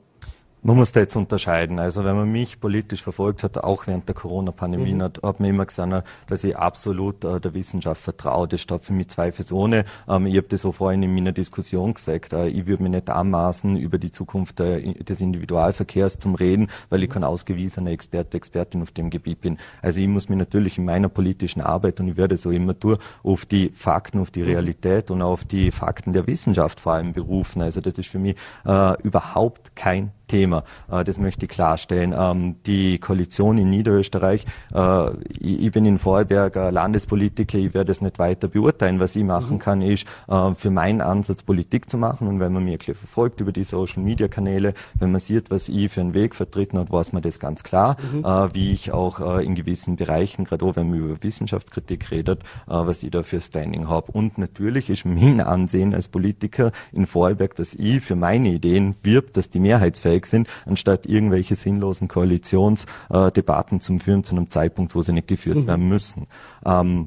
Man 0.62 0.76
muss 0.76 0.90
da 0.90 1.00
jetzt 1.00 1.14
unterscheiden. 1.14 1.78
Also 1.78 2.04
wenn 2.04 2.16
man 2.16 2.32
mich 2.32 2.58
politisch 2.58 3.02
verfolgt 3.02 3.44
hat, 3.44 3.58
auch 3.58 3.86
während 3.86 4.08
der 4.08 4.16
Corona-Pandemie, 4.16 4.94
mhm. 4.94 5.02
hat, 5.02 5.22
hat 5.22 5.38
man 5.38 5.50
immer 5.50 5.64
gesagt, 5.64 6.04
dass 6.28 6.42
ich 6.42 6.56
absolut 6.56 7.24
äh, 7.24 7.40
der 7.40 7.54
Wissenschaft 7.54 8.00
vertraue. 8.00 8.48
Das 8.48 8.62
steht 8.62 8.82
für 8.82 8.92
mich 8.92 9.08
zweifelsohne. 9.08 9.84
Ähm, 10.08 10.26
ich 10.26 10.36
habe 10.36 10.48
das 10.48 10.64
auch 10.64 10.72
vorhin 10.72 11.04
in 11.04 11.14
meiner 11.14 11.30
Diskussion 11.30 11.94
gesagt. 11.94 12.32
Äh, 12.32 12.48
ich 12.48 12.66
würde 12.66 12.82
mir 12.82 12.88
nicht 12.88 13.08
anmaßen, 13.08 13.76
über 13.76 13.98
die 13.98 14.10
Zukunft 14.10 14.58
äh, 14.58 14.94
des 14.94 15.20
Individualverkehrs 15.20 16.18
zum 16.18 16.34
Reden, 16.34 16.68
weil 16.88 17.04
ich 17.04 17.10
kein 17.10 17.22
ausgewiesener 17.22 17.92
Experte, 17.92 18.36
Expertin 18.36 18.82
auf 18.82 18.90
dem 18.90 19.10
Gebiet 19.10 19.42
bin. 19.42 19.58
Also 19.82 20.00
ich 20.00 20.08
muss 20.08 20.28
mich 20.28 20.38
natürlich 20.38 20.78
in 20.78 20.84
meiner 20.84 21.08
politischen 21.08 21.60
Arbeit, 21.60 22.00
und 22.00 22.08
ich 22.08 22.16
werde 22.16 22.36
so 22.36 22.50
immer 22.50 22.76
tun, 22.76 22.96
auf 23.22 23.46
die 23.46 23.70
Fakten, 23.70 24.18
auf 24.18 24.32
die 24.32 24.40
mhm. 24.40 24.48
Realität 24.48 25.12
und 25.12 25.22
auf 25.22 25.44
die 25.44 25.70
Fakten 25.70 26.12
der 26.12 26.26
Wissenschaft 26.26 26.80
vor 26.80 26.94
allem 26.94 27.12
berufen. 27.12 27.62
Also 27.62 27.80
das 27.80 27.94
ist 27.94 28.08
für 28.08 28.18
mich 28.18 28.36
äh, 28.64 29.00
überhaupt 29.02 29.76
kein 29.76 30.10
Thema. 30.26 30.64
Äh, 30.90 31.04
das 31.04 31.18
möchte 31.18 31.46
ich 31.46 31.50
klarstellen. 31.50 32.14
Ähm, 32.16 32.56
die 32.66 32.98
Koalition 32.98 33.58
in 33.58 33.70
Niederösterreich, 33.70 34.44
äh, 34.74 35.10
ich 35.38 35.70
bin 35.72 35.86
in 35.86 35.98
Vorarlberg 35.98 36.54
Landespolitiker, 36.56 37.58
ich 37.58 37.74
werde 37.74 37.92
es 37.92 38.00
nicht 38.00 38.18
weiter 38.18 38.48
beurteilen. 38.48 39.00
Was 39.00 39.16
ich 39.16 39.24
machen 39.24 39.54
mhm. 39.54 39.58
kann, 39.58 39.82
ist 39.82 40.06
äh, 40.28 40.54
für 40.54 40.70
meinen 40.70 41.00
Ansatz 41.00 41.42
Politik 41.42 41.90
zu 41.90 41.98
machen. 41.98 42.28
Und 42.28 42.40
wenn 42.40 42.52
man 42.52 42.64
mir 42.64 42.78
verfolgt 42.80 43.40
über 43.40 43.52
die 43.52 43.64
Social 43.64 44.02
Media 44.02 44.28
Kanäle, 44.28 44.74
wenn 44.94 45.12
man 45.12 45.20
sieht, 45.20 45.50
was 45.50 45.68
ich 45.68 45.90
für 45.90 46.00
einen 46.00 46.14
Weg 46.14 46.34
vertreten 46.34 46.78
habe, 46.78 46.92
weiß 46.92 47.12
man 47.12 47.22
das 47.22 47.40
ganz 47.40 47.62
klar, 47.62 47.96
mhm. 48.12 48.24
wie 48.52 48.72
ich 48.72 48.92
auch 48.92 49.38
in 49.38 49.54
gewissen 49.54 49.96
Bereichen, 49.96 50.44
gerade 50.44 50.64
auch 50.64 50.76
wenn 50.76 50.90
man 50.90 50.98
über 50.98 51.22
Wissenschaftskritik 51.22 52.10
redet, 52.10 52.42
was 52.66 53.02
ich 53.02 53.10
da 53.10 53.22
für 53.22 53.40
Standing 53.40 53.88
habe. 53.88 54.12
Und 54.12 54.38
natürlich 54.38 54.90
ist 54.90 55.04
mein 55.04 55.40
Ansehen 55.40 55.94
als 55.94 56.08
Politiker 56.08 56.72
in 56.92 57.06
Vorarlberg, 57.06 57.54
dass 57.56 57.74
ich 57.74 58.00
für 58.00 58.16
meine 58.16 58.50
Ideen 58.50 58.94
wirb, 59.02 59.32
dass 59.32 59.50
die 59.50 59.60
mehrheitsfähig 59.60 60.15
fähig 60.16 60.26
sind, 60.26 60.48
anstatt 60.64 61.06
irgendwelche 61.06 61.54
sinnlosen 61.54 62.08
Koalitionsdebatten 62.08 63.80
zu 63.80 63.98
führen 63.98 64.24
zu 64.24 64.34
einem 64.34 64.50
Zeitpunkt, 64.50 64.94
wo 64.94 65.02
sie 65.02 65.12
nicht 65.12 65.28
geführt 65.28 65.58
mhm. 65.58 65.66
werden 65.66 65.88
müssen. 65.88 66.26
Ähm, 66.64 67.06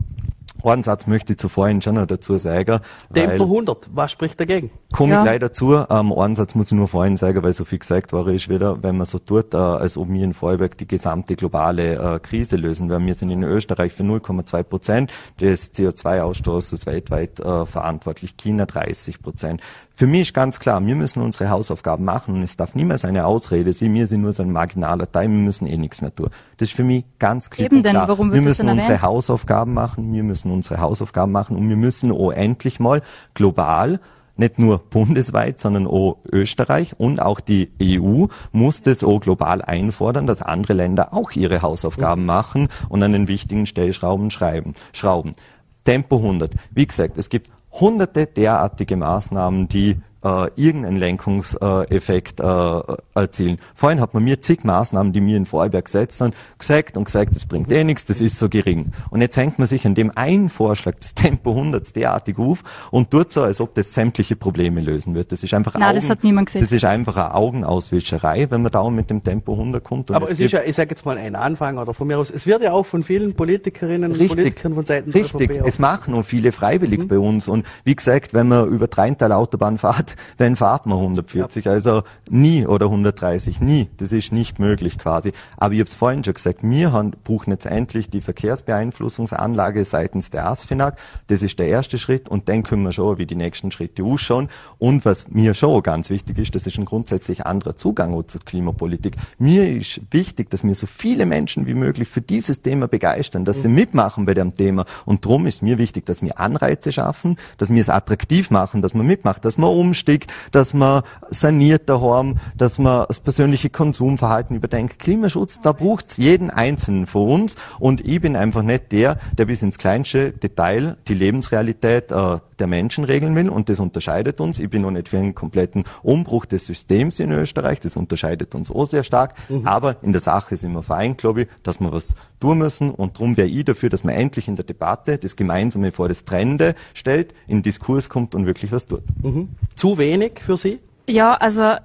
einen 0.64 0.84
Satz 0.84 1.08
möchte 1.08 1.34
ich 1.34 1.40
zuvor 1.40 1.70
schon 1.82 1.96
noch 1.96 2.06
dazu 2.06 2.38
sagen. 2.38 2.80
Tempo 3.14 3.46
100, 3.46 3.90
was 3.94 4.12
spricht 4.12 4.40
dagegen? 4.40 4.72
Komme 4.92 5.14
ja. 5.14 5.20
ich 5.20 5.24
gleich 5.24 5.40
dazu. 5.40 5.74
Ähm, 5.90 6.12
einen 6.12 6.36
Satz 6.36 6.54
muss 6.54 6.66
ich 6.66 6.74
nur 6.74 6.90
vorhin 6.90 7.16
sagen, 7.16 7.42
weil 7.44 7.54
so 7.54 7.64
viel 7.64 7.80
gesagt 7.80 8.12
war, 8.12 8.28
ist 8.28 8.50
wieder, 8.50 8.84
wenn 8.84 8.98
man 8.98 9.06
so 9.06 9.20
tut, 9.20 9.54
äh, 9.54 9.58
als 9.58 9.98
ob 9.98 10.10
wir 10.10 10.24
in 10.24 10.34
Vorarlberg 10.34 10.78
die 10.78 10.88
gesamte 10.88 11.36
globale 11.38 12.16
äh, 12.16 12.20
Krise 12.20 12.58
lösen. 12.58 12.90
Weil 12.90 13.06
wir 13.06 13.14
sind 13.14 13.30
in 13.30 13.44
Österreich 13.44 13.94
für 13.94 14.04
0,2 14.04 14.64
Prozent 14.64 15.12
des 15.40 15.74
CO2-Ausstoßes 15.74 16.86
weltweit 16.88 17.40
äh, 17.40 17.66
verantwortlich, 17.66 18.36
China 18.36 18.66
30 18.66 19.22
Prozent. 19.22 19.62
Für 20.00 20.08
mich 20.08 20.22
ist 20.22 20.34
ganz 20.34 20.62
klar, 20.62 20.80
wir 20.88 20.96
müssen 20.96 21.22
unsere 21.22 21.50
Hausaufgaben 21.50 22.06
machen 22.06 22.34
und 22.34 22.42
es 22.42 22.56
darf 22.56 22.74
niemals 22.74 23.04
eine 23.04 23.26
Ausrede 23.26 23.74
sein, 23.74 23.94
wir 23.94 24.08
sind 24.08 24.22
nur 24.22 24.32
so 24.32 24.44
ein 24.44 24.54
marginaler 24.54 25.12
Teil, 25.12 25.28
wir 25.28 25.36
müssen 25.36 25.68
eh 25.68 25.76
nichts 25.76 26.00
mehr 26.00 26.16
tun. 26.16 26.30
Das 26.56 26.70
ist 26.70 26.74
für 26.74 26.86
mich 26.86 27.04
ganz 27.20 27.50
klar. 27.50 27.66
Eben 27.66 27.84
denn, 27.84 27.98
warum 27.98 28.32
wir 28.32 28.40
müssen 28.42 28.70
unsere 28.70 28.94
erwähnt? 28.94 29.02
Hausaufgaben 29.02 29.74
machen, 29.74 30.14
wir 30.14 30.24
müssen 30.24 30.52
unsere 30.52 30.80
Hausaufgaben 30.80 31.34
machen 31.34 31.58
und 31.58 31.68
wir 31.68 31.76
müssen 31.76 32.14
auch 32.14 32.32
endlich 32.32 32.80
mal 32.80 33.02
global 33.34 34.00
nicht 34.38 34.58
nur 34.58 34.78
bundesweit, 34.78 35.60
sondern 35.60 35.86
auch 35.86 36.20
Österreich 36.32 36.98
und 36.98 37.22
auch 37.22 37.42
die 37.42 37.70
EU 37.84 38.28
muss 38.54 38.82
das 38.82 39.04
auch 39.04 39.20
global 39.20 39.62
einfordern, 39.62 40.28
dass 40.28 40.42
andere 40.42 40.76
Länder 40.76 41.14
auch 41.14 41.32
ihre 41.32 41.62
Hausaufgaben 41.62 42.26
machen 42.26 42.70
und 42.88 43.04
an 43.04 43.12
den 43.12 43.28
wichtigen 43.28 43.66
Stellschrauben 43.66 44.32
schreiben, 44.32 44.76
schrauben. 44.94 45.36
Tempo 45.84 46.16
100. 46.18 46.54
Wie 46.72 46.88
gesagt, 46.88 47.18
es 47.18 47.28
gibt 47.28 47.50
hunderte 47.72 48.28
derartige 48.28 48.96
Maßnahmen, 48.96 49.68
die 49.68 50.02
äh, 50.24 50.50
irgendeinen 50.56 50.98
Lenkungseffekt 50.98 52.40
äh, 52.40 52.82
erzielen. 53.14 53.60
Vorhin 53.76 54.02
hat 54.02 54.14
man 54.14 54.24
mir 54.24 54.42
zig 54.42 54.64
Maßnahmen, 54.64 55.14
die 55.14 55.22
mir 55.22 55.38
in 55.38 55.46
Vorarlberg 55.46 55.86
gesetzt 55.86 56.22
haben, 56.22 56.34
gesagt 56.58 56.98
und 56.98 57.06
gesagt, 57.06 57.36
das 57.36 57.46
bringt 57.46 57.72
eh 57.72 57.84
nichts, 57.84 58.06
das 58.06 58.22
ist 58.22 58.38
so 58.38 58.50
gering. 58.50 58.92
Und 59.10 59.22
jetzt 59.22 59.38
hängt 59.38 59.60
man 59.60 59.68
sich 59.68 59.86
an 59.86 59.96
dem 59.96 60.12
einen 60.16 60.50
Vorschlag 60.50 60.96
des 60.96 61.14
Tempo 61.14 61.52
100 61.52 61.96
derartig 61.96 62.38
auf 62.38 62.64
und 62.92 63.12
tut 63.12 63.32
so, 63.32 63.44
als 63.44 63.62
ob 63.62 63.74
das 63.76 63.94
sämtliche 63.94 64.36
Probleme 64.36 64.82
lösen 64.82 65.16
wird. 65.16 65.32
Das 65.32 65.44
ist 65.44 65.54
einfach 65.54 65.76
Nein, 65.76 65.84
Augen, 65.84 65.96
das 65.96 66.10
hat 66.10 66.24
niemand 66.24 66.48
gesehen. 66.48 66.62
Das 66.62 66.72
ist 66.72 66.84
einfach 66.84 67.16
eine 67.16 67.36
Augenauswischerei, 67.36 68.48
wenn 68.50 68.62
man 68.62 68.72
da 68.72 68.90
mit 68.90 69.10
dem 69.10 69.24
Tempo 69.24 69.54
100 69.54 69.84
kommt. 69.84 70.12
Aber 70.12 70.26
es, 70.26 70.34
es 70.34 70.40
ist 70.40 70.52
ja, 70.52 70.62
ich 70.66 70.76
sage 70.76 70.90
jetzt 70.90 71.06
mal 71.06 71.18
ein 71.18 71.36
Anfang 71.36 71.78
oder 71.78 71.94
von 71.94 72.08
mir 72.08 72.18
aus, 72.18 72.30
es 72.30 72.46
wird 72.46 72.64
ja 72.64 72.74
auch 72.74 72.86
von 72.86 73.04
vielen 73.04 73.36
Politikerinnen 73.36 74.12
und 74.12 74.28
Politikern 74.28 74.74
von 74.74 74.86
Seiten 74.86 75.12
Richtig, 75.12 75.52
der 75.52 75.66
es 75.66 75.80
machen 75.80 76.14
und 76.14 76.24
viele 76.24 76.52
freiwillig 76.52 77.00
mhm. 77.00 77.08
bei 77.08 77.20
uns. 77.20 77.48
Und 77.48 77.66
wie 77.84 77.96
gesagt, 77.96 78.34
wenn 78.34 78.48
man 78.48 78.68
über 78.68 78.88
Dreintal 78.88 79.32
Autobahn 79.32 79.78
fährt, 79.78 80.09
dann 80.38 80.56
fahrt 80.56 80.86
man 80.86 80.98
140, 80.98 81.66
ja. 81.66 81.72
also 81.72 82.04
nie 82.30 82.66
oder 82.66 82.86
130, 82.88 83.62
nie. 83.62 83.90
Das 83.98 84.12
ist 84.12 84.32
nicht 84.32 84.60
möglich 84.60 84.98
quasi. 84.98 85.34
Aber 85.58 85.74
ich 85.74 85.80
habe 85.80 85.90
es 85.90 85.96
vorhin 85.96 86.24
schon 86.24 86.34
gesagt, 86.34 86.60
wir 86.64 86.92
haben, 86.92 87.12
brauchen 87.24 87.52
jetzt 87.52 87.66
endlich 87.66 88.10
die 88.10 88.22
Verkehrsbeeinflussungsanlage 88.22 89.86
seitens 89.86 90.30
der 90.30 90.48
ASFINAG. 90.48 90.98
Das 91.28 91.42
ist 91.42 91.60
der 91.60 91.68
erste 91.68 91.98
Schritt 91.98 92.30
und 92.30 92.50
dann 92.50 92.64
können 92.64 92.84
wir 92.84 92.92
schon, 92.92 93.18
wie 93.18 93.26
die 93.26 93.36
nächsten 93.36 93.72
Schritte 93.72 94.04
ausschauen. 94.04 94.50
Und 94.78 95.06
was 95.06 95.30
mir 95.30 95.54
schon 95.54 95.82
ganz 95.84 96.10
wichtig 96.10 96.38
ist, 96.38 96.56
das 96.56 96.68
ist 96.68 96.78
ein 96.78 96.86
grundsätzlich 96.86 97.46
anderer 97.46 97.76
Zugang 97.76 98.10
zur 98.28 98.42
Klimapolitik. 98.42 99.16
Mir 99.38 99.70
ist 99.70 100.02
wichtig, 100.12 100.50
dass 100.50 100.64
wir 100.64 100.76
so 100.76 100.88
viele 100.88 101.26
Menschen 101.26 101.68
wie 101.68 101.74
möglich 101.74 102.10
für 102.10 102.22
dieses 102.22 102.62
Thema 102.62 102.88
begeistern, 102.88 103.46
dass 103.46 103.62
sie 103.62 103.68
mitmachen 103.70 104.26
bei 104.26 104.34
dem 104.34 104.56
Thema. 104.56 104.86
Und 105.06 105.26
darum 105.26 105.46
ist 105.46 105.62
mir 105.62 105.78
wichtig, 105.78 106.06
dass 106.06 106.22
wir 106.22 106.40
Anreize 106.40 106.92
schaffen, 106.92 107.38
dass 107.58 107.70
wir 107.70 107.82
es 107.82 107.90
attraktiv 107.90 108.52
machen, 108.52 108.82
dass 108.82 108.94
man 108.94 109.06
mitmacht, 109.06 109.46
dass 109.46 109.58
man 109.58 109.70
umsteigt, 110.00 110.32
dass 110.52 110.74
man 110.74 111.04
saniert 111.30 111.90
daheim, 111.90 112.38
dass 112.58 112.80
man 112.80 113.06
das 113.08 113.20
persönliche 113.20 113.70
Konsumverhalten 113.70 114.56
überdenkt. 114.56 115.00
Klimaschutz, 115.00 115.60
da 115.62 115.74
braucht's 115.74 116.18
jeden 116.18 116.50
Einzelnen 116.50 117.06
von 117.06 117.30
uns 117.30 117.56
und 117.80 118.06
ich 118.06 118.22
bin 118.22 118.36
einfach 118.36 118.64
nicht 118.64 118.92
der, 118.92 119.18
der 119.38 119.46
bis 119.46 119.62
ins 119.62 119.78
kleinste 119.78 120.32
Detail 120.32 120.98
die 121.08 121.14
Lebensrealität 121.14 122.12
äh, 122.12 122.38
der 122.60 122.68
Menschen 122.68 123.04
regeln 123.04 123.36
will 123.36 123.50
und 123.50 123.70
das 123.70 123.80
unterscheidet 123.80 124.42
uns. 124.42 124.60
Ich 124.60 124.70
bin 124.70 124.82
noch 124.82 124.92
nicht 124.92 125.10
für 125.10 125.18
einen 125.18 125.36
kompletten 125.36 125.86
Umbruch 126.04 126.46
des 126.46 126.66
Systems 126.66 127.20
in 127.20 127.32
Österreich, 127.32 127.80
das 127.80 127.96
unterscheidet 127.96 128.56
uns 128.56 128.72
auch 128.72 128.86
sehr 128.86 129.04
stark, 129.04 129.34
mhm. 129.50 129.66
aber 129.66 129.98
in 130.02 130.12
der 130.12 130.22
Sache 130.22 130.58
sind 130.58 130.74
wir 130.74 130.84
vereint, 130.84 131.18
glaube 131.18 131.44
ich, 131.44 131.48
dass 131.64 131.80
wir 131.80 131.92
was 131.92 132.16
tun 132.40 132.58
müssen 132.58 132.92
und 132.92 133.16
darum 133.16 133.38
wäre 133.38 133.48
ich 133.48 133.66
dafür, 133.66 133.90
dass 133.90 134.04
man 134.04 134.16
endlich 134.16 134.48
in 134.48 134.56
der 134.56 134.66
Debatte 134.66 135.18
das 135.18 135.36
Gemeinsame 135.36 135.92
vor 135.92 136.08
das 136.08 136.26
Trennende 136.26 136.76
stellt, 136.94 137.34
in 137.48 137.64
Diskurs 137.64 138.10
kommt 138.10 138.36
und 138.36 138.46
wirklich 138.46 138.72
was 138.72 138.86
tut. 138.86 139.04
Mhm. 139.22 139.50
Zu 139.76 139.89
wenig 139.98 140.40
für 140.40 140.58
Sie? 140.58 140.80
Ja, 141.08 141.34
also 141.34 141.76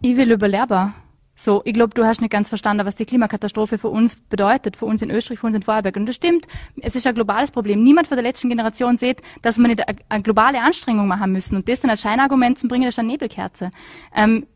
ich 0.00 0.16
will 0.16 0.30
überlehrbar. 0.30 0.94
So, 1.34 1.62
ich 1.64 1.72
glaube, 1.72 1.94
du 1.94 2.04
hast 2.04 2.20
nicht 2.20 2.32
ganz 2.32 2.48
verstanden, 2.48 2.84
was 2.84 2.96
die 2.96 3.04
Klimakatastrophe 3.04 3.78
für 3.78 3.88
uns 3.88 4.16
bedeutet, 4.16 4.76
für 4.76 4.86
uns 4.86 5.02
in 5.02 5.10
Österreich, 5.10 5.38
für 5.38 5.46
uns 5.46 5.54
in 5.54 5.62
Vorarlberg. 5.62 5.96
Und 5.96 6.06
das 6.06 6.16
stimmt, 6.16 6.46
es 6.80 6.96
ist 6.96 7.06
ein 7.06 7.14
globales 7.14 7.52
Problem. 7.52 7.84
Niemand 7.84 8.08
von 8.08 8.16
der 8.16 8.24
letzten 8.24 8.48
Generation 8.48 8.98
sieht, 8.98 9.22
dass 9.40 9.56
wir 9.56 9.68
nicht 9.68 9.82
eine 10.08 10.22
globale 10.24 10.60
Anstrengung 10.60 11.06
machen 11.06 11.30
müssen. 11.30 11.54
Und 11.54 11.68
das 11.68 11.78
dann 11.78 11.90
als 11.90 12.00
Scheinargument 12.00 12.58
zu 12.58 12.66
bringen, 12.66 12.86
das 12.86 12.94
ist 12.94 12.98
eine 12.98 13.08
Nebelkerze. 13.08 13.70
Ähm, 14.14 14.48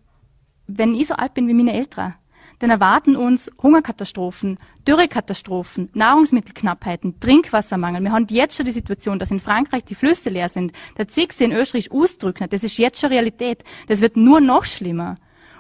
wenn 0.66 0.96
ich 0.96 1.06
so 1.06 1.14
alt 1.14 1.34
bin 1.34 1.46
wie 1.46 1.54
meine 1.54 1.72
Eltern, 1.72 2.14
dann 2.62 2.70
erwarten 2.70 3.16
uns 3.16 3.50
Hungerkatastrophen, 3.60 4.56
Dürrekatastrophen, 4.86 5.90
Nahrungsmittelknappheiten, 5.94 7.18
Trinkwassermangel. 7.18 8.02
Wir 8.02 8.12
haben 8.12 8.26
jetzt 8.30 8.56
schon 8.56 8.66
die 8.66 8.72
Situation, 8.72 9.18
dass 9.18 9.32
in 9.32 9.40
Frankreich 9.40 9.84
die 9.84 9.96
Flüsse 9.96 10.30
leer 10.30 10.48
sind, 10.48 10.72
der 10.96 11.08
Zixi 11.08 11.44
in 11.44 11.52
Österreich 11.52 11.90
ausdrücken. 11.90 12.46
Das 12.48 12.62
ist 12.62 12.78
jetzt 12.78 13.00
schon 13.00 13.10
Realität. 13.10 13.64
Das 13.88 14.00
wird 14.00 14.16
nur 14.16 14.40
noch 14.40 14.64
schlimmer. 14.64 15.16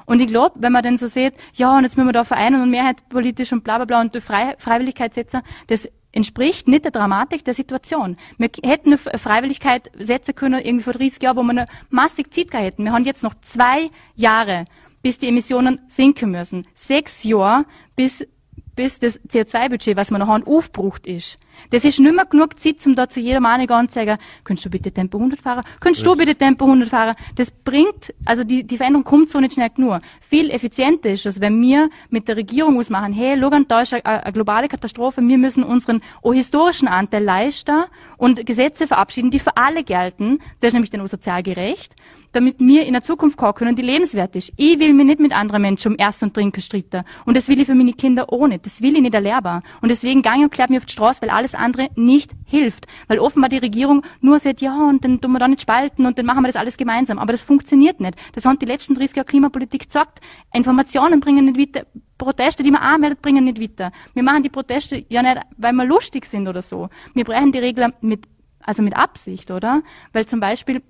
Und 0.06 0.20
ich 0.20 0.28
glaube, 0.28 0.56
wenn 0.60 0.72
man 0.72 0.84
dann 0.84 0.96
so 0.96 1.08
sieht, 1.08 1.34
ja, 1.54 1.76
und 1.76 1.82
jetzt 1.82 1.96
müssen 1.96 2.08
wir 2.08 2.12
da 2.12 2.22
vereinen 2.22 2.62
und 2.62 2.70
Mehrheit 2.70 3.08
politisch 3.08 3.52
und 3.52 3.64
bla 3.64 3.78
bla 3.78 3.84
bla 3.84 4.00
und 4.00 4.14
durch 4.14 4.24
Frei 4.24 4.54
Freiwilligkeit 4.58 5.14
setzen, 5.14 5.42
das 5.66 5.88
entspricht 6.12 6.68
nicht 6.68 6.84
der 6.84 6.92
Dramatik 6.92 7.44
der 7.44 7.54
Situation. 7.54 8.16
Wir 8.38 8.50
hätten 8.64 8.90
eine 8.90 8.98
Freiwilligkeit 8.98 9.90
setzen 9.98 10.34
können, 10.34 10.60
irgendwie 10.60 10.84
vor 10.84 10.92
30 10.92 11.22
Jahren, 11.22 11.36
wo 11.36 11.42
wir 11.42 11.50
eine 11.50 11.66
massig 11.90 12.32
Zeit 12.32 12.52
hätten. 12.52 12.84
Wir 12.84 12.92
haben 12.92 13.04
jetzt 13.04 13.22
noch 13.22 13.34
zwei 13.40 13.90
Jahre, 14.14 14.66
bis 15.02 15.18
die 15.18 15.28
Emissionen 15.28 15.80
sinken 15.88 16.30
müssen. 16.30 16.66
Sechs 16.74 17.24
Jahre, 17.24 17.66
bis 17.96 18.26
bis 18.74 18.98
das 18.98 19.20
CO2-Budget, 19.24 19.96
was 19.96 20.10
wir 20.10 20.18
noch 20.18 20.28
haben, 20.28 20.46
aufgebraucht 20.46 21.06
ist. 21.06 21.38
Das 21.70 21.84
ist 21.84 22.00
nicht 22.00 22.14
mehr 22.14 22.24
genug 22.24 22.58
Zeit, 22.58 22.76
um 22.86 22.94
da 22.94 23.08
zu 23.08 23.20
jeder 23.20 23.40
Meinung 23.40 23.68
anzuzeigen, 23.70 24.16
könntest 24.44 24.66
du 24.66 24.70
bitte 24.70 24.90
Tempo 24.90 25.18
100 25.18 25.40
fahren? 25.40 25.64
Könntest 25.80 26.06
du 26.06 26.16
bitte 26.16 26.34
Tempo 26.34 26.64
100 26.64 26.88
fahren? 26.88 27.14
Das 27.36 27.50
bringt, 27.50 28.14
also 28.24 28.44
die, 28.44 28.64
die 28.64 28.76
Veränderung 28.76 29.04
kommt 29.04 29.28
so 29.30 29.40
nicht 29.40 29.54
schnell 29.54 29.70
genug. 29.70 30.00
Viel 30.20 30.50
effizienter 30.50 31.10
ist 31.10 31.26
es, 31.26 31.40
wenn 31.40 31.60
wir 31.60 31.90
mit 32.08 32.28
der 32.28 32.36
Regierung 32.36 32.78
ausmachen, 32.78 33.12
hey, 33.12 33.34
Logan, 33.36 33.66
da 33.68 33.82
ist 33.82 33.92
eine, 33.92 34.04
eine 34.04 34.32
globale 34.32 34.68
Katastrophe, 34.68 35.20
wir 35.20 35.38
müssen 35.38 35.62
unseren 35.62 36.00
historischen 36.24 36.88
Anteil 36.88 37.24
leisten 37.24 37.84
und 38.16 38.46
Gesetze 38.46 38.86
verabschieden, 38.86 39.30
die 39.30 39.38
für 39.38 39.56
alle 39.56 39.84
gelten. 39.84 40.38
Das 40.60 40.68
ist 40.68 40.74
nämlich 40.74 40.90
dann 40.90 41.02
auch 41.02 41.08
sozial 41.08 41.42
gerecht 41.42 41.94
damit 42.32 42.58
wir 42.58 42.84
in 42.84 42.94
der 42.94 43.02
Zukunft 43.02 43.36
kommen 43.36 43.54
können, 43.54 43.76
die 43.76 43.82
lebenswert 43.82 44.34
ist. 44.36 44.52
Ich 44.56 44.78
will 44.78 44.92
mich 44.94 45.06
nicht 45.06 45.20
mit 45.20 45.36
anderen 45.36 45.62
Menschen 45.62 45.92
um 45.92 45.98
Essen 45.98 46.26
und 46.26 46.34
Trinken 46.34 46.60
streiten. 46.60 47.04
Und 47.24 47.36
das 47.36 47.48
will 47.48 47.60
ich 47.60 47.66
für 47.66 47.74
meine 47.74 47.92
Kinder 47.92 48.26
nicht. 48.48 48.66
Das 48.66 48.80
will 48.80 48.96
ich 48.96 49.02
nicht 49.02 49.14
erlehrbar. 49.14 49.62
Und 49.80 49.90
deswegen 49.90 50.22
gang 50.22 50.42
und 50.42 50.50
klärt 50.50 50.70
mich 50.70 50.78
auf 50.78 50.86
die 50.86 50.92
Straße, 50.92 51.22
weil 51.22 51.30
alles 51.30 51.54
andere 51.54 51.88
nicht 51.94 52.32
hilft. 52.44 52.86
Weil 53.08 53.18
offenbar 53.18 53.48
die 53.48 53.58
Regierung 53.58 54.02
nur 54.20 54.38
sagt, 54.38 54.60
ja, 54.62 54.88
und 54.88 55.04
dann 55.04 55.20
tun 55.20 55.32
wir 55.32 55.38
da 55.38 55.48
nicht 55.48 55.62
spalten 55.62 56.06
und 56.06 56.18
dann 56.18 56.26
machen 56.26 56.42
wir 56.42 56.48
das 56.48 56.56
alles 56.56 56.76
gemeinsam. 56.76 57.18
Aber 57.18 57.32
das 57.32 57.42
funktioniert 57.42 58.00
nicht. 58.00 58.16
Das 58.34 58.44
haben 58.44 58.58
die 58.58 58.66
letzten 58.66 58.94
30 58.94 59.16
Jahre 59.16 59.26
Klimapolitik 59.26 59.86
gesagt. 59.86 60.20
Informationen 60.52 61.20
bringen 61.20 61.44
nicht 61.44 61.58
weiter. 61.58 61.86
Proteste, 62.18 62.62
die 62.62 62.70
man 62.70 62.82
anmeldet, 62.82 63.20
bringen 63.20 63.44
nicht 63.44 63.60
weiter. 63.60 63.90
Wir 64.14 64.22
machen 64.22 64.42
die 64.42 64.48
Proteste 64.48 65.04
ja 65.08 65.22
nicht, 65.22 65.40
weil 65.56 65.72
wir 65.72 65.84
lustig 65.84 66.24
sind 66.24 66.46
oder 66.46 66.62
so. 66.62 66.88
Wir 67.14 67.24
brechen 67.24 67.52
die 67.52 67.58
Regeln 67.58 67.92
mit, 68.00 68.26
also 68.60 68.82
mit 68.82 68.96
Absicht, 68.96 69.50
oder? 69.50 69.82
Weil 70.12 70.26
zum 70.26 70.38
Beispiel 70.38 70.82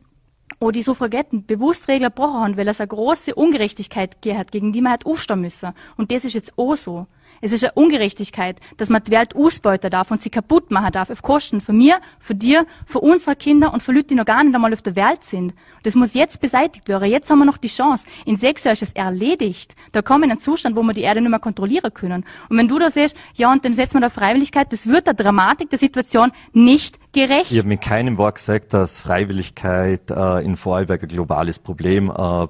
wo 0.63 0.71
die 0.71 0.83
Suffragetten 0.83 1.45
bewusst 1.45 1.89
Regeln 1.89 2.11
gebrochen 2.11 2.41
haben, 2.41 2.57
weil 2.57 2.69
es 2.69 2.81
eine 2.81 2.89
große 2.89 3.35
Ungerechtigkeit 3.35 4.23
gegeben 4.23 4.39
hat, 4.39 4.53
gegen 4.53 4.73
die 4.73 4.81
man 4.81 4.93
hat 4.93 5.05
aufstehen 5.05 5.41
müssen. 5.41 5.73
Und 5.97 6.13
das 6.13 6.25
ist 6.25 6.35
jetzt 6.35 6.57
auch 6.57 6.77
so. 6.77 7.07
Es 7.41 7.51
ist 7.51 7.65
eine 7.65 7.73
Ungerechtigkeit, 7.73 8.61
dass 8.77 8.89
man 8.89 9.03
die 9.03 9.11
Welt 9.11 9.35
ausbeuten 9.35 9.91
darf 9.91 10.13
und 10.13 10.23
sie 10.23 10.31
kaputt 10.31 10.71
machen 10.71 10.93
darf 10.93 11.11
auf 11.11 11.23
Kosten 11.23 11.61
von 11.61 11.77
mir, 11.77 11.99
von 12.21 12.39
dir, 12.39 12.67
von 12.87 13.03
unserer 13.03 13.35
Kinder 13.35 13.73
und 13.73 13.83
von 13.83 13.97
Leuten, 13.97 14.09
die 14.09 14.15
noch 14.15 14.25
gar 14.25 14.45
nicht 14.45 14.55
einmal 14.55 14.73
auf 14.73 14.83
der 14.83 14.95
Welt 14.95 15.25
sind. 15.25 15.53
Das 15.83 15.97
muss 15.97 16.15
jetzt 16.15 16.41
beseitigt 16.41 16.87
werden. 16.89 17.11
Jetzt 17.11 17.29
haben 17.29 17.41
wir 17.41 17.45
noch 17.45 17.59
die 17.59 17.69
Chance. 17.69 18.07
In 18.25 18.37
sechs 18.37 18.63
Jahren 18.63 18.75
ist 18.75 18.83
es 18.83 18.93
erledigt. 18.93 19.75
Da 19.91 20.03
kommen 20.03 20.21
wir 20.21 20.27
in 20.27 20.31
einen 20.33 20.41
Zustand, 20.41 20.77
wo 20.77 20.83
wir 20.85 20.93
die 20.93 21.01
Erde 21.01 21.21
nicht 21.21 21.31
mehr 21.31 21.41
kontrollieren 21.41 21.93
können. 21.93 22.25
Und 22.49 22.57
wenn 22.57 22.69
du 22.69 22.79
da 22.79 22.91
siehst, 22.91 23.17
ja, 23.35 23.51
und 23.51 23.65
dann 23.65 23.75
setzen 23.75 23.95
wir 23.95 24.03
da 24.03 24.11
Freiwilligkeit, 24.11 24.73
das 24.73 24.87
wird 24.87 25.09
der 25.09 25.15
Dramatik 25.15 25.71
der 25.71 25.81
Situation 25.81 26.31
nicht 26.53 27.02
gerecht. 27.13 27.51
Ich 27.51 27.59
habe 27.59 27.69
mit 27.69 27.81
keinem 27.81 28.19
Wort 28.19 28.37
gesagt, 28.37 28.73
dass 28.73 29.01
Freiwilligkeit 29.01 30.11
äh, 30.11 30.45
in 30.45 30.57
Vorarlberg 30.57 31.03
ein 31.03 31.09
globales 31.09 31.59
Problem 31.59 32.11
äh, 32.11 32.47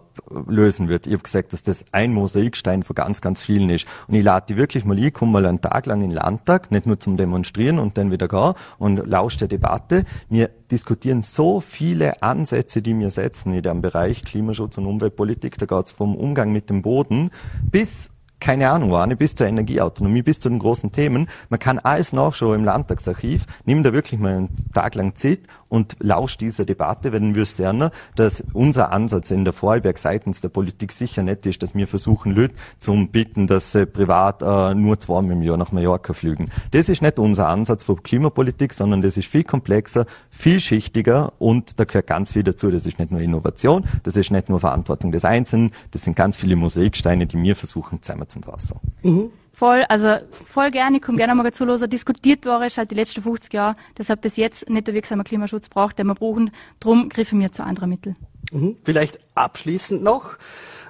lösen 0.48 0.88
wird. 0.88 1.06
Ich 1.06 1.12
habe 1.12 1.22
gesagt, 1.22 1.52
dass 1.52 1.62
das 1.62 1.84
ein 1.92 2.12
Mosaikstein 2.12 2.82
von 2.82 2.94
ganz, 2.94 3.20
ganz 3.20 3.42
vielen 3.42 3.70
ist. 3.70 3.86
Und 4.08 4.14
ich 4.14 4.24
lade 4.24 4.46
die 4.48 4.56
wirklich 4.56 4.84
mal 4.84 4.96
ein, 4.96 5.12
komm 5.12 5.32
mal 5.32 5.46
einen 5.46 5.60
Tag 5.60 5.86
lang 5.86 6.02
in 6.02 6.10
den 6.10 6.16
Landtag, 6.16 6.70
nicht 6.70 6.86
nur 6.86 6.98
zum 7.00 7.16
Demonstrieren 7.16 7.78
und 7.78 7.98
dann 7.98 8.10
wieder 8.10 8.28
gehen 8.28 8.54
und 8.78 9.06
lauscht 9.06 9.40
der 9.40 9.48
Debatte. 9.48 10.04
Wir 10.28 10.48
diskutieren 10.70 11.22
so 11.22 11.60
viele 11.60 12.22
Ansätze, 12.22 12.82
die 12.82 12.98
wir 12.98 13.10
setzen 13.10 13.54
in 13.54 13.62
dem 13.62 13.82
Bereich 13.82 14.24
Klimaschutz 14.24 14.78
und 14.78 14.86
Umweltpolitik. 14.86 15.58
Da 15.58 15.66
geht 15.66 15.86
es 15.86 15.92
vom 15.92 16.14
Umgang 16.14 16.52
mit 16.52 16.70
dem 16.70 16.82
Boden 16.82 17.30
bis 17.62 18.10
keine 18.42 18.70
Ahnung, 18.70 18.92
Arne, 18.92 19.14
bis 19.14 19.36
zur 19.36 19.46
Energieautonomie, 19.46 20.22
bis 20.22 20.40
zu 20.40 20.48
den 20.48 20.58
großen 20.58 20.90
Themen. 20.90 21.28
Man 21.48 21.60
kann 21.60 21.78
alles 21.78 22.12
nachschauen 22.12 22.56
im 22.56 22.64
Landtagsarchiv. 22.64 23.46
Nimm 23.64 23.84
da 23.84 23.92
wirklich 23.92 24.18
mal 24.18 24.34
einen 24.34 24.48
Tag 24.74 24.96
lang 24.96 25.14
Zeit 25.14 25.40
und 25.72 25.96
lauscht 26.00 26.42
dieser 26.42 26.66
Debatte, 26.66 27.12
werden 27.12 27.34
wir 27.34 27.46
lernen, 27.56 27.90
dass 28.14 28.44
unser 28.52 28.92
Ansatz 28.92 29.30
in 29.30 29.44
der 29.44 29.54
Vorarlberg 29.54 29.96
seitens 29.96 30.42
der 30.42 30.50
Politik 30.50 30.92
sicher 30.92 31.22
nicht 31.22 31.46
ist, 31.46 31.62
dass 31.62 31.74
wir 31.74 31.86
versuchen, 31.86 32.32
Leute 32.32 32.54
zum 32.78 33.08
bitten, 33.08 33.46
dass 33.46 33.72
sie 33.72 33.86
privat 33.86 34.42
äh, 34.42 34.74
nur 34.74 34.98
zweimal 34.98 35.32
im 35.32 35.40
Jahr 35.40 35.56
nach 35.56 35.72
Mallorca 35.72 36.12
flügen. 36.12 36.50
Das 36.72 36.90
ist 36.90 37.00
nicht 37.00 37.18
unser 37.18 37.48
Ansatz 37.48 37.84
für 37.84 37.96
Klimapolitik, 37.96 38.74
sondern 38.74 39.00
das 39.00 39.16
ist 39.16 39.28
viel 39.28 39.44
komplexer, 39.44 40.04
vielschichtiger 40.30 41.32
und 41.38 41.80
da 41.80 41.84
gehört 41.84 42.06
ganz 42.06 42.32
viel 42.32 42.42
dazu. 42.42 42.70
Das 42.70 42.84
ist 42.84 42.98
nicht 42.98 43.10
nur 43.10 43.22
Innovation, 43.22 43.86
das 44.02 44.16
ist 44.16 44.30
nicht 44.30 44.50
nur 44.50 44.60
Verantwortung 44.60 45.10
des 45.10 45.24
Einzelnen, 45.24 45.72
das 45.90 46.02
sind 46.02 46.16
ganz 46.16 46.36
viele 46.36 46.54
Mosaiksteine, 46.54 47.26
die 47.26 47.40
wir 47.42 47.56
versuchen 47.56 48.02
zusammenzufassen. 48.02 48.76
Mhm 49.02 49.30
voll, 49.62 49.84
also 49.88 50.16
voll 50.30 50.72
gerne, 50.72 50.96
ich 50.96 51.02
komme 51.02 51.18
gerne 51.18 51.36
mal 51.36 51.52
zuhören. 51.52 51.88
Diskutiert 51.88 52.44
war 52.46 52.62
es 52.62 52.78
halt 52.78 52.90
die 52.90 52.96
letzten 52.96 53.22
50 53.22 53.52
Jahre, 53.52 53.76
deshalb 53.96 54.20
bis 54.20 54.36
jetzt 54.36 54.68
nicht 54.68 54.88
der 54.88 54.94
wirksame 54.94 55.22
Klimaschutz 55.22 55.68
braucht, 55.68 56.00
den 56.00 56.08
wir 56.08 56.16
brauchen. 56.16 56.50
Drum 56.80 57.08
griffen 57.08 57.38
wir 57.38 57.52
zu 57.52 57.62
anderen 57.62 57.90
Mitteln. 57.90 58.16
Mhm. 58.50 58.76
Vielleicht 58.82 59.20
abschließend 59.36 60.02
noch, 60.02 60.36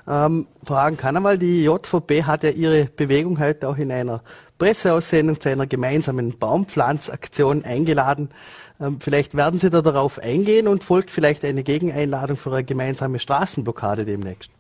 ähm, 0.09 0.47
fragen 0.65 0.97
kann 0.97 1.19
einmal, 1.19 1.37
die 1.37 1.65
JVP 1.65 2.25
hat 2.25 2.45
ja 2.45 2.51
ihre 2.51 2.87
Bewegung 2.87 3.39
heute 3.39 3.69
auch 3.69 3.77
in 3.77 3.93
einer 3.93 4.23
Presseaussendung 4.57 5.39
zu 5.39 5.51
einer 5.51 5.67
gemeinsamen 5.67 6.39
Baumpflanzaktion 6.39 7.67
eingeladen. 7.67 8.31
Ähm, 8.81 9.01
vielleicht 9.01 9.37
werden 9.37 9.61
Sie 9.61 9.69
da 9.69 9.83
darauf 9.83 10.19
eingehen 10.19 10.67
und 10.67 10.83
folgt 10.83 11.11
vielleicht 11.11 11.45
eine 11.45 11.63
Gegeneinladung 11.63 12.39
für 12.39 12.51
eine 12.51 12.65
gemeinsame 12.65 13.19
Straßenblockade 13.19 14.07
demnächst. 14.07 14.51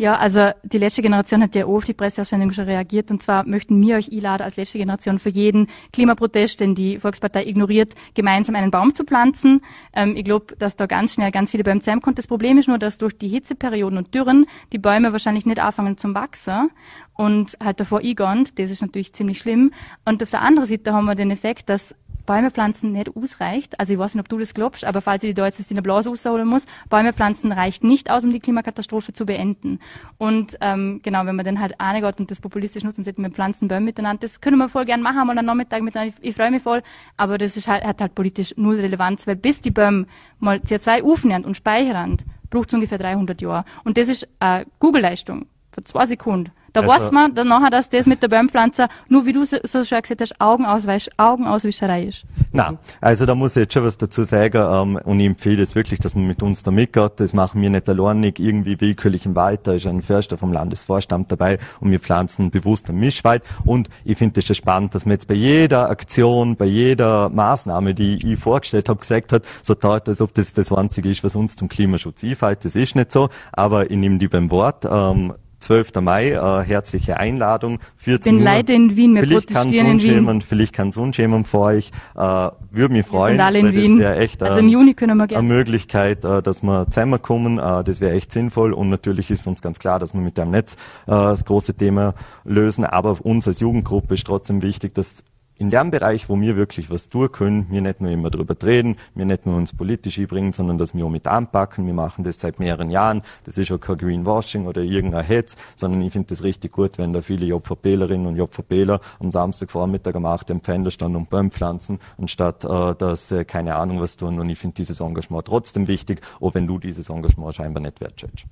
Ja, 0.00 0.16
also 0.16 0.52
die 0.62 0.78
letzte 0.78 1.02
Generation 1.02 1.42
hat 1.42 1.54
ja 1.54 1.66
auch 1.66 1.76
auf 1.76 1.84
die 1.84 1.92
Presseaussendung 1.92 2.52
schon 2.52 2.64
reagiert 2.64 3.10
und 3.10 3.22
zwar 3.22 3.46
möchten 3.46 3.78
wir 3.82 3.96
euch 3.96 4.10
einladen, 4.10 4.44
als 4.44 4.56
letzte 4.56 4.78
Generation 4.78 5.18
für 5.18 5.28
jeden 5.28 5.66
Klimaprotest, 5.92 6.60
den 6.60 6.74
die 6.74 6.98
Volkspartei 6.98 7.44
ignoriert, 7.44 7.94
gemeinsam 8.14 8.54
einen 8.54 8.70
Baum 8.70 8.94
zu 8.94 9.04
pflanzen. 9.04 9.60
Ähm, 9.92 10.16
ich 10.16 10.24
glaube, 10.24 10.56
dass 10.56 10.76
da 10.76 10.86
ganz 10.86 11.12
schnell 11.12 11.30
ganz 11.30 11.50
viele 11.50 11.64
Bäume 11.64 11.80
zusammenkommen. 11.80 12.14
Das 12.14 12.26
Problem 12.26 12.56
ist 12.56 12.66
nur, 12.66 12.78
dass 12.78 12.96
durch 12.96 13.18
die 13.18 13.28
Hitzeperioden 13.28 13.98
und 13.98 14.14
Dürren 14.14 14.46
die 14.72 14.78
Bäume 14.78 15.12
wahrscheinlich 15.12 15.44
nicht 15.44 15.60
anfangen 15.60 15.98
zum 15.98 16.14
Wachsen 16.14 16.70
und 17.12 17.58
halt 17.62 17.78
davor 17.78 17.98
eingehen. 17.98 18.48
Das 18.54 18.70
ist 18.70 18.80
natürlich 18.80 19.12
ziemlich 19.12 19.38
schlimm. 19.38 19.70
Und 20.06 20.22
auf 20.22 20.30
der 20.30 20.40
anderen 20.40 20.66
Seite 20.66 20.94
haben 20.94 21.04
wir 21.04 21.14
den 21.14 21.30
Effekt, 21.30 21.68
dass 21.68 21.94
Bäume 22.30 22.52
pflanzen 22.52 22.92
nicht 22.92 23.16
ausreicht. 23.16 23.80
Also 23.80 23.92
ich 23.92 23.98
weiß 23.98 24.14
nicht, 24.14 24.20
ob 24.22 24.28
du 24.28 24.38
das 24.38 24.54
glaubst, 24.54 24.84
aber 24.84 25.00
falls 25.00 25.24
ich 25.24 25.34
die 25.34 25.40
jetzt 25.40 25.68
in 25.68 25.74
der 25.74 25.82
Blase 25.82 26.10
rausholen 26.10 26.46
muss, 26.46 26.64
Bäume 26.88 27.12
pflanzen 27.12 27.50
reicht 27.50 27.82
nicht 27.82 28.08
aus, 28.08 28.22
um 28.22 28.30
die 28.30 28.38
Klimakatastrophe 28.38 29.12
zu 29.12 29.26
beenden. 29.26 29.80
Und 30.16 30.56
ähm, 30.60 31.00
genau, 31.02 31.26
wenn 31.26 31.34
man 31.34 31.44
dann 31.44 31.58
halt 31.58 31.80
angeht 31.80 32.20
und 32.20 32.30
das 32.30 32.40
populistisch 32.40 32.84
nutzt 32.84 32.98
und 32.98 33.04
sagt, 33.04 33.18
wir 33.18 33.30
pflanzen 33.32 33.66
Bäume 33.66 33.86
miteinander, 33.86 34.20
das 34.20 34.40
können 34.40 34.58
wir 34.58 34.68
voll 34.68 34.84
gern 34.84 35.02
machen, 35.02 35.26
mal 35.26 35.36
am 35.36 35.44
Nachmittag 35.44 35.82
miteinander, 35.82 36.14
ich, 36.20 36.28
ich 36.28 36.36
freue 36.36 36.52
mich 36.52 36.62
voll, 36.62 36.84
aber 37.16 37.36
das 37.36 37.56
ist 37.56 37.66
halt, 37.66 37.82
hat 37.82 38.00
halt 38.00 38.14
politisch 38.14 38.54
null 38.56 38.76
Relevanz, 38.76 39.26
weil 39.26 39.34
bis 39.34 39.60
die 39.60 39.72
Bäume 39.72 40.06
mal 40.38 40.58
CO2 40.58 41.02
aufnehmen 41.02 41.44
und 41.44 41.56
speichern, 41.56 42.18
braucht 42.48 42.68
es 42.68 42.74
ungefähr 42.74 42.98
300 42.98 43.42
Jahre. 43.42 43.64
Und 43.82 43.98
das 43.98 44.08
ist 44.08 44.28
eine 44.38 44.66
Google-Leistung 44.78 45.46
für 45.72 45.82
zwei 45.82 46.06
Sekunden. 46.06 46.52
Da 46.72 46.80
also, 46.80 46.92
weiß 46.92 47.12
man 47.12 47.34
dann 47.34 47.48
nachher, 47.48 47.70
dass 47.70 47.88
das 47.88 48.06
mit 48.06 48.22
der 48.22 48.28
Bäumpflanze, 48.28 48.88
nur 49.08 49.26
wie 49.26 49.32
du 49.32 49.44
so, 49.44 49.56
so 49.64 49.84
schön 49.84 50.02
gesagt 50.02 50.20
hast, 50.20 50.40
Augenausweis, 50.40 51.08
Augenauswischerei 51.16 52.04
ist. 52.04 52.24
Na, 52.52 52.78
also 53.00 53.26
da 53.26 53.34
muss 53.34 53.52
ich 53.52 53.62
jetzt 53.62 53.74
schon 53.74 53.84
was 53.84 53.96
dazu 53.96 54.22
sagen, 54.22 54.58
ähm, 54.58 55.00
und 55.04 55.20
ich 55.20 55.26
empfehle 55.26 55.62
es 55.62 55.74
wirklich, 55.74 56.00
dass 56.00 56.14
man 56.14 56.26
mit 56.26 56.42
uns 56.42 56.62
da 56.62 56.70
mitgeht. 56.70 57.12
Das 57.16 57.32
machen 57.32 57.60
wir 57.62 57.70
nicht 57.70 57.88
alleinig, 57.88 58.38
irgendwie 58.38 58.80
willkürlich 58.80 59.26
im 59.26 59.34
Wald. 59.34 59.60
Da 59.64 59.72
ist 59.72 59.86
ein 59.86 60.02
Förster 60.02 60.36
vom 60.36 60.52
Landesvorstand 60.52 61.30
dabei 61.30 61.58
und 61.80 61.90
wir 61.90 62.00
pflanzen 62.00 62.50
bewusst 62.50 62.88
einen 62.88 63.00
Mischwald. 63.00 63.42
Und 63.64 63.88
ich 64.04 64.18
finde 64.18 64.40
es 64.40 64.46
schon 64.46 64.56
spannend, 64.56 64.94
dass 64.94 65.06
man 65.06 65.12
jetzt 65.12 65.26
bei 65.26 65.34
jeder 65.34 65.90
Aktion, 65.90 66.56
bei 66.56 66.66
jeder 66.66 67.28
Maßnahme, 67.28 67.94
die 67.94 68.32
ich 68.32 68.38
vorgestellt 68.38 68.88
habe, 68.88 69.00
gesagt 69.00 69.32
hat, 69.32 69.42
so 69.62 69.74
tat, 69.74 70.08
als 70.08 70.20
ob 70.20 70.34
das 70.34 70.52
das 70.52 70.72
Einzige 70.72 71.10
ist, 71.10 71.24
was 71.24 71.36
uns 71.36 71.56
zum 71.56 71.68
Klimaschutz 71.68 72.24
einfällt. 72.24 72.64
Das 72.64 72.76
ist 72.76 72.94
nicht 72.96 73.12
so, 73.12 73.28
aber 73.52 73.90
ich 73.90 73.96
nehme 73.96 74.18
die 74.18 74.28
beim 74.28 74.50
Wort. 74.50 74.86
Ähm, 74.90 75.34
12. 75.60 76.00
Mai, 76.00 76.30
äh, 76.32 76.64
herzliche 76.64 77.18
Einladung. 77.18 77.78
14 77.98 78.36
Bin 78.36 78.44
leider 78.44 78.74
in 78.74 78.96
Wien, 78.96 79.14
wir 79.14 79.22
vielleicht 79.22 79.48
protestieren 79.48 80.00
in 80.00 80.02
Wien. 80.02 80.42
Vielleicht 80.42 80.72
kann 80.72 80.88
es 80.88 80.96
unschämen 80.96 81.44
für 81.44 81.58
euch. 81.58 81.90
Äh, 82.16 82.48
würde 82.70 82.94
mich 82.94 83.06
freuen, 83.06 83.38
wir 83.38 83.54
in 83.54 83.66
weil 83.66 83.72
das 83.72 83.98
wäre 83.98 84.16
echt 84.16 84.42
also 84.42 84.58
im 84.58 84.68
Juni 84.68 84.94
können 84.94 85.18
wir 85.18 85.36
eine 85.36 85.42
Möglichkeit, 85.46 86.24
äh, 86.24 86.42
dass 86.42 86.62
wir 86.62 86.86
zusammenkommen. 86.86 87.58
Äh, 87.58 87.84
das 87.84 88.00
wäre 88.00 88.14
echt 88.14 88.32
sinnvoll 88.32 88.72
und 88.72 88.88
natürlich 88.88 89.30
ist 89.30 89.46
uns 89.46 89.60
ganz 89.60 89.78
klar, 89.78 89.98
dass 89.98 90.14
wir 90.14 90.20
mit 90.20 90.38
dem 90.38 90.50
Netz 90.50 90.74
äh, 91.06 91.10
das 91.10 91.44
große 91.44 91.74
Thema 91.74 92.14
lösen. 92.44 92.84
Aber 92.84 93.18
uns 93.24 93.46
als 93.46 93.60
Jugendgruppe 93.60 94.14
ist 94.14 94.26
trotzdem 94.26 94.62
wichtig, 94.62 94.94
dass 94.94 95.24
in 95.60 95.68
dem 95.68 95.90
Bereich, 95.90 96.30
wo 96.30 96.40
wir 96.40 96.56
wirklich 96.56 96.88
was 96.88 97.10
tun 97.10 97.30
können, 97.30 97.66
wir 97.68 97.82
nicht 97.82 98.00
nur 98.00 98.10
immer 98.10 98.30
drüber 98.30 98.56
reden, 98.62 98.96
wir 99.14 99.26
nicht 99.26 99.44
nur 99.44 99.56
uns 99.56 99.74
politisch 99.74 100.18
einbringen, 100.18 100.54
sondern 100.54 100.78
dass 100.78 100.94
wir 100.94 101.04
auch 101.04 101.10
mit 101.10 101.26
anpacken. 101.26 101.84
Wir 101.84 101.92
machen 101.92 102.24
das 102.24 102.40
seit 102.40 102.58
mehreren 102.58 102.88
Jahren. 102.88 103.20
Das 103.44 103.58
ist 103.58 103.70
auch 103.70 103.78
kein 103.78 103.98
Greenwashing 103.98 104.66
oder 104.66 104.80
irgendein 104.80 105.22
Hetz, 105.22 105.58
sondern 105.74 106.00
ich 106.00 106.14
finde 106.14 106.28
das 106.28 106.44
richtig 106.44 106.72
gut, 106.72 106.96
wenn 106.96 107.12
da 107.12 107.20
viele 107.20 107.44
Jopferpelerinnen 107.44 108.26
und 108.26 108.36
Jopferpeler 108.36 109.02
am 109.18 109.30
Samstagvormittag 109.30 110.14
am 110.14 110.24
8. 110.24 110.48
im 110.48 110.62
Pfänder 110.62 110.90
standen 110.90 111.16
und 111.16 111.28
Bäume 111.28 111.50
pflanzen, 111.50 111.98
anstatt 112.16 112.64
äh, 112.64 112.94
dass 112.94 113.30
äh, 113.30 113.44
keine 113.44 113.74
Ahnung 113.74 114.00
was 114.00 114.16
tun. 114.16 114.40
Und 114.40 114.48
ich 114.48 114.58
finde 114.58 114.76
dieses 114.76 115.00
Engagement 115.00 115.46
trotzdem 115.46 115.88
wichtig, 115.88 116.22
auch 116.40 116.54
wenn 116.54 116.66
du 116.66 116.78
dieses 116.78 117.10
Engagement 117.10 117.54
scheinbar 117.54 117.82
nicht 117.82 118.00
wertschätzt. 118.00 118.46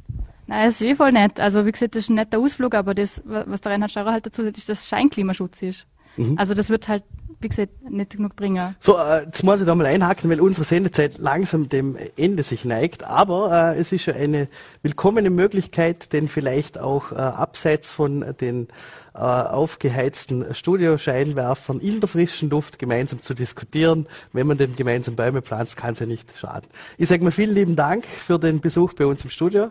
Nein, 0.47 0.69
es 0.69 0.83
ist 0.83 0.87
eh 0.87 0.95
voll 0.95 1.13
nett. 1.13 1.41
Also 1.41 1.65
wie 1.65 1.73
gesagt, 1.73 1.95
das 1.95 2.05
ist 2.05 2.11
ein 2.11 2.17
netter 2.17 2.39
Ausflug, 2.39 2.75
aber 2.75 2.95
das, 2.95 3.23
was 3.25 3.63
der 3.63 3.73
Reinhard 3.73 3.93
Schauer 3.93 4.13
halt 4.13 4.27
dazu 4.27 4.43
sagt, 4.43 4.59
ist, 4.59 4.69
dass 4.69 4.87
Scheinklimaschutz 4.87 5.63
ist. 5.63 5.87
Mhm. 6.19 6.39
Also 6.39 6.55
das 6.55 6.71
wird 6.71 6.89
halt, 6.89 7.05
wie 7.41 7.49
gesagt, 7.49 7.89
nicht 7.89 8.17
genug 8.17 8.35
bringen. 8.35 8.75
So, 8.81 8.99
äh, 8.99 9.25
jetzt 9.25 9.45
muss 9.45 9.61
ich 9.61 9.67
da 9.67 9.75
mal 9.75 9.87
einhaken, 9.87 10.29
weil 10.29 10.41
unsere 10.41 10.65
Sendezeit 10.65 11.19
langsam 11.19 11.69
dem 11.69 11.97
Ende 12.17 12.43
sich 12.43 12.65
neigt. 12.65 13.05
Aber 13.05 13.75
äh, 13.75 13.79
es 13.79 13.93
ist 13.93 14.07
ja 14.07 14.15
eine 14.15 14.49
willkommene 14.83 15.31
Möglichkeit, 15.31 16.13
denn 16.13 16.29
vielleicht 16.29 16.79
auch 16.79 17.13
äh, 17.13 17.17
abseits 17.17 17.93
von 17.93 18.35
den 18.41 18.69
äh, 19.15 19.21
aufgeheizten 19.21 20.55
Studioscheinwerfern 20.55 21.81
in 21.81 22.01
der 22.01 22.09
frischen 22.09 22.51
Luft 22.51 22.79
gemeinsam 22.79 23.23
zu 23.23 23.35
diskutieren. 23.35 24.07
Wenn 24.33 24.47
man 24.47 24.59
denn 24.59 24.75
gemeinsam 24.75 25.17
Bäume 25.17 25.43
pflanzt, 25.43 25.77
kann 25.77 25.93
es 25.93 26.01
ja 26.01 26.07
nicht 26.07 26.37
schaden. 26.37 26.69
Ich 26.99 27.09
sage 27.09 27.25
mal 27.25 27.33
vielen 27.33 27.55
lieben 27.55 27.75
Dank 27.77 28.05
für 28.05 28.39
den 28.39 28.61
Besuch 28.61 28.93
bei 28.95 29.07
uns 29.07 29.25
im 29.25 29.31
Studio 29.31 29.71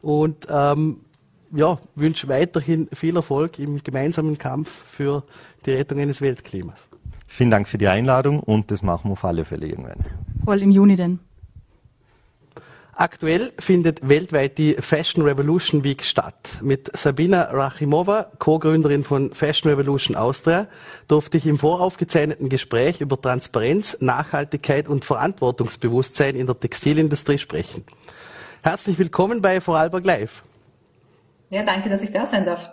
und 0.00 0.46
ähm, 0.48 1.05
ja, 1.56 1.78
wünsche 1.94 2.28
weiterhin 2.28 2.88
viel 2.92 3.16
Erfolg 3.16 3.58
im 3.58 3.82
gemeinsamen 3.82 4.38
Kampf 4.38 4.70
für 4.70 5.24
die 5.64 5.72
Rettung 5.72 5.98
eines 5.98 6.20
Weltklimas. 6.20 6.86
Vielen 7.28 7.50
Dank 7.50 7.66
für 7.66 7.78
die 7.78 7.88
Einladung 7.88 8.40
und 8.40 8.70
das 8.70 8.82
machen 8.82 9.08
wir 9.08 9.12
auf 9.12 9.24
alle 9.24 9.44
Fälle 9.44 9.66
irgendwann. 9.66 10.04
Voll 10.44 10.62
im 10.62 10.70
Juni 10.70 10.96
denn. 10.96 11.18
Aktuell 12.98 13.52
findet 13.58 14.08
weltweit 14.08 14.56
die 14.56 14.74
Fashion 14.74 15.22
Revolution 15.22 15.84
Week 15.84 16.02
statt. 16.02 16.56
Mit 16.62 16.96
Sabina 16.96 17.42
Rachimova, 17.42 18.30
Co-Gründerin 18.38 19.04
von 19.04 19.34
Fashion 19.34 19.70
Revolution 19.70 20.16
Austria, 20.16 20.66
durfte 21.06 21.36
ich 21.36 21.46
im 21.46 21.58
voraufgezeichneten 21.58 22.48
Gespräch 22.48 23.02
über 23.02 23.20
Transparenz, 23.20 23.98
Nachhaltigkeit 24.00 24.88
und 24.88 25.04
Verantwortungsbewusstsein 25.04 26.36
in 26.36 26.46
der 26.46 26.58
Textilindustrie 26.58 27.36
sprechen. 27.36 27.84
Herzlich 28.62 28.98
willkommen 28.98 29.42
bei 29.42 29.60
Vorarlberg 29.60 30.06
Live. 30.06 30.42
Ja, 31.50 31.62
danke, 31.62 31.88
dass 31.88 32.02
ich 32.02 32.12
da 32.12 32.26
sein 32.26 32.44
darf. 32.44 32.70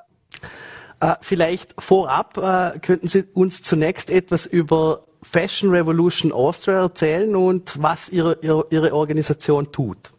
Äh, 1.00 1.16
vielleicht 1.22 1.76
vorab 1.80 2.38
äh, 2.38 2.80
könnten 2.80 3.08
Sie 3.08 3.24
uns 3.34 3.62
zunächst 3.62 4.10
etwas 4.10 4.46
über 4.46 5.02
Fashion 5.22 5.70
Revolution 5.70 6.32
Austria 6.32 6.82
erzählen 6.82 7.36
und 7.36 7.82
was 7.82 8.10
Ihre, 8.10 8.38
Ihre, 8.42 8.68
Ihre 8.70 8.94
Organisation 8.94 9.72
tut. 9.72 10.13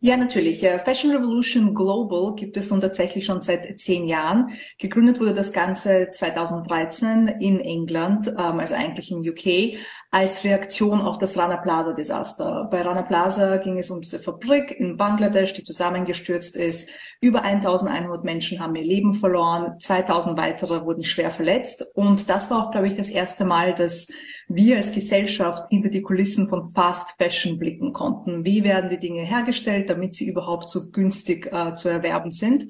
Ja, 0.00 0.16
natürlich. 0.16 0.60
Fashion 0.84 1.10
Revolution 1.10 1.74
Global 1.74 2.36
gibt 2.36 2.56
es 2.56 2.70
nun 2.70 2.80
tatsächlich 2.80 3.26
schon 3.26 3.40
seit 3.40 3.80
zehn 3.80 4.06
Jahren. 4.06 4.50
Gegründet 4.78 5.18
wurde 5.18 5.34
das 5.34 5.52
Ganze 5.52 6.10
2013 6.12 7.26
in 7.40 7.58
England, 7.58 8.28
ähm, 8.28 8.60
also 8.60 8.76
eigentlich 8.76 9.10
in 9.10 9.28
UK, 9.28 9.76
als 10.12 10.44
Reaktion 10.44 11.00
auf 11.00 11.18
das 11.18 11.36
Rana 11.36 11.56
Plaza 11.56 11.94
Desaster. 11.94 12.68
Bei 12.70 12.82
Rana 12.82 13.02
Plaza 13.02 13.56
ging 13.56 13.76
es 13.76 13.90
um 13.90 14.00
diese 14.00 14.20
Fabrik 14.20 14.70
in 14.70 14.96
Bangladesch, 14.96 15.54
die 15.54 15.64
zusammengestürzt 15.64 16.54
ist. 16.54 16.90
Über 17.20 17.42
1100 17.42 18.22
Menschen 18.22 18.60
haben 18.60 18.76
ihr 18.76 18.84
Leben 18.84 19.14
verloren, 19.14 19.80
2000 19.80 20.38
weitere 20.38 20.84
wurden 20.84 21.02
schwer 21.02 21.32
verletzt. 21.32 21.84
Und 21.94 22.30
das 22.30 22.52
war 22.52 22.68
auch, 22.68 22.70
glaube 22.70 22.86
ich, 22.86 22.94
das 22.94 23.10
erste 23.10 23.44
Mal, 23.44 23.74
dass 23.74 24.06
wir 24.48 24.76
als 24.76 24.92
Gesellschaft 24.92 25.68
hinter 25.70 25.90
die 25.90 26.02
Kulissen 26.02 26.48
von 26.48 26.70
Fast 26.70 27.10
Fashion 27.18 27.58
blicken 27.58 27.92
konnten. 27.92 28.44
Wie 28.44 28.64
werden 28.64 28.90
die 28.90 28.98
Dinge 28.98 29.22
hergestellt, 29.22 29.90
damit 29.90 30.14
sie 30.14 30.26
überhaupt 30.26 30.70
so 30.70 30.90
günstig 30.90 31.52
äh, 31.52 31.74
zu 31.74 31.88
erwerben 31.88 32.30
sind? 32.30 32.66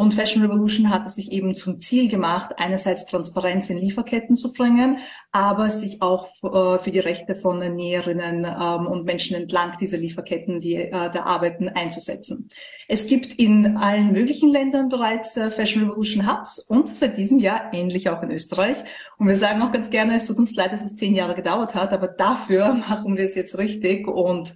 Und 0.00 0.14
Fashion 0.14 0.42
Revolution 0.42 0.88
hat 0.88 1.06
es 1.06 1.16
sich 1.16 1.30
eben 1.30 1.54
zum 1.54 1.78
Ziel 1.78 2.08
gemacht, 2.08 2.52
einerseits 2.56 3.04
Transparenz 3.04 3.68
in 3.68 3.76
Lieferketten 3.76 4.34
zu 4.34 4.54
bringen, 4.54 5.00
aber 5.30 5.68
sich 5.68 6.00
auch 6.00 6.26
äh, 6.42 6.78
für 6.78 6.90
die 6.90 7.00
Rechte 7.00 7.36
von 7.36 7.58
Näherinnen 7.58 8.46
ähm, 8.46 8.86
und 8.86 9.04
Menschen 9.04 9.36
entlang 9.36 9.76
dieser 9.78 9.98
Lieferketten, 9.98 10.58
die 10.58 10.76
äh, 10.76 10.90
da 10.90 11.24
arbeiten, 11.24 11.68
einzusetzen. 11.68 12.48
Es 12.88 13.08
gibt 13.08 13.34
in 13.34 13.76
allen 13.76 14.12
möglichen 14.12 14.48
Ländern 14.48 14.88
bereits 14.88 15.36
äh, 15.36 15.50
Fashion 15.50 15.82
Revolution 15.82 16.26
Hubs 16.26 16.60
und 16.60 16.88
seit 16.88 17.18
diesem 17.18 17.38
Jahr 17.38 17.70
ähnlich 17.74 18.08
auch 18.08 18.22
in 18.22 18.30
Österreich. 18.30 18.78
Und 19.18 19.28
wir 19.28 19.36
sagen 19.36 19.60
auch 19.60 19.70
ganz 19.70 19.90
gerne, 19.90 20.16
es 20.16 20.24
tut 20.24 20.38
uns 20.38 20.54
leid, 20.54 20.72
dass 20.72 20.82
es 20.82 20.96
zehn 20.96 21.14
Jahre 21.14 21.34
gedauert 21.34 21.74
hat, 21.74 21.92
aber 21.92 22.08
dafür 22.08 22.72
machen 22.88 23.18
wir 23.18 23.24
es 23.26 23.34
jetzt 23.34 23.58
richtig 23.58 24.08
und 24.08 24.54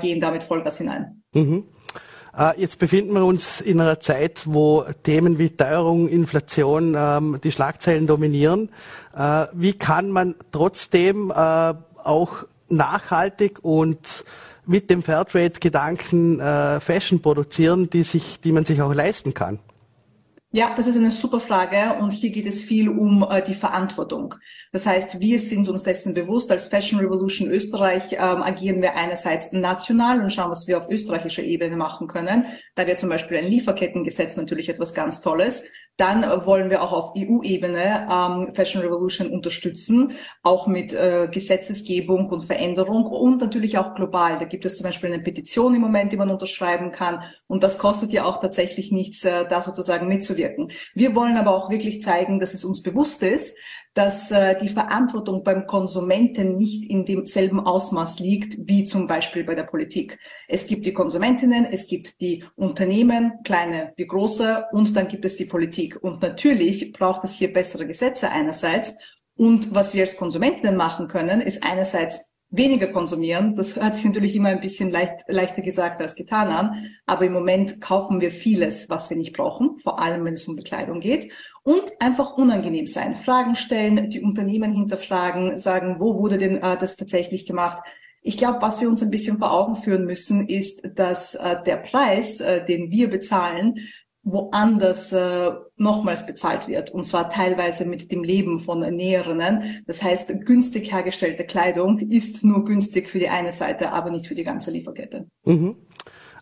gehen 0.00 0.20
damit 0.20 0.42
Vollgas 0.42 0.78
hinein. 0.78 1.22
Mhm. 1.32 1.68
Äh, 2.38 2.60
jetzt 2.60 2.78
befinden 2.78 3.12
wir 3.14 3.24
uns 3.24 3.60
in 3.60 3.80
einer 3.80 3.98
Zeit, 3.98 4.42
wo 4.46 4.84
Themen 5.02 5.38
wie 5.38 5.50
Teuerung, 5.50 6.08
Inflation 6.08 6.94
ähm, 6.96 7.40
die 7.42 7.50
Schlagzeilen 7.50 8.06
dominieren. 8.06 8.70
Äh, 9.16 9.46
wie 9.52 9.72
kann 9.72 10.10
man 10.10 10.36
trotzdem 10.52 11.30
äh, 11.30 11.34
auch 11.34 12.44
nachhaltig 12.68 13.58
und 13.62 14.24
mit 14.66 14.90
dem 14.90 15.02
Fairtrade-Gedanken 15.02 16.40
Fashion 16.80 17.22
produzieren, 17.22 17.88
die 17.88 18.02
sich, 18.02 18.38
die 18.38 18.52
man 18.52 18.66
sich 18.66 18.82
auch 18.82 18.92
leisten 18.92 19.32
kann? 19.32 19.60
Ja, 20.50 20.74
das 20.74 20.86
ist 20.86 20.96
eine 20.96 21.10
super 21.10 21.40
Frage 21.40 22.00
und 22.00 22.10
hier 22.10 22.30
geht 22.30 22.46
es 22.46 22.62
viel 22.62 22.88
um 22.88 23.22
äh, 23.22 23.42
die 23.42 23.52
Verantwortung. 23.52 24.34
Das 24.72 24.86
heißt, 24.86 25.20
wir 25.20 25.40
sind 25.40 25.68
uns 25.68 25.82
dessen 25.82 26.14
bewusst. 26.14 26.50
Als 26.50 26.68
Fashion 26.68 27.00
Revolution 27.00 27.50
Österreich 27.50 28.14
ähm, 28.14 28.42
agieren 28.42 28.80
wir 28.80 28.94
einerseits 28.96 29.52
national 29.52 30.22
und 30.22 30.32
schauen, 30.32 30.50
was 30.50 30.66
wir 30.66 30.78
auf 30.78 30.88
österreichischer 30.88 31.42
Ebene 31.42 31.76
machen 31.76 32.08
können. 32.08 32.46
Da 32.76 32.86
wäre 32.86 32.96
zum 32.96 33.10
Beispiel 33.10 33.36
ein 33.36 33.48
Lieferkettengesetz 33.48 34.38
natürlich 34.38 34.70
etwas 34.70 34.94
ganz 34.94 35.20
Tolles. 35.20 35.64
Dann 35.98 36.22
äh, 36.22 36.46
wollen 36.46 36.70
wir 36.70 36.82
auch 36.82 36.92
auf 36.92 37.12
EU-Ebene 37.16 38.08
ähm, 38.10 38.54
Fashion 38.54 38.80
Revolution 38.82 39.30
unterstützen, 39.30 40.12
auch 40.42 40.66
mit 40.66 40.92
äh, 40.92 41.28
Gesetzesgebung 41.30 42.30
und 42.30 42.44
Veränderung 42.44 43.04
und 43.04 43.40
natürlich 43.40 43.78
auch 43.78 43.94
global. 43.94 44.38
Da 44.38 44.46
gibt 44.46 44.64
es 44.64 44.76
zum 44.76 44.84
Beispiel 44.84 45.12
eine 45.12 45.22
Petition 45.22 45.74
im 45.74 45.82
Moment, 45.82 46.12
die 46.12 46.16
man 46.16 46.30
unterschreiben 46.30 46.90
kann 46.90 47.22
und 47.46 47.62
das 47.62 47.78
kostet 47.78 48.12
ja 48.12 48.24
auch 48.24 48.40
tatsächlich 48.40 48.90
nichts, 48.90 49.24
äh, 49.24 49.46
da 49.46 49.62
sozusagen 49.62 50.08
mitzuwirken 50.08 50.38
wirken. 50.38 50.72
Wir 50.94 51.14
wollen 51.14 51.36
aber 51.36 51.54
auch 51.54 51.70
wirklich 51.70 52.00
zeigen, 52.02 52.40
dass 52.40 52.54
es 52.54 52.64
uns 52.64 52.82
bewusst 52.82 53.22
ist, 53.22 53.58
dass 53.98 54.30
äh, 54.30 54.56
die 54.56 54.68
Verantwortung 54.68 55.42
beim 55.42 55.66
Konsumenten 55.66 56.56
nicht 56.56 56.88
in 56.88 57.04
demselben 57.04 57.58
Ausmaß 57.58 58.20
liegt 58.20 58.56
wie 58.60 58.84
zum 58.84 59.08
Beispiel 59.08 59.42
bei 59.42 59.56
der 59.56 59.64
Politik. 59.64 60.20
Es 60.46 60.68
gibt 60.68 60.86
die 60.86 60.92
Konsumentinnen, 60.92 61.64
es 61.64 61.88
gibt 61.88 62.20
die 62.20 62.44
Unternehmen, 62.54 63.42
kleine 63.42 63.94
wie 63.96 64.06
große, 64.06 64.66
und 64.70 64.94
dann 64.94 65.08
gibt 65.08 65.24
es 65.24 65.34
die 65.34 65.46
Politik. 65.46 66.00
Und 66.00 66.22
natürlich 66.22 66.92
braucht 66.92 67.24
es 67.24 67.34
hier 67.34 67.52
bessere 67.52 67.88
Gesetze 67.88 68.30
einerseits. 68.30 68.96
Und 69.34 69.74
was 69.74 69.94
wir 69.94 70.02
als 70.02 70.16
Konsumentinnen 70.16 70.76
machen 70.76 71.08
können, 71.08 71.40
ist 71.40 71.64
einerseits 71.64 72.27
weniger 72.50 72.86
konsumieren. 72.88 73.54
Das 73.54 73.76
hört 73.76 73.94
sich 73.94 74.04
natürlich 74.04 74.34
immer 74.34 74.48
ein 74.48 74.60
bisschen 74.60 74.90
leicht, 74.90 75.24
leichter 75.28 75.62
gesagt 75.62 76.00
als 76.00 76.14
getan 76.14 76.48
an. 76.48 76.86
Aber 77.06 77.26
im 77.26 77.32
Moment 77.32 77.80
kaufen 77.80 78.20
wir 78.20 78.30
vieles, 78.30 78.88
was 78.88 79.10
wir 79.10 79.16
nicht 79.16 79.36
brauchen, 79.36 79.76
vor 79.78 80.00
allem 80.00 80.24
wenn 80.24 80.34
es 80.34 80.48
um 80.48 80.56
Bekleidung 80.56 81.00
geht. 81.00 81.32
Und 81.62 81.92
einfach 82.00 82.36
unangenehm 82.36 82.86
sein. 82.86 83.16
Fragen 83.16 83.54
stellen, 83.54 84.10
die 84.10 84.22
Unternehmen 84.22 84.72
hinterfragen, 84.72 85.58
sagen, 85.58 85.96
wo 85.98 86.18
wurde 86.18 86.38
denn 86.38 86.56
äh, 86.56 86.78
das 86.78 86.96
tatsächlich 86.96 87.44
gemacht? 87.44 87.78
Ich 88.22 88.38
glaube, 88.38 88.60
was 88.62 88.80
wir 88.80 88.88
uns 88.88 89.02
ein 89.02 89.10
bisschen 89.10 89.38
vor 89.38 89.52
Augen 89.52 89.76
führen 89.76 90.04
müssen, 90.04 90.48
ist, 90.48 90.82
dass 90.94 91.34
äh, 91.34 91.62
der 91.64 91.76
Preis, 91.76 92.40
äh, 92.40 92.64
den 92.64 92.90
wir 92.90 93.10
bezahlen, 93.10 93.76
woanders 94.22 95.12
äh, 95.12 95.50
nochmals 95.76 96.26
bezahlt 96.26 96.68
wird. 96.68 96.90
Und 96.90 97.06
zwar 97.06 97.30
teilweise 97.30 97.84
mit 97.84 98.12
dem 98.12 98.24
Leben 98.24 98.60
von 98.60 98.80
Näherinnen. 98.80 99.82
Das 99.86 100.02
heißt, 100.02 100.28
günstig 100.44 100.92
hergestellte 100.92 101.44
Kleidung 101.44 101.98
ist 101.98 102.44
nur 102.44 102.64
günstig 102.64 103.08
für 103.08 103.18
die 103.18 103.28
eine 103.28 103.52
Seite, 103.52 103.92
aber 103.92 104.10
nicht 104.10 104.26
für 104.26 104.34
die 104.34 104.44
ganze 104.44 104.70
Lieferkette. 104.70 105.26
Mhm. 105.44 105.76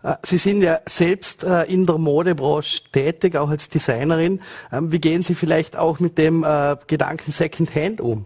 Äh, 0.02 0.16
Sie 0.24 0.38
sind 0.38 0.62
ja 0.62 0.80
selbst 0.88 1.44
äh, 1.44 1.64
in 1.64 1.86
der 1.86 1.98
Modebranche 1.98 2.82
tätig, 2.92 3.36
auch 3.36 3.50
als 3.50 3.68
Designerin. 3.68 4.40
Ähm, 4.72 4.92
wie 4.92 5.00
gehen 5.00 5.22
Sie 5.22 5.34
vielleicht 5.34 5.76
auch 5.76 6.00
mit 6.00 6.18
dem 6.18 6.44
äh, 6.44 6.76
Gedanken 6.86 7.30
Secondhand 7.30 8.00
um? 8.00 8.24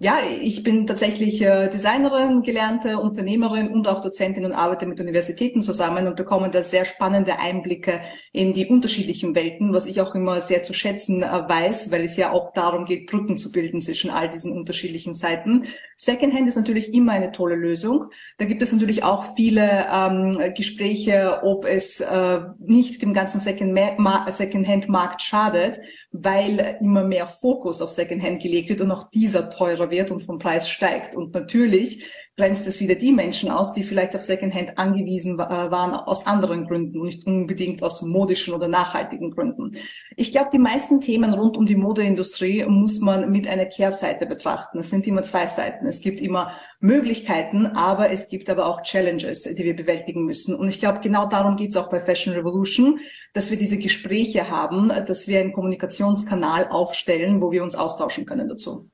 Ja, 0.00 0.18
ich 0.40 0.64
bin 0.64 0.88
tatsächlich 0.88 1.40
äh, 1.40 1.68
Designerin, 1.68 2.42
gelernte 2.42 2.98
Unternehmerin 2.98 3.68
und 3.68 3.86
auch 3.86 4.02
Dozentin 4.02 4.44
und 4.44 4.50
arbeite 4.50 4.86
mit 4.86 4.98
Universitäten 4.98 5.62
zusammen 5.62 6.08
und 6.08 6.16
bekomme 6.16 6.50
da 6.50 6.64
sehr 6.64 6.84
spannende 6.84 7.38
Einblicke 7.38 8.00
in 8.32 8.54
die 8.54 8.66
unterschiedlichen 8.66 9.36
Welten, 9.36 9.72
was 9.72 9.86
ich 9.86 10.00
auch 10.00 10.16
immer 10.16 10.40
sehr 10.40 10.64
zu 10.64 10.74
schätzen 10.74 11.22
äh, 11.22 11.48
weiß, 11.48 11.92
weil 11.92 12.02
es 12.02 12.16
ja 12.16 12.32
auch 12.32 12.52
darum 12.54 12.86
geht, 12.86 13.08
Brücken 13.08 13.38
zu 13.38 13.52
bilden 13.52 13.80
zwischen 13.80 14.10
all 14.10 14.28
diesen 14.28 14.50
unterschiedlichen 14.50 15.14
Seiten. 15.14 15.66
Secondhand 15.94 16.48
ist 16.48 16.56
natürlich 16.56 16.92
immer 16.92 17.12
eine 17.12 17.30
tolle 17.30 17.54
Lösung. 17.54 18.06
Da 18.38 18.46
gibt 18.46 18.62
es 18.62 18.72
natürlich 18.72 19.04
auch 19.04 19.36
viele 19.36 19.86
ähm, 19.92 20.36
Gespräche, 20.56 21.38
ob 21.44 21.66
es 21.66 22.00
äh, 22.00 22.40
nicht 22.58 23.00
dem 23.00 23.14
ganzen 23.14 23.38
Secondhand-Markt 23.38 25.22
schadet, 25.22 25.78
weil 26.10 26.78
immer 26.80 27.04
mehr 27.04 27.28
Fokus 27.28 27.80
auf 27.80 27.90
Secondhand 27.90 28.42
gelegt 28.42 28.70
wird 28.70 28.80
und 28.80 28.90
auch 28.90 29.08
dieser 29.10 29.50
teurer 29.50 29.83
teurer 29.84 29.90
wird 29.90 30.10
und 30.10 30.22
vom 30.22 30.38
Preis 30.38 30.68
steigt. 30.68 31.14
Und 31.14 31.34
natürlich 31.34 32.04
grenzt 32.36 32.66
es 32.66 32.80
wieder 32.80 32.96
die 32.96 33.12
Menschen 33.12 33.48
aus, 33.48 33.74
die 33.74 33.84
vielleicht 33.84 34.16
auf 34.16 34.22
Secondhand 34.22 34.76
angewiesen 34.76 35.38
äh, 35.38 35.38
waren 35.38 35.92
aus 35.92 36.26
anderen 36.26 36.66
Gründen 36.66 37.02
nicht 37.02 37.24
unbedingt 37.26 37.80
aus 37.80 38.02
modischen 38.02 38.54
oder 38.54 38.66
nachhaltigen 38.66 39.30
Gründen. 39.30 39.76
Ich 40.16 40.32
glaube, 40.32 40.50
die 40.52 40.58
meisten 40.58 41.00
Themen 41.00 41.32
rund 41.32 41.56
um 41.56 41.64
die 41.64 41.76
Modeindustrie 41.76 42.64
muss 42.64 42.98
man 42.98 43.30
mit 43.30 43.46
einer 43.46 43.66
Kehrseite 43.66 44.26
betrachten. 44.26 44.80
Es 44.80 44.90
sind 44.90 45.06
immer 45.06 45.22
zwei 45.22 45.46
Seiten. 45.46 45.86
Es 45.86 46.00
gibt 46.00 46.20
immer 46.20 46.50
Möglichkeiten, 46.80 47.66
aber 47.66 48.10
es 48.10 48.28
gibt 48.28 48.50
aber 48.50 48.66
auch 48.66 48.82
Challenges, 48.82 49.42
die 49.44 49.64
wir 49.64 49.76
bewältigen 49.76 50.24
müssen. 50.24 50.56
Und 50.56 50.68
ich 50.68 50.80
glaube, 50.80 50.98
genau 51.00 51.26
darum 51.26 51.54
geht 51.54 51.70
es 51.70 51.76
auch 51.76 51.88
bei 51.88 52.00
Fashion 52.00 52.34
Revolution, 52.34 52.98
dass 53.32 53.52
wir 53.52 53.58
diese 53.58 53.78
Gespräche 53.78 54.50
haben, 54.50 54.88
dass 54.88 55.28
wir 55.28 55.38
einen 55.38 55.52
Kommunikationskanal 55.52 56.66
aufstellen, 56.68 57.40
wo 57.40 57.52
wir 57.52 57.62
uns 57.62 57.76
austauschen 57.76 58.26
können 58.26 58.48
dazu. 58.48 58.90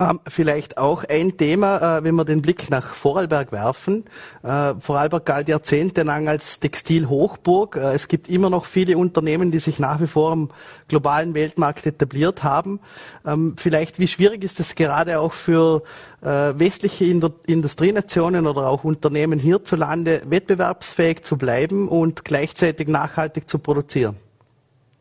Ähm, 0.00 0.18
vielleicht 0.26 0.76
auch 0.76 1.04
ein 1.04 1.36
Thema, 1.36 1.98
äh, 1.98 2.02
wenn 2.04 2.16
wir 2.16 2.24
den 2.24 2.42
Blick 2.42 2.68
nach 2.68 2.94
Vorarlberg 2.94 3.52
werfen. 3.52 4.04
Äh, 4.42 4.74
Vorarlberg 4.80 5.24
galt 5.24 5.48
jahrzehntelang 5.48 6.26
als 6.26 6.58
Textilhochburg. 6.58 7.76
Äh, 7.76 7.94
es 7.94 8.08
gibt 8.08 8.28
immer 8.28 8.50
noch 8.50 8.64
viele 8.64 8.98
Unternehmen, 8.98 9.52
die 9.52 9.60
sich 9.60 9.78
nach 9.78 10.00
wie 10.00 10.08
vor 10.08 10.32
am 10.32 10.50
globalen 10.88 11.34
Weltmarkt 11.34 11.86
etabliert 11.86 12.42
haben. 12.42 12.80
Ähm, 13.24 13.54
vielleicht, 13.56 14.00
wie 14.00 14.08
schwierig 14.08 14.42
ist 14.42 14.58
es 14.58 14.74
gerade 14.74 15.20
auch 15.20 15.32
für 15.32 15.84
äh, 16.22 16.26
westliche 16.28 17.04
Industrienationen 17.04 18.48
oder 18.48 18.66
auch 18.66 18.82
Unternehmen 18.82 19.38
hierzulande, 19.38 20.22
wettbewerbsfähig 20.26 21.22
zu 21.22 21.38
bleiben 21.38 21.86
und 21.86 22.24
gleichzeitig 22.24 22.88
nachhaltig 22.88 23.48
zu 23.48 23.60
produzieren? 23.60 24.23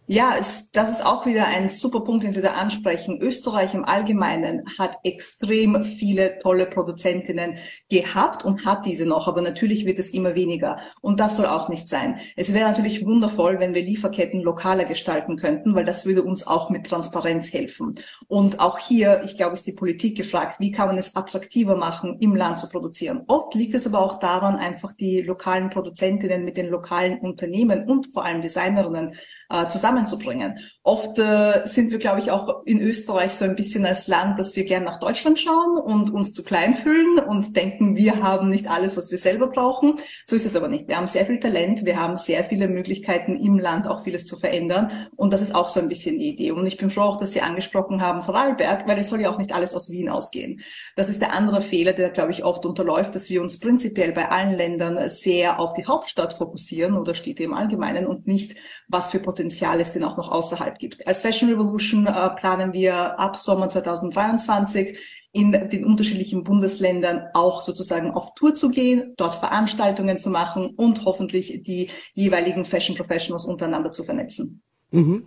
Ja, 0.05 0.35
es, 0.37 0.69
das 0.71 0.89
ist 0.89 1.05
auch 1.05 1.25
wieder 1.25 1.47
ein 1.47 1.69
super 1.69 2.01
Punkt, 2.01 2.25
den 2.25 2.33
Sie 2.33 2.41
da 2.41 2.51
ansprechen. 2.53 3.21
Österreich 3.21 3.73
im 3.73 3.85
Allgemeinen 3.85 4.63
hat 4.77 4.97
extrem 5.03 5.85
viele 5.85 6.39
tolle 6.39 6.65
Produzentinnen 6.65 7.55
gehabt 7.89 8.43
und 8.43 8.65
hat 8.65 8.85
diese 8.85 9.05
noch, 9.05 9.29
aber 9.29 9.41
natürlich 9.41 9.85
wird 9.85 9.99
es 9.99 10.09
immer 10.09 10.35
weniger. 10.35 10.77
Und 10.99 11.21
das 11.21 11.37
soll 11.37 11.45
auch 11.45 11.69
nicht 11.69 11.87
sein. 11.87 12.19
Es 12.35 12.53
wäre 12.53 12.67
natürlich 12.67 13.05
wundervoll, 13.05 13.61
wenn 13.61 13.73
wir 13.73 13.81
Lieferketten 13.81 14.41
lokaler 14.41 14.83
gestalten 14.83 15.37
könnten, 15.37 15.73
weil 15.73 15.85
das 15.85 16.05
würde 16.05 16.23
uns 16.23 16.45
auch 16.45 16.69
mit 16.69 16.85
Transparenz 16.85 17.53
helfen. 17.53 17.95
Und 18.27 18.59
auch 18.59 18.79
hier, 18.79 19.21
ich 19.23 19.37
glaube, 19.37 19.53
ist 19.53 19.67
die 19.67 19.71
Politik 19.71 20.17
gefragt, 20.17 20.59
wie 20.59 20.73
kann 20.73 20.87
man 20.87 20.97
es 20.97 21.15
attraktiver 21.15 21.77
machen, 21.77 22.17
im 22.19 22.35
Land 22.35 22.59
zu 22.59 22.67
produzieren. 22.67 23.23
Oft 23.27 23.55
liegt 23.55 23.73
es 23.73 23.87
aber 23.87 24.01
auch 24.01 24.19
daran, 24.19 24.57
einfach 24.57 24.91
die 24.91 25.21
lokalen 25.21 25.69
Produzentinnen 25.69 26.43
mit 26.43 26.57
den 26.57 26.67
lokalen 26.67 27.19
Unternehmen 27.19 27.85
und 27.85 28.07
vor 28.07 28.25
allem 28.25 28.41
Designerinnen 28.41 29.15
äh, 29.49 29.67
zusammen 29.67 29.93
zusammenzubringen. 30.05 30.59
Oft 30.83 31.19
äh, 31.19 31.61
sind 31.65 31.91
wir, 31.91 31.99
glaube 31.99 32.19
ich, 32.19 32.31
auch 32.31 32.63
in 32.65 32.81
Österreich 32.81 33.33
so 33.33 33.45
ein 33.45 33.55
bisschen 33.55 33.85
als 33.85 34.07
Land, 34.07 34.39
dass 34.39 34.55
wir 34.55 34.65
gern 34.65 34.83
nach 34.83 34.99
Deutschland 34.99 35.39
schauen 35.39 35.77
und 35.77 36.11
uns 36.11 36.33
zu 36.33 36.43
klein 36.43 36.77
fühlen 36.77 37.19
und 37.19 37.55
denken, 37.55 37.95
wir 37.95 38.21
haben 38.21 38.49
nicht 38.49 38.69
alles, 38.69 38.97
was 38.97 39.11
wir 39.11 39.17
selber 39.17 39.47
brauchen. 39.47 39.95
So 40.23 40.35
ist 40.35 40.45
es 40.45 40.55
aber 40.55 40.67
nicht. 40.67 40.87
Wir 40.87 40.97
haben 40.97 41.07
sehr 41.07 41.25
viel 41.25 41.39
Talent, 41.39 41.85
wir 41.85 41.99
haben 41.99 42.15
sehr 42.15 42.43
viele 42.43 42.67
Möglichkeiten 42.67 43.35
im 43.35 43.57
Land 43.57 43.87
auch 43.87 44.03
vieles 44.03 44.25
zu 44.25 44.37
verändern 44.37 44.91
und 45.15 45.33
das 45.33 45.41
ist 45.41 45.55
auch 45.55 45.67
so 45.67 45.79
ein 45.79 45.89
bisschen 45.89 46.19
die 46.19 46.29
Idee. 46.29 46.51
Und 46.51 46.65
ich 46.65 46.77
bin 46.77 46.89
froh 46.89 47.01
auch, 47.01 47.19
dass 47.19 47.31
Sie 47.31 47.41
angesprochen 47.41 48.01
haben 48.01 48.23
Vorarlberg, 48.23 48.87
weil 48.87 48.99
es 48.99 49.09
soll 49.09 49.21
ja 49.21 49.29
auch 49.29 49.37
nicht 49.37 49.53
alles 49.53 49.73
aus 49.73 49.89
Wien 49.89 50.09
ausgehen. 50.09 50.61
Das 50.95 51.09
ist 51.09 51.21
der 51.21 51.33
andere 51.33 51.61
Fehler, 51.61 51.93
der, 51.93 52.09
glaube 52.09 52.31
ich, 52.31 52.43
oft 52.43 52.65
unterläuft, 52.65 53.15
dass 53.15 53.29
wir 53.29 53.41
uns 53.41 53.59
prinzipiell 53.59 54.11
bei 54.11 54.29
allen 54.29 54.53
Ländern 54.53 55.09
sehr 55.09 55.59
auf 55.59 55.73
die 55.73 55.85
Hauptstadt 55.85 56.33
fokussieren 56.33 56.97
oder 56.97 57.13
Städte 57.13 57.43
im 57.43 57.53
Allgemeinen 57.53 58.07
und 58.07 58.27
nicht, 58.27 58.55
was 58.87 59.11
für 59.11 59.19
Potenziale 59.19 59.82
es 59.83 59.93
den 59.93 60.03
auch 60.03 60.17
noch 60.17 60.31
außerhalb 60.31 60.79
gibt. 60.79 61.05
Als 61.07 61.21
Fashion 61.21 61.49
Revolution 61.49 62.07
äh, 62.07 62.29
planen 62.31 62.73
wir 62.73 63.19
ab 63.19 63.37
Sommer 63.37 63.69
2023 63.69 64.97
in 65.31 65.51
den 65.51 65.85
unterschiedlichen 65.85 66.43
Bundesländern 66.43 67.23
auch 67.33 67.63
sozusagen 67.63 68.11
auf 68.11 68.33
Tour 68.35 68.53
zu 68.53 68.69
gehen, 68.69 69.13
dort 69.17 69.35
Veranstaltungen 69.35 70.19
zu 70.19 70.29
machen 70.29 70.73
und 70.75 71.05
hoffentlich 71.05 71.63
die 71.63 71.89
jeweiligen 72.13 72.65
Fashion 72.65 72.95
Professionals 72.95 73.45
untereinander 73.45 73.91
zu 73.91 74.03
vernetzen. 74.03 74.61
Mhm. 74.91 75.23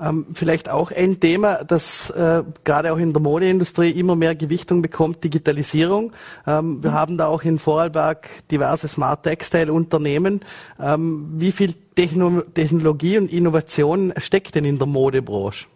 Ähm, 0.00 0.26
vielleicht 0.32 0.68
auch 0.68 0.92
ein 0.92 1.18
Thema, 1.18 1.64
das 1.64 2.10
äh, 2.10 2.44
gerade 2.64 2.92
auch 2.92 2.98
in 2.98 3.12
der 3.12 3.20
Modeindustrie 3.20 3.90
immer 3.90 4.14
mehr 4.14 4.36
Gewichtung 4.36 4.80
bekommt, 4.80 5.24
Digitalisierung. 5.24 6.12
Ähm, 6.46 6.82
wir 6.82 6.90
mhm. 6.90 6.94
haben 6.94 7.18
da 7.18 7.26
auch 7.26 7.42
in 7.42 7.58
Vorarlberg 7.58 8.28
diverse 8.50 8.86
Smart 8.86 9.24
Textile 9.24 9.72
Unternehmen. 9.72 10.40
Ähm, 10.78 11.28
wie 11.34 11.50
viel 11.50 11.74
Techno 11.96 12.42
Technologie 12.54 13.18
und 13.18 13.32
Innovation 13.32 14.12
steckt 14.18 14.54
denn 14.54 14.64
in 14.64 14.78
der 14.78 14.86
Modebranche? 14.86 15.66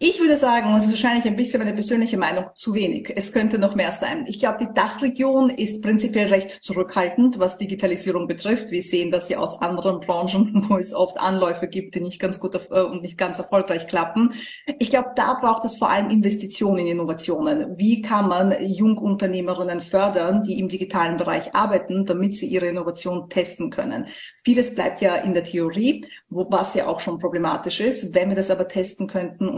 Ich 0.00 0.20
würde 0.20 0.36
sagen, 0.36 0.72
das 0.74 0.84
ist 0.84 0.90
wahrscheinlich 0.90 1.26
ein 1.26 1.34
bisschen 1.34 1.58
meine 1.58 1.74
persönliche 1.74 2.16
Meinung, 2.16 2.50
zu 2.54 2.72
wenig. 2.72 3.12
Es 3.16 3.32
könnte 3.32 3.58
noch 3.58 3.74
mehr 3.74 3.90
sein. 3.90 4.26
Ich 4.28 4.38
glaube, 4.38 4.58
die 4.64 4.72
Dachregion 4.72 5.50
ist 5.50 5.82
prinzipiell 5.82 6.28
recht 6.28 6.52
zurückhaltend, 6.62 7.40
was 7.40 7.58
Digitalisierung 7.58 8.28
betrifft. 8.28 8.70
Wir 8.70 8.80
sehen 8.80 9.10
das 9.10 9.28
ja 9.28 9.38
aus 9.38 9.60
anderen 9.60 9.98
Branchen, 9.98 10.66
wo 10.68 10.78
es 10.78 10.94
oft 10.94 11.18
Anläufe 11.18 11.66
gibt, 11.66 11.96
die 11.96 12.00
nicht 12.00 12.20
ganz 12.20 12.38
gut 12.38 12.54
äh, 12.70 12.80
und 12.80 13.02
nicht 13.02 13.18
ganz 13.18 13.38
erfolgreich 13.38 13.88
klappen. 13.88 14.34
Ich 14.78 14.90
glaube, 14.90 15.10
da 15.16 15.34
braucht 15.34 15.64
es 15.64 15.76
vor 15.76 15.90
allem 15.90 16.10
Investitionen 16.10 16.78
in 16.78 16.86
Innovationen. 16.86 17.76
Wie 17.76 18.00
kann 18.00 18.28
man 18.28 18.54
Jungunternehmerinnen 18.64 19.80
fördern, 19.80 20.44
die 20.44 20.60
im 20.60 20.68
digitalen 20.68 21.16
Bereich 21.16 21.56
arbeiten, 21.56 22.06
damit 22.06 22.36
sie 22.36 22.46
ihre 22.46 22.66
Innovation 22.66 23.28
testen 23.28 23.70
können? 23.70 24.06
Vieles 24.44 24.76
bleibt 24.76 25.00
ja 25.00 25.16
in 25.16 25.34
der 25.34 25.42
Theorie, 25.42 26.06
wo, 26.30 26.46
was 26.48 26.74
ja 26.74 26.86
auch 26.86 27.00
schon 27.00 27.18
problematisch 27.18 27.80
ist. 27.80 28.14
Wenn 28.14 28.28
wir 28.28 28.36
das 28.36 28.52
aber 28.52 28.68
testen 28.68 29.08
könnten 29.08 29.48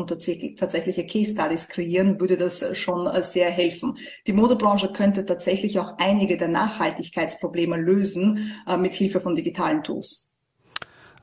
tatsächliche 0.57 1.07
Case 1.07 1.33
Studies 1.33 1.69
kreieren, 1.69 2.21
würde 2.21 2.37
das 2.37 2.77
schon 2.77 3.07
äh, 3.07 3.23
sehr 3.23 3.51
helfen. 3.51 3.97
Die 4.27 4.33
Modebranche 4.33 4.93
könnte 4.93 5.25
tatsächlich 5.25 5.79
auch 5.79 5.95
einige 5.99 6.37
der 6.37 6.49
Nachhaltigkeitsprobleme 6.49 7.77
lösen 7.77 8.53
äh, 8.67 8.77
mit 8.77 8.95
Hilfe 8.95 9.21
von 9.21 9.35
digitalen 9.35 9.83
Tools. 9.83 10.29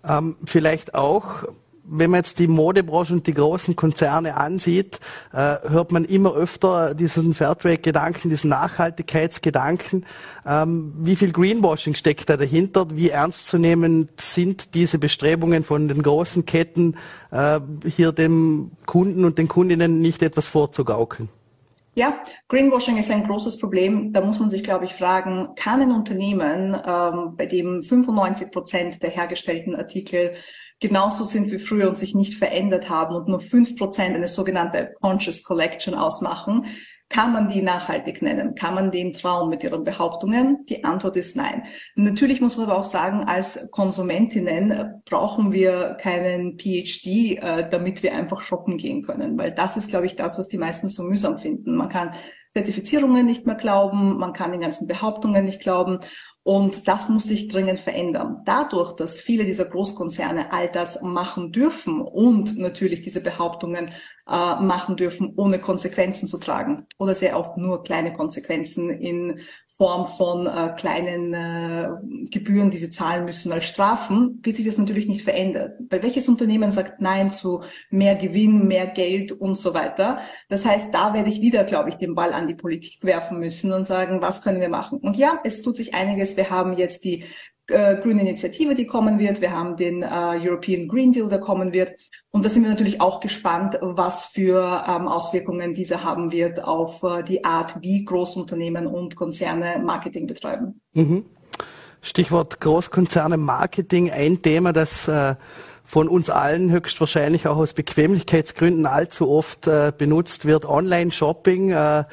Ähm, 0.03 0.37
vielleicht 0.45 0.93
auch 0.95 1.43
wenn 1.89 2.11
man 2.11 2.19
jetzt 2.19 2.39
die 2.39 2.47
Modebranche 2.47 3.13
und 3.13 3.27
die 3.27 3.33
großen 3.33 3.75
Konzerne 3.75 4.35
ansieht, 4.35 4.99
äh, 5.33 5.57
hört 5.69 5.91
man 5.91 6.05
immer 6.05 6.33
öfter 6.33 6.93
diesen 6.93 7.33
Fairtrade-Gedanken, 7.33 8.29
diesen 8.29 8.49
Nachhaltigkeitsgedanken. 8.49 10.05
Ähm, 10.45 10.93
wie 10.97 11.15
viel 11.15 11.31
Greenwashing 11.31 11.93
steckt 11.93 12.29
da 12.29 12.37
dahinter? 12.37 12.87
Wie 12.91 13.09
ernst 13.09 13.47
zu 13.47 13.57
nehmen 13.57 14.09
sind 14.19 14.73
diese 14.73 14.99
Bestrebungen 14.99 15.63
von 15.63 15.87
den 15.87 16.03
großen 16.03 16.45
Ketten, 16.45 16.95
äh, 17.31 17.59
hier 17.85 18.11
dem 18.11 18.71
Kunden 18.85 19.25
und 19.25 19.37
den 19.37 19.47
Kundinnen 19.47 20.01
nicht 20.01 20.21
etwas 20.21 20.49
vorzugaukeln? 20.49 21.29
Ja, 21.97 22.19
Greenwashing 22.47 22.97
ist 22.97 23.09
ein 23.09 23.23
großes 23.23 23.57
Problem. 23.57 24.13
Da 24.13 24.21
muss 24.21 24.39
man 24.39 24.51
sich, 24.51 24.63
glaube 24.63 24.85
ich, 24.85 24.93
fragen, 24.93 25.55
kann 25.55 25.81
ein 25.81 25.91
Unternehmen, 25.91 26.75
ähm, 26.85 27.35
bei 27.35 27.47
dem 27.47 27.81
95 27.81 28.51
Prozent 28.51 29.01
der 29.01 29.09
hergestellten 29.09 29.75
Artikel 29.75 30.33
genauso 30.79 31.23
sind 31.23 31.51
wie 31.51 31.59
früher 31.59 31.87
und 31.87 31.97
sich 31.97 32.15
nicht 32.15 32.35
verändert 32.35 32.89
haben 32.89 33.15
und 33.15 33.27
nur 33.27 33.39
fünf 33.39 33.75
Prozent 33.75 34.15
eine 34.15 34.27
sogenannte 34.27 34.93
Conscious 35.01 35.43
Collection 35.43 35.93
ausmachen, 35.93 36.65
kann 37.09 37.31
man 37.31 37.47
die 37.47 37.61
nachhaltig 37.61 38.21
nennen? 38.21 38.53
Kann 38.53 38.75
man 38.75 38.91
den 38.91 39.13
trauen 39.13 39.49
mit 39.49 39.63
ihren 39.63 39.85
Behauptungen? 39.85 40.65
Die 40.67 40.83
Antwort 40.83 41.15
ist 41.15 41.37
nein. 41.37 41.63
Natürlich 41.95 42.41
muss 42.41 42.57
man 42.57 42.67
aber 42.67 42.79
auch 42.79 42.83
sagen, 42.83 43.23
als 43.23 43.71
Konsumentinnen 43.71 45.01
brauchen 45.05 45.53
wir 45.53 45.95
keinen 46.01 46.57
PhD, 46.57 47.37
äh, 47.37 47.69
damit 47.69 48.03
wir 48.03 48.13
einfach 48.13 48.41
shoppen 48.41 48.77
gehen 48.77 49.03
können, 49.03 49.37
weil 49.37 49.53
das 49.53 49.77
ist, 49.77 49.89
glaube 49.89 50.05
ich, 50.05 50.17
das, 50.17 50.37
was 50.37 50.49
die 50.49 50.57
meisten 50.57 50.89
so 50.89 51.03
mühsam 51.03 51.39
finden. 51.39 51.75
Man 51.75 51.87
kann 51.87 52.11
Zertifizierungen 52.51 53.25
nicht 53.25 53.45
mehr 53.45 53.55
glauben, 53.55 54.17
man 54.17 54.33
kann 54.33 54.51
den 54.51 54.61
ganzen 54.61 54.87
Behauptungen 54.87 55.45
nicht 55.45 55.61
glauben. 55.61 55.99
Und 56.47 56.87
das 56.87 57.09
muss 57.09 57.25
sich 57.25 57.49
dringend 57.49 57.81
verändern. 57.81 58.43
Dadurch, 58.45 58.93
dass 58.93 59.19
viele 59.19 59.43
dieser 59.43 59.65
Großkonzerne 59.65 60.53
all 60.53 60.71
das 60.71 61.01
machen 61.01 61.51
dürfen 61.51 61.99
und 61.99 62.57
natürlich 62.57 63.01
diese 63.01 63.19
Behauptungen 63.19 63.91
äh, 64.29 64.61
machen 64.61 64.97
dürfen, 64.97 65.33
ohne 65.35 65.59
Konsequenzen 65.59 66.27
zu 66.27 66.37
tragen 66.37 66.85
oder 66.97 67.15
sehr 67.15 67.39
oft 67.39 67.57
nur 67.57 67.83
kleine 67.83 68.13
Konsequenzen 68.13 68.89
in 68.89 69.39
Form 69.77 70.07
von 70.07 70.47
äh, 70.47 70.73
kleinen 70.75 71.35
äh, 71.35 71.87
Gebühren, 72.31 72.71
die 72.71 72.79
sie 72.79 72.89
zahlen 72.89 73.25
müssen 73.25 73.51
als 73.51 73.65
Strafen, 73.65 74.39
wird 74.41 74.55
sich 74.55 74.65
das 74.65 74.79
natürlich 74.79 75.07
nicht 75.07 75.21
verändern. 75.21 75.73
Weil 75.91 76.01
welches 76.01 76.27
Unternehmen 76.27 76.71
sagt 76.71 76.99
Nein 76.99 77.29
zu 77.29 77.61
mehr 77.91 78.15
Gewinn, 78.15 78.67
mehr 78.67 78.87
Geld 78.87 79.31
und 79.31 79.55
so 79.55 79.75
weiter? 79.75 80.17
Das 80.49 80.65
heißt, 80.65 80.91
da 80.91 81.13
werde 81.13 81.29
ich 81.29 81.41
wieder, 81.41 81.63
glaube 81.63 81.89
ich, 81.89 81.95
den 81.95 82.15
Ball 82.15 82.33
an 82.33 82.47
die 82.47 82.55
Politik 82.55 83.03
werfen 83.03 83.37
müssen 83.37 83.71
und 83.71 83.85
sagen, 83.85 84.19
was 84.19 84.41
können 84.41 84.61
wir 84.61 84.69
machen? 84.69 84.97
Und 84.97 85.15
ja, 85.15 85.39
es 85.43 85.61
tut 85.61 85.77
sich 85.77 85.93
einiges. 85.93 86.35
Wir 86.37 86.49
haben 86.49 86.73
jetzt 86.73 87.03
die 87.03 87.25
äh, 87.67 87.95
grüne 87.97 88.21
Initiative, 88.21 88.75
die 88.75 88.87
kommen 88.87 89.19
wird. 89.19 89.41
Wir 89.41 89.51
haben 89.51 89.75
den 89.75 90.03
äh, 90.03 90.07
European 90.07 90.87
Green 90.87 91.11
Deal, 91.11 91.27
der 91.29 91.39
kommen 91.39 91.73
wird. 91.73 91.93
Und 92.31 92.45
da 92.45 92.49
sind 92.49 92.63
wir 92.63 92.69
natürlich 92.69 93.01
auch 93.01 93.19
gespannt, 93.19 93.77
was 93.81 94.25
für 94.25 94.83
ähm, 94.87 95.07
Auswirkungen 95.07 95.73
dieser 95.73 96.03
haben 96.03 96.31
wird 96.31 96.63
auf 96.63 97.03
äh, 97.03 97.23
die 97.23 97.43
Art, 97.43 97.81
wie 97.81 98.05
Großunternehmen 98.05 98.87
und 98.87 99.15
Konzerne 99.15 99.81
Marketing 99.83 100.27
betreiben. 100.27 100.81
Mhm. 100.93 101.25
Stichwort 102.01 102.61
Großkonzerne 102.61 103.37
Marketing, 103.37 104.11
ein 104.11 104.41
Thema, 104.41 104.71
das 104.71 105.07
äh, 105.07 105.35
von 105.83 106.07
uns 106.09 106.29
allen 106.29 106.71
höchstwahrscheinlich 106.71 107.47
auch 107.47 107.57
aus 107.57 107.73
Bequemlichkeitsgründen 107.73 108.85
allzu 108.85 109.29
oft 109.29 109.67
äh, 109.67 109.91
benutzt 109.97 110.45
wird, 110.45 110.65
Online-Shopping. 110.65 111.71
Äh, 111.71 112.03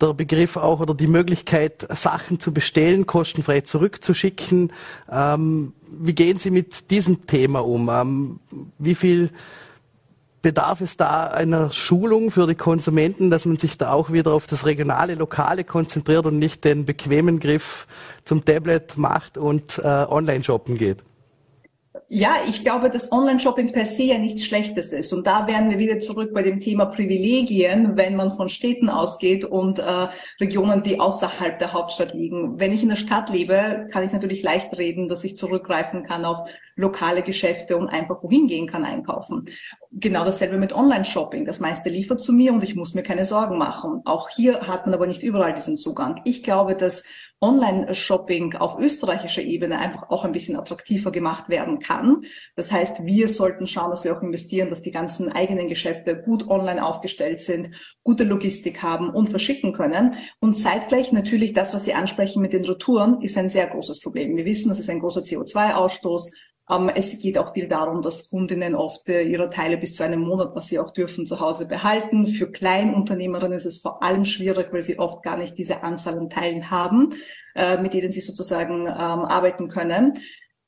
der 0.00 0.14
Begriff 0.14 0.56
auch 0.56 0.80
oder 0.80 0.94
die 0.94 1.06
Möglichkeit, 1.06 1.86
Sachen 1.96 2.40
zu 2.40 2.52
bestellen, 2.52 3.06
kostenfrei 3.06 3.60
zurückzuschicken. 3.60 4.72
Ähm, 5.10 5.72
wie 5.86 6.14
gehen 6.14 6.38
Sie 6.38 6.50
mit 6.50 6.90
diesem 6.90 7.26
Thema 7.26 7.60
um? 7.60 7.88
Ähm, 7.88 8.40
wie 8.78 8.94
viel 8.94 9.30
bedarf 10.42 10.80
es 10.80 10.96
da 10.96 11.26
einer 11.26 11.70
Schulung 11.72 12.30
für 12.30 12.46
die 12.46 12.54
Konsumenten, 12.54 13.30
dass 13.30 13.44
man 13.44 13.58
sich 13.58 13.76
da 13.76 13.92
auch 13.92 14.10
wieder 14.10 14.32
auf 14.32 14.46
das 14.46 14.66
regionale, 14.66 15.14
lokale 15.14 15.64
konzentriert 15.64 16.26
und 16.26 16.38
nicht 16.38 16.64
den 16.64 16.86
bequemen 16.86 17.40
Griff 17.40 17.86
zum 18.24 18.44
Tablet 18.44 18.96
macht 18.96 19.36
und 19.36 19.78
äh, 19.78 19.82
online 19.82 20.44
shoppen 20.44 20.78
geht? 20.78 20.98
Ja, 22.12 22.38
ich 22.44 22.64
glaube, 22.64 22.90
dass 22.90 23.12
Online-Shopping 23.12 23.70
per 23.70 23.84
se 23.84 24.02
ja 24.02 24.18
nichts 24.18 24.44
Schlechtes 24.44 24.92
ist. 24.92 25.12
Und 25.12 25.28
da 25.28 25.46
wären 25.46 25.70
wir 25.70 25.78
wieder 25.78 26.00
zurück 26.00 26.34
bei 26.34 26.42
dem 26.42 26.58
Thema 26.58 26.86
Privilegien, 26.86 27.96
wenn 27.96 28.16
man 28.16 28.32
von 28.32 28.48
Städten 28.48 28.88
ausgeht 28.88 29.44
und 29.44 29.78
äh, 29.78 30.08
Regionen, 30.40 30.82
die 30.82 30.98
außerhalb 30.98 31.60
der 31.60 31.72
Hauptstadt 31.72 32.12
liegen. 32.12 32.58
Wenn 32.58 32.72
ich 32.72 32.82
in 32.82 32.88
der 32.88 32.96
Stadt 32.96 33.30
lebe, 33.30 33.86
kann 33.92 34.02
ich 34.02 34.10
natürlich 34.10 34.42
leicht 34.42 34.76
reden, 34.76 35.06
dass 35.06 35.22
ich 35.22 35.36
zurückgreifen 35.36 36.02
kann 36.02 36.24
auf 36.24 36.50
lokale 36.74 37.22
Geschäfte 37.22 37.76
und 37.76 37.88
einfach 37.88 38.24
wohin 38.24 38.48
gehen 38.48 38.66
kann 38.66 38.84
einkaufen. 38.84 39.44
Genau 39.92 40.24
dasselbe 40.24 40.58
mit 40.58 40.72
Online-Shopping. 40.72 41.44
Das 41.44 41.60
meiste 41.60 41.90
liefert 41.90 42.20
zu 42.20 42.32
mir 42.32 42.52
und 42.52 42.64
ich 42.64 42.74
muss 42.74 42.94
mir 42.94 43.04
keine 43.04 43.24
Sorgen 43.24 43.56
machen. 43.56 44.02
Auch 44.04 44.30
hier 44.30 44.66
hat 44.66 44.84
man 44.84 44.94
aber 44.94 45.06
nicht 45.06 45.22
überall 45.22 45.54
diesen 45.54 45.76
Zugang. 45.76 46.20
Ich 46.24 46.42
glaube, 46.42 46.74
dass 46.74 47.04
Online-Shopping 47.40 48.54
auf 48.56 48.78
österreichischer 48.78 49.42
Ebene 49.42 49.78
einfach 49.78 50.10
auch 50.10 50.24
ein 50.24 50.32
bisschen 50.32 50.56
attraktiver 50.56 51.10
gemacht 51.10 51.48
werden 51.48 51.78
kann. 51.78 52.22
Das 52.54 52.70
heißt, 52.70 53.04
wir 53.04 53.28
sollten 53.28 53.66
schauen, 53.66 53.90
dass 53.90 54.04
wir 54.04 54.16
auch 54.16 54.22
investieren, 54.22 54.68
dass 54.68 54.82
die 54.82 54.90
ganzen 54.90 55.32
eigenen 55.32 55.68
Geschäfte 55.68 56.20
gut 56.20 56.48
online 56.48 56.84
aufgestellt 56.84 57.40
sind, 57.40 57.70
gute 58.02 58.24
Logistik 58.24 58.82
haben 58.82 59.10
und 59.10 59.30
verschicken 59.30 59.72
können. 59.72 60.14
Und 60.40 60.58
zeitgleich 60.58 61.12
natürlich 61.12 61.54
das, 61.54 61.72
was 61.72 61.84
Sie 61.84 61.94
ansprechen 61.94 62.42
mit 62.42 62.52
den 62.52 62.64
Retouren, 62.64 63.22
ist 63.22 63.38
ein 63.38 63.48
sehr 63.48 63.66
großes 63.66 64.00
Problem. 64.00 64.36
Wir 64.36 64.44
wissen, 64.44 64.68
das 64.68 64.78
ist 64.78 64.90
ein 64.90 65.00
großer 65.00 65.22
CO2-Ausstoß. 65.22 66.30
Ähm, 66.70 66.90
es 66.94 67.18
geht 67.18 67.38
auch 67.38 67.52
viel 67.52 67.68
darum, 67.68 68.02
dass 68.02 68.30
Kundinnen 68.30 68.74
oft 68.74 69.08
äh, 69.08 69.22
ihre 69.22 69.50
Teile 69.50 69.76
bis 69.76 69.96
zu 69.96 70.04
einem 70.04 70.20
Monat, 70.20 70.54
was 70.54 70.68
sie 70.68 70.78
auch 70.78 70.92
dürfen, 70.92 71.26
zu 71.26 71.40
Hause 71.40 71.66
behalten. 71.66 72.26
Für 72.26 72.50
Kleinunternehmerinnen 72.50 73.58
ist 73.58 73.66
es 73.66 73.78
vor 73.78 74.02
allem 74.02 74.24
schwierig, 74.24 74.72
weil 74.72 74.82
sie 74.82 74.98
oft 74.98 75.22
gar 75.22 75.36
nicht 75.36 75.58
diese 75.58 75.82
Anzahl 75.82 76.18
an 76.18 76.30
Teilen 76.30 76.70
haben, 76.70 77.14
äh, 77.54 77.80
mit 77.80 77.94
denen 77.94 78.12
sie 78.12 78.20
sozusagen 78.20 78.86
ähm, 78.86 78.88
arbeiten 78.88 79.68
können. 79.68 80.18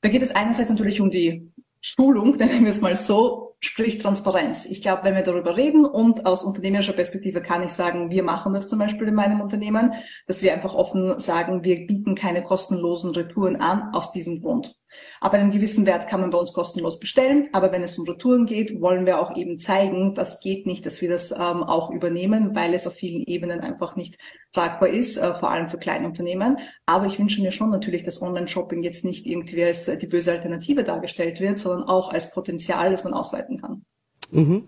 Da 0.01 0.09
geht 0.09 0.21
es 0.21 0.35
einerseits 0.35 0.69
natürlich 0.69 0.99
um 0.99 1.09
die 1.09 1.51
Schulung, 1.79 2.35
nennen 2.37 2.63
wir 2.63 2.71
es 2.71 2.81
mal 2.81 2.95
so, 2.95 3.55
sprich 3.59 3.99
Transparenz. 3.99 4.65
Ich 4.65 4.81
glaube, 4.81 5.03
wenn 5.03 5.15
wir 5.15 5.23
darüber 5.23 5.55
reden 5.55 5.85
und 5.85 6.25
aus 6.25 6.43
unternehmerischer 6.43 6.93
Perspektive 6.93 7.41
kann 7.41 7.63
ich 7.63 7.71
sagen, 7.71 8.09
wir 8.09 8.23
machen 8.23 8.53
das 8.53 8.67
zum 8.67 8.79
Beispiel 8.79 9.07
in 9.07 9.15
meinem 9.15 9.39
Unternehmen, 9.39 9.93
dass 10.27 10.41
wir 10.41 10.53
einfach 10.53 10.75
offen 10.75 11.19
sagen, 11.19 11.63
wir 11.63 11.87
bieten 11.87 12.15
keine 12.15 12.43
kostenlosen 12.43 13.11
Retouren 13.11 13.61
an 13.61 13.93
aus 13.93 14.11
diesem 14.11 14.41
Grund. 14.41 14.75
Aber 15.19 15.37
einen 15.37 15.51
gewissen 15.51 15.85
Wert 15.85 16.07
kann 16.07 16.21
man 16.21 16.29
bei 16.29 16.37
uns 16.37 16.53
kostenlos 16.53 16.99
bestellen. 16.99 17.49
Aber 17.51 17.71
wenn 17.71 17.83
es 17.83 17.97
um 17.97 18.07
Retouren 18.07 18.45
geht, 18.45 18.81
wollen 18.81 19.05
wir 19.05 19.19
auch 19.19 19.35
eben 19.35 19.59
zeigen, 19.59 20.13
das 20.13 20.39
geht 20.39 20.65
nicht, 20.65 20.85
dass 20.85 21.01
wir 21.01 21.09
das 21.09 21.31
ähm, 21.31 21.63
auch 21.63 21.91
übernehmen, 21.91 22.55
weil 22.55 22.73
es 22.73 22.87
auf 22.87 22.93
vielen 22.93 23.23
Ebenen 23.23 23.59
einfach 23.59 23.95
nicht 23.95 24.17
tragbar 24.51 24.89
ist, 24.89 25.17
äh, 25.17 25.33
vor 25.39 25.49
allem 25.49 25.69
für 25.69 25.77
kleine 25.77 26.07
Unternehmen. 26.07 26.57
Aber 26.85 27.05
ich 27.05 27.19
wünsche 27.19 27.41
mir 27.41 27.51
schon 27.51 27.69
natürlich, 27.69 28.03
dass 28.03 28.21
Online-Shopping 28.21 28.83
jetzt 28.83 29.05
nicht 29.05 29.25
irgendwie 29.25 29.63
als 29.63 29.87
äh, 29.87 29.97
die 29.97 30.07
böse 30.07 30.31
Alternative 30.31 30.83
dargestellt 30.83 31.39
wird, 31.39 31.59
sondern 31.59 31.87
auch 31.87 32.11
als 32.11 32.31
Potenzial, 32.31 32.91
das 32.91 33.03
man 33.03 33.13
ausweiten 33.13 33.59
kann. 33.59 33.85
Mhm. 34.33 34.63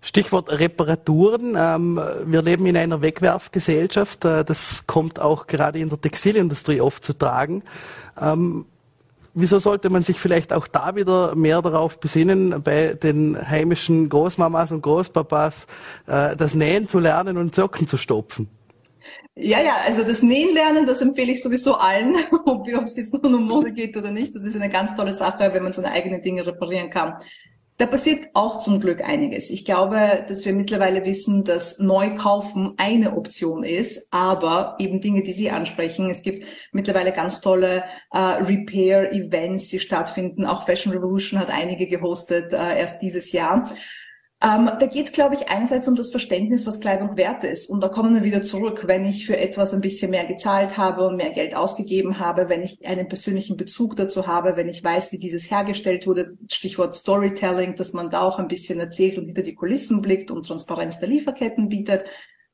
Stichwort 0.00 0.50
Reparaturen. 0.50 1.56
Ähm, 1.58 2.00
wir 2.26 2.42
leben 2.42 2.66
in 2.66 2.76
einer 2.76 3.00
Wegwerfgesellschaft. 3.00 4.24
Äh, 4.24 4.44
das 4.44 4.86
kommt 4.86 5.18
auch 5.18 5.46
gerade 5.46 5.78
in 5.78 5.88
der 5.88 6.00
Textilindustrie 6.00 6.80
oft 6.80 7.02
zu 7.02 7.12
tragen. 7.12 7.62
Wieso 9.38 9.58
sollte 9.58 9.90
man 9.90 10.02
sich 10.02 10.18
vielleicht 10.18 10.54
auch 10.54 10.66
da 10.66 10.96
wieder 10.96 11.34
mehr 11.34 11.60
darauf 11.60 12.00
besinnen, 12.00 12.62
bei 12.62 12.94
den 12.94 13.36
heimischen 13.36 14.08
Großmamas 14.08 14.72
und 14.72 14.80
Großpapas 14.80 15.66
äh, 16.06 16.34
das 16.34 16.54
Nähen 16.54 16.88
zu 16.88 16.98
lernen 16.98 17.36
und 17.36 17.54
Socken 17.54 17.86
zu 17.86 17.98
stopfen? 17.98 18.48
Ja, 19.34 19.60
ja, 19.60 19.76
also 19.84 20.04
das 20.04 20.22
Nähen 20.22 20.54
lernen, 20.54 20.86
das 20.86 21.02
empfehle 21.02 21.32
ich 21.32 21.42
sowieso 21.42 21.74
allen, 21.74 22.16
ob 22.46 22.66
es 22.66 22.96
jetzt 22.96 23.12
nur 23.12 23.24
um 23.24 23.46
Mode 23.46 23.72
geht 23.72 23.94
oder 23.94 24.10
nicht. 24.10 24.34
Das 24.34 24.42
ist 24.42 24.56
eine 24.56 24.70
ganz 24.70 24.96
tolle 24.96 25.12
Sache, 25.12 25.50
wenn 25.52 25.62
man 25.62 25.74
seine 25.74 25.90
eigenen 25.90 26.22
Dinge 26.22 26.46
reparieren 26.46 26.88
kann. 26.88 27.16
Da 27.78 27.84
passiert 27.84 28.30
auch 28.32 28.60
zum 28.60 28.80
Glück 28.80 29.02
einiges. 29.02 29.50
Ich 29.50 29.66
glaube, 29.66 30.24
dass 30.28 30.46
wir 30.46 30.54
mittlerweile 30.54 31.04
wissen, 31.04 31.44
dass 31.44 31.78
Neukaufen 31.78 32.72
eine 32.78 33.14
Option 33.16 33.64
ist, 33.64 34.08
aber 34.10 34.76
eben 34.78 35.02
Dinge, 35.02 35.22
die 35.22 35.34
Sie 35.34 35.50
ansprechen. 35.50 36.08
Es 36.08 36.22
gibt 36.22 36.46
mittlerweile 36.72 37.12
ganz 37.12 37.42
tolle 37.42 37.84
äh, 38.12 38.18
Repair-Events, 38.18 39.68
die 39.68 39.80
stattfinden. 39.80 40.46
Auch 40.46 40.64
Fashion 40.64 40.92
Revolution 40.92 41.38
hat 41.38 41.50
einige 41.50 41.86
gehostet 41.86 42.54
äh, 42.54 42.78
erst 42.78 43.02
dieses 43.02 43.32
Jahr. 43.32 43.70
Ähm, 44.42 44.70
da 44.78 44.86
geht 44.86 45.06
es, 45.06 45.12
glaube 45.12 45.34
ich, 45.34 45.48
einerseits 45.48 45.88
um 45.88 45.96
das 45.96 46.10
Verständnis, 46.10 46.66
was 46.66 46.80
Kleidung 46.80 47.16
wert 47.16 47.42
ist. 47.42 47.70
Und 47.70 47.80
da 47.80 47.88
kommen 47.88 48.14
wir 48.14 48.22
wieder 48.22 48.42
zurück, 48.42 48.82
wenn 48.86 49.06
ich 49.06 49.24
für 49.24 49.38
etwas 49.38 49.72
ein 49.72 49.80
bisschen 49.80 50.10
mehr 50.10 50.26
gezahlt 50.26 50.76
habe 50.76 51.06
und 51.06 51.16
mehr 51.16 51.30
Geld 51.30 51.54
ausgegeben 51.54 52.18
habe, 52.18 52.50
wenn 52.50 52.62
ich 52.62 52.86
einen 52.86 53.08
persönlichen 53.08 53.56
Bezug 53.56 53.96
dazu 53.96 54.26
habe, 54.26 54.56
wenn 54.56 54.68
ich 54.68 54.84
weiß, 54.84 55.10
wie 55.12 55.18
dieses 55.18 55.50
hergestellt 55.50 56.06
wurde, 56.06 56.36
Stichwort 56.52 56.94
Storytelling, 56.94 57.76
dass 57.76 57.94
man 57.94 58.10
da 58.10 58.20
auch 58.20 58.38
ein 58.38 58.48
bisschen 58.48 58.78
erzählt 58.78 59.16
und 59.16 59.24
hinter 59.24 59.42
die 59.42 59.54
Kulissen 59.54 60.02
blickt 60.02 60.30
und 60.30 60.46
Transparenz 60.46 60.98
der 60.98 61.08
Lieferketten 61.08 61.70
bietet, 61.70 62.04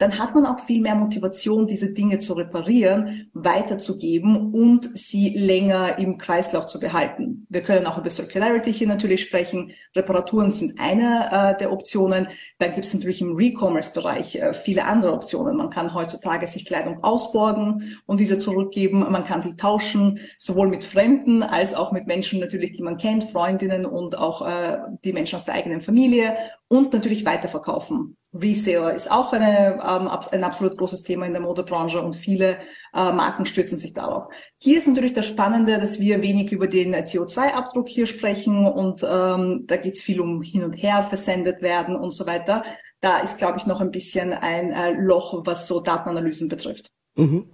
dann 0.02 0.18
hat 0.18 0.34
man 0.34 0.46
auch 0.46 0.58
viel 0.58 0.80
mehr 0.80 0.96
Motivation, 0.96 1.68
diese 1.68 1.94
Dinge 1.94 2.18
zu 2.18 2.32
reparieren, 2.32 3.30
weiterzugeben 3.34 4.52
und 4.52 4.98
sie 4.98 5.28
länger 5.28 5.96
im 5.98 6.18
Kreislauf 6.18 6.66
zu 6.66 6.80
behalten. 6.80 7.46
Wir 7.48 7.60
können 7.60 7.86
auch 7.86 7.98
über 7.98 8.10
Circularity 8.10 8.72
hier 8.72 8.88
natürlich 8.88 9.22
sprechen. 9.22 9.70
Reparaturen 9.94 10.50
sind 10.50 10.80
eine 10.80 11.28
äh, 11.30 11.56
der 11.56 11.72
Optionen. 11.72 12.26
Dann 12.58 12.74
gibt 12.74 12.84
es 12.84 12.94
natürlich 12.94 13.20
im 13.20 13.36
Recommerce-Bereich 13.36 14.34
äh, 14.34 14.54
viele 14.54 14.86
andere 14.86 15.12
Optionen. 15.12 15.56
Man 15.56 15.70
kann 15.70 15.94
heutzutage 15.94 16.48
sich 16.48 16.66
Kleidung 16.66 17.04
ausborgen 17.04 17.96
und 18.04 18.18
diese 18.18 18.38
zurückgeben. 18.38 19.06
Man 19.08 19.24
kann 19.24 19.40
sie 19.40 19.54
tauschen, 19.54 20.18
sowohl 20.36 20.66
mit 20.66 20.84
Fremden 20.84 21.44
als 21.44 21.76
auch 21.76 21.92
mit 21.92 22.08
Menschen 22.08 22.40
natürlich, 22.40 22.72
die 22.72 22.82
man 22.82 22.96
kennt, 22.96 23.22
Freundinnen 23.22 23.86
und 23.86 24.18
auch 24.18 24.44
äh, 24.44 24.78
die 25.04 25.12
Menschen 25.12 25.36
aus 25.36 25.44
der 25.44 25.54
eigenen 25.54 25.80
Familie 25.80 26.34
und 26.66 26.92
natürlich 26.92 27.24
weiterverkaufen. 27.24 28.16
Resale 28.34 28.94
ist 28.94 29.10
auch 29.10 29.32
eine, 29.32 29.74
ähm, 29.74 30.08
ein 30.08 30.44
absolut 30.44 30.78
großes 30.78 31.02
Thema 31.02 31.26
in 31.26 31.32
der 31.32 31.42
Modebranche 31.42 32.00
und 32.00 32.16
viele 32.16 32.56
äh, 32.94 33.12
Marken 33.12 33.44
stürzen 33.44 33.78
sich 33.78 33.92
darauf. 33.92 34.28
Hier 34.58 34.78
ist 34.78 34.86
natürlich 34.86 35.12
das 35.12 35.26
Spannende, 35.26 35.78
dass 35.78 36.00
wir 36.00 36.22
wenig 36.22 36.50
über 36.50 36.66
den 36.66 36.94
CO2-Abdruck 36.94 37.88
hier 37.88 38.06
sprechen 38.06 38.66
und 38.66 39.02
ähm, 39.02 39.64
da 39.66 39.76
geht 39.76 39.96
es 39.96 40.02
viel 40.02 40.20
um 40.20 40.40
hin 40.40 40.64
und 40.64 40.74
her 40.74 41.02
versendet 41.02 41.60
werden 41.60 41.94
und 41.94 42.12
so 42.12 42.26
weiter. 42.26 42.62
Da 43.00 43.18
ist, 43.18 43.36
glaube 43.36 43.58
ich, 43.58 43.66
noch 43.66 43.80
ein 43.80 43.90
bisschen 43.90 44.32
ein 44.32 44.72
äh, 44.72 44.92
Loch, 44.92 45.42
was 45.44 45.66
so 45.66 45.80
Datenanalysen 45.80 46.48
betrifft. 46.48 46.90
Mhm. 47.16 47.50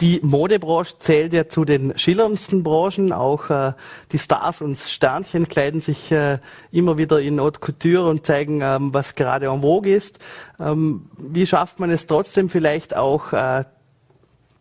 Die 0.00 0.20
Modebranche 0.22 0.98
zählt 0.98 1.32
ja 1.32 1.48
zu 1.48 1.64
den 1.64 1.96
schillerndsten 1.98 2.62
Branchen. 2.62 3.12
Auch 3.12 3.50
äh, 3.50 3.72
die 4.12 4.18
Stars 4.18 4.60
und 4.60 4.78
Sternchen 4.78 5.48
kleiden 5.48 5.80
sich 5.80 6.12
äh, 6.12 6.38
immer 6.70 6.98
wieder 6.98 7.20
in 7.20 7.40
Haute 7.40 7.60
Couture 7.60 8.08
und 8.08 8.24
zeigen, 8.24 8.60
ähm, 8.62 8.94
was 8.94 9.14
gerade 9.14 9.46
en 9.46 9.62
vogue 9.62 9.90
ist. 9.90 10.18
Ähm, 10.60 11.10
wie 11.18 11.46
schafft 11.46 11.80
man 11.80 11.90
es 11.90 12.06
trotzdem 12.06 12.48
vielleicht 12.48 12.96
auch, 12.96 13.32
äh, 13.32 13.64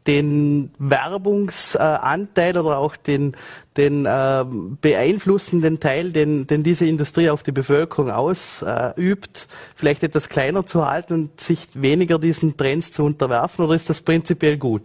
den 0.07 0.71
Werbungsanteil 0.79 2.57
oder 2.57 2.77
auch 2.77 2.95
den, 2.95 3.35
den 3.75 4.05
äh, 4.05 4.45
beeinflussenden 4.81 5.79
Teil, 5.79 6.11
den, 6.11 6.47
den 6.47 6.63
diese 6.63 6.87
Industrie 6.87 7.29
auf 7.29 7.43
die 7.43 7.51
Bevölkerung 7.51 8.09
ausübt, 8.09 9.47
vielleicht 9.75 10.03
etwas 10.03 10.29
kleiner 10.29 10.65
zu 10.65 10.87
halten 10.87 11.13
und 11.13 11.41
sich 11.41 11.67
weniger 11.73 12.17
diesen 12.17 12.57
Trends 12.57 12.91
zu 12.91 13.03
unterwerfen 13.03 13.65
oder 13.65 13.75
ist 13.75 13.89
das 13.89 14.01
prinzipiell 14.01 14.57
gut? 14.57 14.81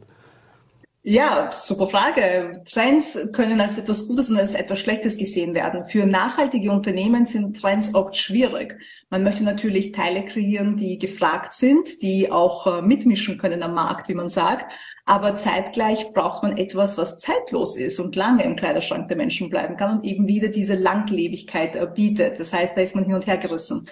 Ja, 1.05 1.51
super 1.53 1.89
Frage. 1.89 2.63
Trends 2.65 3.19
können 3.33 3.61
als 3.61 3.77
etwas 3.77 4.07
Gutes 4.07 4.31
und 4.31 4.37
als 4.37 4.55
etwas 4.55 4.79
Schlechtes 4.79 5.17
gesehen 5.17 5.53
werden. 5.53 5.85
Für 5.85 6.07
nachhaltige 6.07 6.71
Unternehmen 6.71 7.27
sind 7.27 7.61
Trends 7.61 7.93
oft 7.93 8.15
schwierig. 8.15 8.79
Man 9.11 9.25
möchte 9.25 9.43
natürlich 9.43 9.91
Teile 9.91 10.25
kreieren, 10.25 10.77
die 10.77 10.99
gefragt 10.99 11.55
sind, 11.55 12.03
die 12.03 12.31
auch 12.31 12.69
äh, 12.69 12.83
mitmischen 12.83 13.37
können 13.37 13.65
am 13.65 13.75
Markt, 13.75 14.09
wie 14.09 14.15
man 14.15 14.29
sagt. 14.29 14.73
Aber 15.05 15.35
zeitgleich 15.35 16.13
braucht 16.13 16.45
man 16.45 16.57
etwas, 16.57 16.97
was 16.97 17.19
zeitlos 17.19 17.77
ist 17.77 17.99
und 17.99 18.15
lange 18.15 18.45
im 18.45 18.55
Kleiderschrank 18.55 19.09
der 19.09 19.17
Menschen 19.17 19.51
bleiben 19.51 19.77
kann 19.77 19.99
und 19.99 20.05
eben 20.05 20.29
wieder 20.29 20.51
diese 20.51 20.77
Langlebigkeit 20.77 21.75
äh, 21.75 21.89
bietet. 21.93 22.39
Das 22.39 22.53
heißt, 22.53 22.77
da 22.77 22.81
ist 22.81 22.95
man 22.95 23.07
hin 23.07 23.15
und 23.15 23.27
her 23.27 23.39
gerissen. 23.39 23.89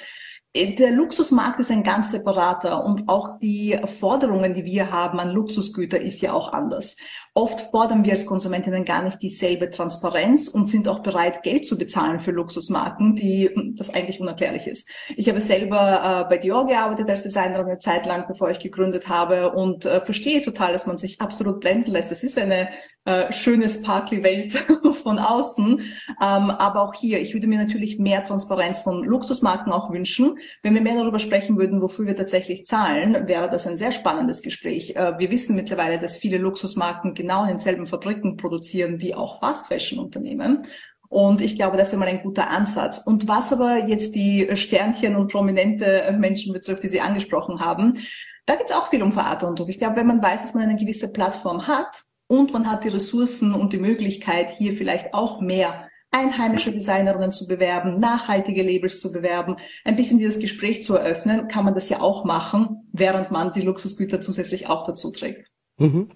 Der 0.56 0.90
Luxusmarkt 0.90 1.60
ist 1.60 1.70
ein 1.70 1.84
ganz 1.84 2.10
separater 2.10 2.84
und 2.84 3.08
auch 3.08 3.38
die 3.38 3.78
Forderungen, 4.00 4.52
die 4.52 4.64
wir 4.64 4.90
haben 4.90 5.20
an 5.20 5.30
Luxusgüter, 5.30 6.00
ist 6.00 6.22
ja 6.22 6.32
auch 6.32 6.52
anders. 6.52 6.96
Oft 7.34 7.70
fordern 7.70 8.02
wir 8.02 8.10
als 8.10 8.26
Konsumentinnen 8.26 8.84
gar 8.84 9.04
nicht 9.04 9.22
dieselbe 9.22 9.70
Transparenz 9.70 10.48
und 10.48 10.66
sind 10.66 10.88
auch 10.88 11.04
bereit, 11.04 11.44
Geld 11.44 11.66
zu 11.66 11.78
bezahlen 11.78 12.18
für 12.18 12.32
Luxusmarken, 12.32 13.14
die 13.14 13.48
das 13.76 13.94
eigentlich 13.94 14.20
unerklärlich 14.20 14.66
ist. 14.66 14.88
Ich 15.16 15.28
habe 15.28 15.40
selber 15.40 16.24
äh, 16.26 16.28
bei 16.28 16.36
Dior 16.36 16.66
gearbeitet 16.66 17.08
als 17.08 17.22
Designerin 17.22 17.66
eine 17.66 17.78
Zeit 17.78 18.04
lang, 18.04 18.24
bevor 18.26 18.50
ich 18.50 18.58
gegründet 18.58 19.08
habe 19.08 19.52
und 19.52 19.84
äh, 19.84 20.04
verstehe 20.04 20.42
total, 20.42 20.72
dass 20.72 20.84
man 20.84 20.98
sich 20.98 21.20
absolut 21.20 21.60
blenden 21.60 21.92
lässt. 21.92 22.10
Es 22.10 22.24
ist 22.24 22.36
eine 22.36 22.70
äh, 23.04 23.32
schöne 23.32 23.68
Sparkly-Welt 23.68 24.52
von 25.02 25.18
außen. 25.18 25.80
Ähm, 25.80 26.50
aber 26.50 26.82
auch 26.82 26.94
hier, 26.94 27.20
ich 27.20 27.32
würde 27.32 27.46
mir 27.46 27.58
natürlich 27.58 27.98
mehr 27.98 28.24
Transparenz 28.24 28.80
von 28.80 29.02
Luxusmarken 29.02 29.72
auch 29.72 29.90
wünschen. 29.90 30.38
Wenn 30.62 30.74
wir 30.74 30.82
mehr 30.82 30.96
darüber 30.96 31.18
sprechen 31.18 31.56
würden, 31.56 31.80
wofür 31.80 32.06
wir 32.06 32.16
tatsächlich 32.16 32.66
zahlen, 32.66 33.26
wäre 33.26 33.48
das 33.50 33.66
ein 33.66 33.78
sehr 33.78 33.92
spannendes 33.92 34.42
Gespräch. 34.42 34.96
Äh, 34.96 35.18
wir 35.18 35.30
wissen 35.30 35.56
mittlerweile, 35.56 35.98
dass 35.98 36.18
viele 36.18 36.38
Luxusmarken 36.38 37.14
genau 37.14 37.42
in 37.42 37.48
denselben 37.48 37.86
Fabriken 37.86 38.36
produzieren 38.36 39.00
wie 39.00 39.14
auch 39.14 39.40
Fast-Fashion-Unternehmen. 39.40 40.66
Und 41.08 41.40
ich 41.40 41.56
glaube, 41.56 41.76
das 41.76 41.90
wäre 41.90 41.98
mal 41.98 42.08
ein 42.08 42.22
guter 42.22 42.50
Ansatz. 42.50 42.98
Und 42.98 43.26
was 43.26 43.52
aber 43.52 43.88
jetzt 43.88 44.14
die 44.14 44.48
Sternchen 44.54 45.16
und 45.16 45.32
prominente 45.32 46.14
Menschen 46.18 46.52
betrifft, 46.52 46.84
die 46.84 46.88
Sie 46.88 47.00
angesprochen 47.00 47.60
haben, 47.60 47.98
da 48.46 48.56
geht 48.56 48.66
es 48.66 48.72
auch 48.72 48.88
viel 48.88 49.02
um 49.02 49.12
Verantwortung. 49.12 49.68
Ich 49.68 49.78
glaube, 49.78 49.96
wenn 49.96 50.06
man 50.06 50.22
weiß, 50.22 50.42
dass 50.42 50.54
man 50.54 50.64
eine 50.64 50.76
gewisse 50.76 51.10
Plattform 51.10 51.66
hat, 51.66 52.04
und 52.30 52.52
man 52.52 52.70
hat 52.70 52.84
die 52.84 52.88
Ressourcen 52.88 53.54
und 53.54 53.72
die 53.72 53.78
Möglichkeit, 53.78 54.52
hier 54.52 54.74
vielleicht 54.74 55.14
auch 55.14 55.40
mehr 55.40 55.88
einheimische 56.12 56.70
Designerinnen 56.70 57.32
zu 57.32 57.48
bewerben, 57.48 57.98
nachhaltige 57.98 58.62
Labels 58.62 59.00
zu 59.00 59.10
bewerben, 59.10 59.56
ein 59.84 59.96
bisschen 59.96 60.18
dieses 60.18 60.38
Gespräch 60.38 60.84
zu 60.84 60.94
eröffnen, 60.94 61.48
kann 61.48 61.64
man 61.64 61.74
das 61.74 61.88
ja 61.88 62.00
auch 62.00 62.24
machen, 62.24 62.88
während 62.92 63.32
man 63.32 63.52
die 63.52 63.62
Luxusgüter 63.62 64.20
zusätzlich 64.20 64.68
auch 64.68 64.86
dazu 64.86 65.10
trägt. 65.10 65.48
Mhm. 65.78 66.08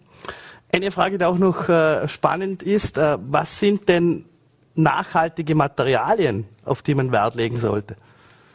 Eine 0.73 0.93
Frage, 0.93 1.19
die 1.19 1.25
auch 1.25 1.39
noch 1.39 1.69
äh, 1.69 2.07
spannend 2.07 2.63
ist, 2.63 2.97
äh, 2.97 3.19
was 3.21 3.59
sind 3.59 3.89
denn 3.89 4.25
nachhaltige 4.77 5.57
Materialien, 5.57 6.47
auf 6.65 6.83
die 6.83 6.95
man 6.95 7.11
Wert 7.11 7.35
legen 7.35 7.57
sollte? 7.57 7.97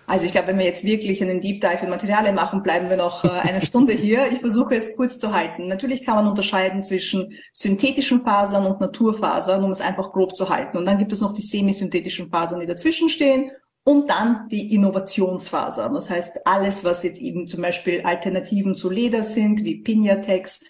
Also 0.10 0.26
ich 0.26 0.32
glaube, 0.32 0.48
wenn 0.48 0.58
wir 0.58 0.66
jetzt 0.66 0.84
wirklich 0.84 1.22
einen 1.22 1.40
Deep 1.40 1.62
Dive 1.62 1.84
in 1.84 1.90
Materialien 1.92 2.34
machen, 2.34 2.64
bleiben 2.64 2.90
wir 2.90 2.98
noch 2.98 3.24
äh, 3.26 3.28
eine 3.28 3.64
Stunde 3.64 3.94
hier. 3.94 4.32
Ich 4.32 4.40
versuche 4.40 4.74
es 4.74 4.96
kurz 4.96 5.20
zu 5.20 5.34
halten. 5.36 5.68
Natürlich 5.68 6.04
kann 6.04 6.16
man 6.16 6.28
unterscheiden 6.28 6.84
zwischen 6.84 7.34
synthetischen 7.54 8.24
Fasern 8.24 8.66
und 8.66 8.82
Naturfasern, 8.82 9.64
um 9.64 9.70
es 9.70 9.82
einfach 9.82 10.12
grob 10.12 10.36
zu 10.36 10.50
halten. 10.50 10.78
Und 10.78 10.88
dann 10.88 10.98
gibt 10.98 11.14
es 11.14 11.22
noch 11.22 11.34
die 11.34 11.44
semisynthetischen 11.44 12.32
Fasern, 12.32 12.60
die 12.60 12.66
dazwischen 12.66 13.08
stehen. 13.08 13.52
Und 13.84 14.10
dann 14.10 14.48
die 14.50 14.74
Innovationsfasern. 14.74 15.94
Das 15.94 16.10
heißt, 16.10 16.40
alles, 16.44 16.84
was 16.84 17.04
jetzt 17.04 17.22
eben 17.22 17.46
zum 17.46 17.62
Beispiel 17.62 18.02
Alternativen 18.02 18.74
zu 18.74 18.90
Leder 18.90 19.24
sind, 19.24 19.64
wie 19.64 19.84
Pinatex, 19.84 20.62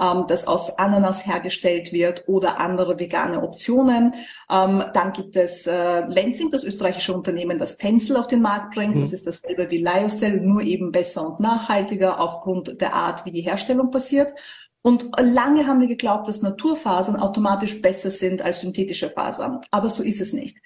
ähm, 0.00 0.24
das 0.28 0.46
aus 0.46 0.78
Ananas 0.78 1.26
hergestellt 1.26 1.92
wird 1.92 2.24
oder 2.26 2.60
andere 2.60 2.98
vegane 2.98 3.42
Optionen. 3.42 4.14
Ähm, 4.50 4.84
dann 4.94 5.12
gibt 5.12 5.36
es 5.36 5.66
äh, 5.66 6.06
Lenzing, 6.06 6.50
das 6.50 6.64
österreichische 6.64 7.14
Unternehmen, 7.14 7.58
das 7.58 7.76
Tencel 7.76 8.16
auf 8.16 8.26
den 8.26 8.42
Markt 8.42 8.74
bringt. 8.74 8.96
Mhm. 8.96 9.02
Das 9.02 9.12
ist 9.12 9.26
dasselbe 9.26 9.70
wie 9.70 9.82
Lyocell, 9.82 10.40
nur 10.40 10.62
eben 10.62 10.92
besser 10.92 11.26
und 11.26 11.40
nachhaltiger 11.40 12.20
aufgrund 12.20 12.80
der 12.80 12.94
Art, 12.94 13.24
wie 13.24 13.32
die 13.32 13.42
Herstellung 13.42 13.90
passiert. 13.90 14.32
Und 14.82 15.10
lange 15.18 15.66
haben 15.66 15.80
wir 15.80 15.88
geglaubt, 15.88 16.28
dass 16.28 16.40
Naturfasern 16.40 17.16
automatisch 17.16 17.82
besser 17.82 18.10
sind 18.10 18.40
als 18.42 18.60
synthetische 18.60 19.10
Fasern. 19.10 19.60
Aber 19.70 19.88
so 19.88 20.02
ist 20.02 20.20
es 20.20 20.32
nicht. 20.32 20.58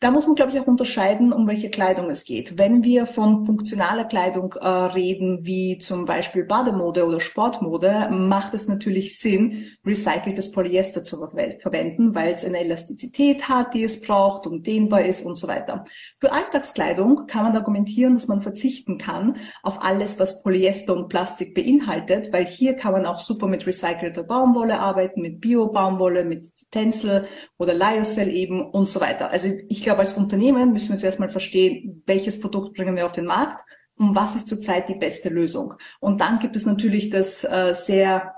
Da 0.00 0.12
muss 0.12 0.26
man, 0.26 0.36
glaube 0.36 0.52
ich, 0.52 0.60
auch 0.60 0.68
unterscheiden, 0.68 1.32
um 1.32 1.48
welche 1.48 1.70
Kleidung 1.70 2.08
es 2.08 2.24
geht. 2.24 2.56
Wenn 2.56 2.84
wir 2.84 3.04
von 3.04 3.44
funktionaler 3.44 4.04
Kleidung 4.04 4.52
äh, 4.52 4.68
reden, 4.68 5.40
wie 5.44 5.78
zum 5.78 6.04
Beispiel 6.04 6.44
Bademode 6.44 7.04
oder 7.04 7.18
Sportmode, 7.18 8.08
macht 8.12 8.54
es 8.54 8.68
natürlich 8.68 9.18
Sinn, 9.18 9.66
recyceltes 9.84 10.52
Polyester 10.52 11.02
zu 11.02 11.18
ver 11.18 11.58
verwenden, 11.58 12.14
weil 12.14 12.32
es 12.32 12.44
eine 12.44 12.60
Elastizität 12.60 13.48
hat, 13.48 13.74
die 13.74 13.82
es 13.82 14.00
braucht 14.00 14.46
und 14.46 14.68
dehnbar 14.68 15.04
ist 15.04 15.26
und 15.26 15.34
so 15.34 15.48
weiter. 15.48 15.84
Für 16.20 16.30
Alltagskleidung 16.30 17.26
kann 17.26 17.42
man 17.42 17.56
argumentieren, 17.56 18.14
dass 18.14 18.28
man 18.28 18.42
verzichten 18.42 18.98
kann 18.98 19.36
auf 19.64 19.82
alles, 19.82 20.20
was 20.20 20.44
Polyester 20.44 20.94
und 20.94 21.08
Plastik 21.08 21.56
beinhaltet, 21.56 22.32
weil 22.32 22.46
hier 22.46 22.74
kann 22.74 22.92
man 22.92 23.04
auch 23.04 23.18
super 23.18 23.48
mit 23.48 23.66
recycelter 23.66 24.22
Baumwolle 24.22 24.78
arbeiten, 24.78 25.22
mit 25.22 25.40
Bio-Baumwolle, 25.40 26.24
mit 26.24 26.46
Tencel 26.70 27.26
oder 27.58 27.74
Lyocell 27.74 28.28
eben 28.28 28.64
und 28.64 28.86
so 28.86 29.00
weiter. 29.00 29.30
Also 29.30 29.48
ich 29.68 29.87
glaube, 29.88 30.00
als 30.00 30.12
Unternehmen 30.12 30.74
müssen 30.74 30.90
wir 30.90 30.98
zuerst 30.98 31.18
mal 31.18 31.30
verstehen, 31.30 32.02
welches 32.04 32.38
Produkt 32.40 32.76
bringen 32.76 32.94
wir 32.94 33.06
auf 33.06 33.12
den 33.12 33.24
Markt 33.24 33.58
und 33.96 34.14
was 34.14 34.36
ist 34.36 34.46
zurzeit 34.46 34.86
die 34.90 34.94
beste 34.94 35.30
Lösung. 35.30 35.74
Und 35.98 36.20
dann 36.20 36.40
gibt 36.40 36.56
es 36.56 36.66
natürlich 36.66 37.08
das 37.08 37.42
äh, 37.42 37.72
sehr 37.72 38.34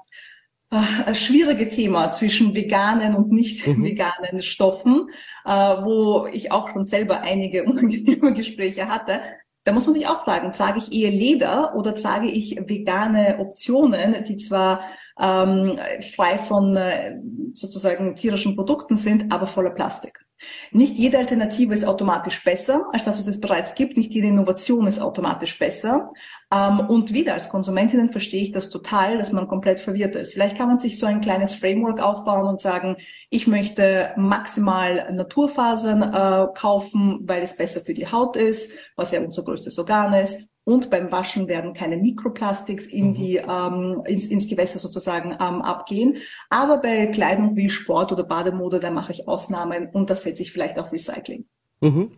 äh, 0.71 1.13
schwierige 1.13 1.69
Thema 1.69 2.13
zwischen 2.13 2.55
veganen 2.55 3.17
und 3.17 3.33
nicht 3.33 3.67
mhm. 3.67 3.83
veganen 3.83 4.45
Stoffen, 4.45 5.09
äh, 5.45 5.51
wo 5.51 6.29
ich 6.33 6.53
auch 6.53 6.69
schon 6.69 6.85
selber 6.85 7.23
einige 7.23 7.65
unangenehme 7.65 8.33
Gespräche 8.33 8.87
hatte. 8.87 9.21
Da 9.65 9.73
muss 9.73 9.87
man 9.87 9.95
sich 9.95 10.07
auch 10.07 10.23
fragen, 10.23 10.53
trage 10.53 10.79
ich 10.79 10.93
eher 10.93 11.11
Leder 11.11 11.75
oder 11.75 11.97
trage 11.97 12.29
ich 12.29 12.61
vegane 12.65 13.39
Optionen, 13.41 14.25
die 14.29 14.37
zwar 14.37 14.83
ähm, 15.21 15.81
frei 16.15 16.39
von 16.39 16.77
äh, 16.77 17.19
sozusagen 17.55 18.15
tierischen 18.15 18.55
Produkten 18.55 18.95
sind, 18.95 19.33
aber 19.33 19.49
voller 19.49 19.71
Plastik. 19.71 20.25
Nicht 20.73 20.95
jede 20.97 21.19
Alternative 21.19 21.75
ist 21.75 21.85
automatisch 21.85 22.43
besser 22.45 22.87
als 22.93 23.05
das, 23.05 23.19
was 23.19 23.27
es 23.27 23.41
bereits 23.41 23.75
gibt. 23.75 23.97
Nicht 23.97 24.13
jede 24.13 24.29
Innovation 24.29 24.87
ist 24.87 25.01
automatisch 25.01 25.59
besser. 25.59 26.13
Ähm, 26.53 26.81
und 26.81 27.13
wieder 27.13 27.35
als 27.35 27.49
Konsumentinnen 27.49 28.13
verstehe 28.13 28.43
ich 28.43 28.53
das 28.53 28.71
total, 28.71 29.19
dass 29.19 29.33
man 29.33 29.49
komplett 29.49 29.81
verwirrt 29.81 30.17
ist. 30.17 30.33
Vielleicht 30.33 30.57
kann 30.57 30.69
man 30.69 30.81
sich 30.81 30.99
so 30.99 31.07
ein 31.07 31.21
kleines 31.21 31.55
Framework 31.55 32.01
aufbauen 32.01 32.47
und 32.47 32.61
sagen, 32.61 32.97
ich 33.31 33.47
möchte 33.47 34.13
maximal 34.17 35.13
Naturfasern 35.13 36.03
äh, 36.03 36.47
kaufen, 36.55 37.21
weil 37.23 37.43
es 37.43 37.57
besser 37.57 37.81
für 37.81 37.95
die 37.95 38.11
Haut 38.11 38.37
ist, 38.37 38.73
was 38.97 39.13
ja 39.13 39.21
unser 39.21 39.43
größtes 39.43 39.79
Organ 39.79 40.15
ist. 40.15 40.50
Und 40.71 40.89
beim 40.89 41.11
Waschen 41.11 41.49
werden 41.49 41.75
keine 41.75 41.97
Mikroplastiks 41.97 42.87
in 42.87 43.09
mhm. 43.09 43.15
die, 43.15 43.37
ähm, 43.39 44.03
ins, 44.07 44.27
ins 44.27 44.47
Gewässer 44.47 44.79
sozusagen 44.79 45.33
ähm, 45.33 45.63
abgehen. 45.63 46.19
Aber 46.49 46.77
bei 46.77 47.07
Kleidung 47.07 47.57
wie 47.57 47.71
Sport 47.71 48.13
oder 48.13 48.23
Bademode, 48.23 48.79
da 48.79 48.93
mache 48.93 49.11
ich 49.11 49.27
Ausnahmen 49.27 49.89
und 49.93 50.11
da 50.11 50.15
setze 50.15 50.43
ich 50.43 50.53
vielleicht 50.53 50.79
auf 50.79 50.93
Recycling. 50.93 51.45
Mhm. 51.81 52.13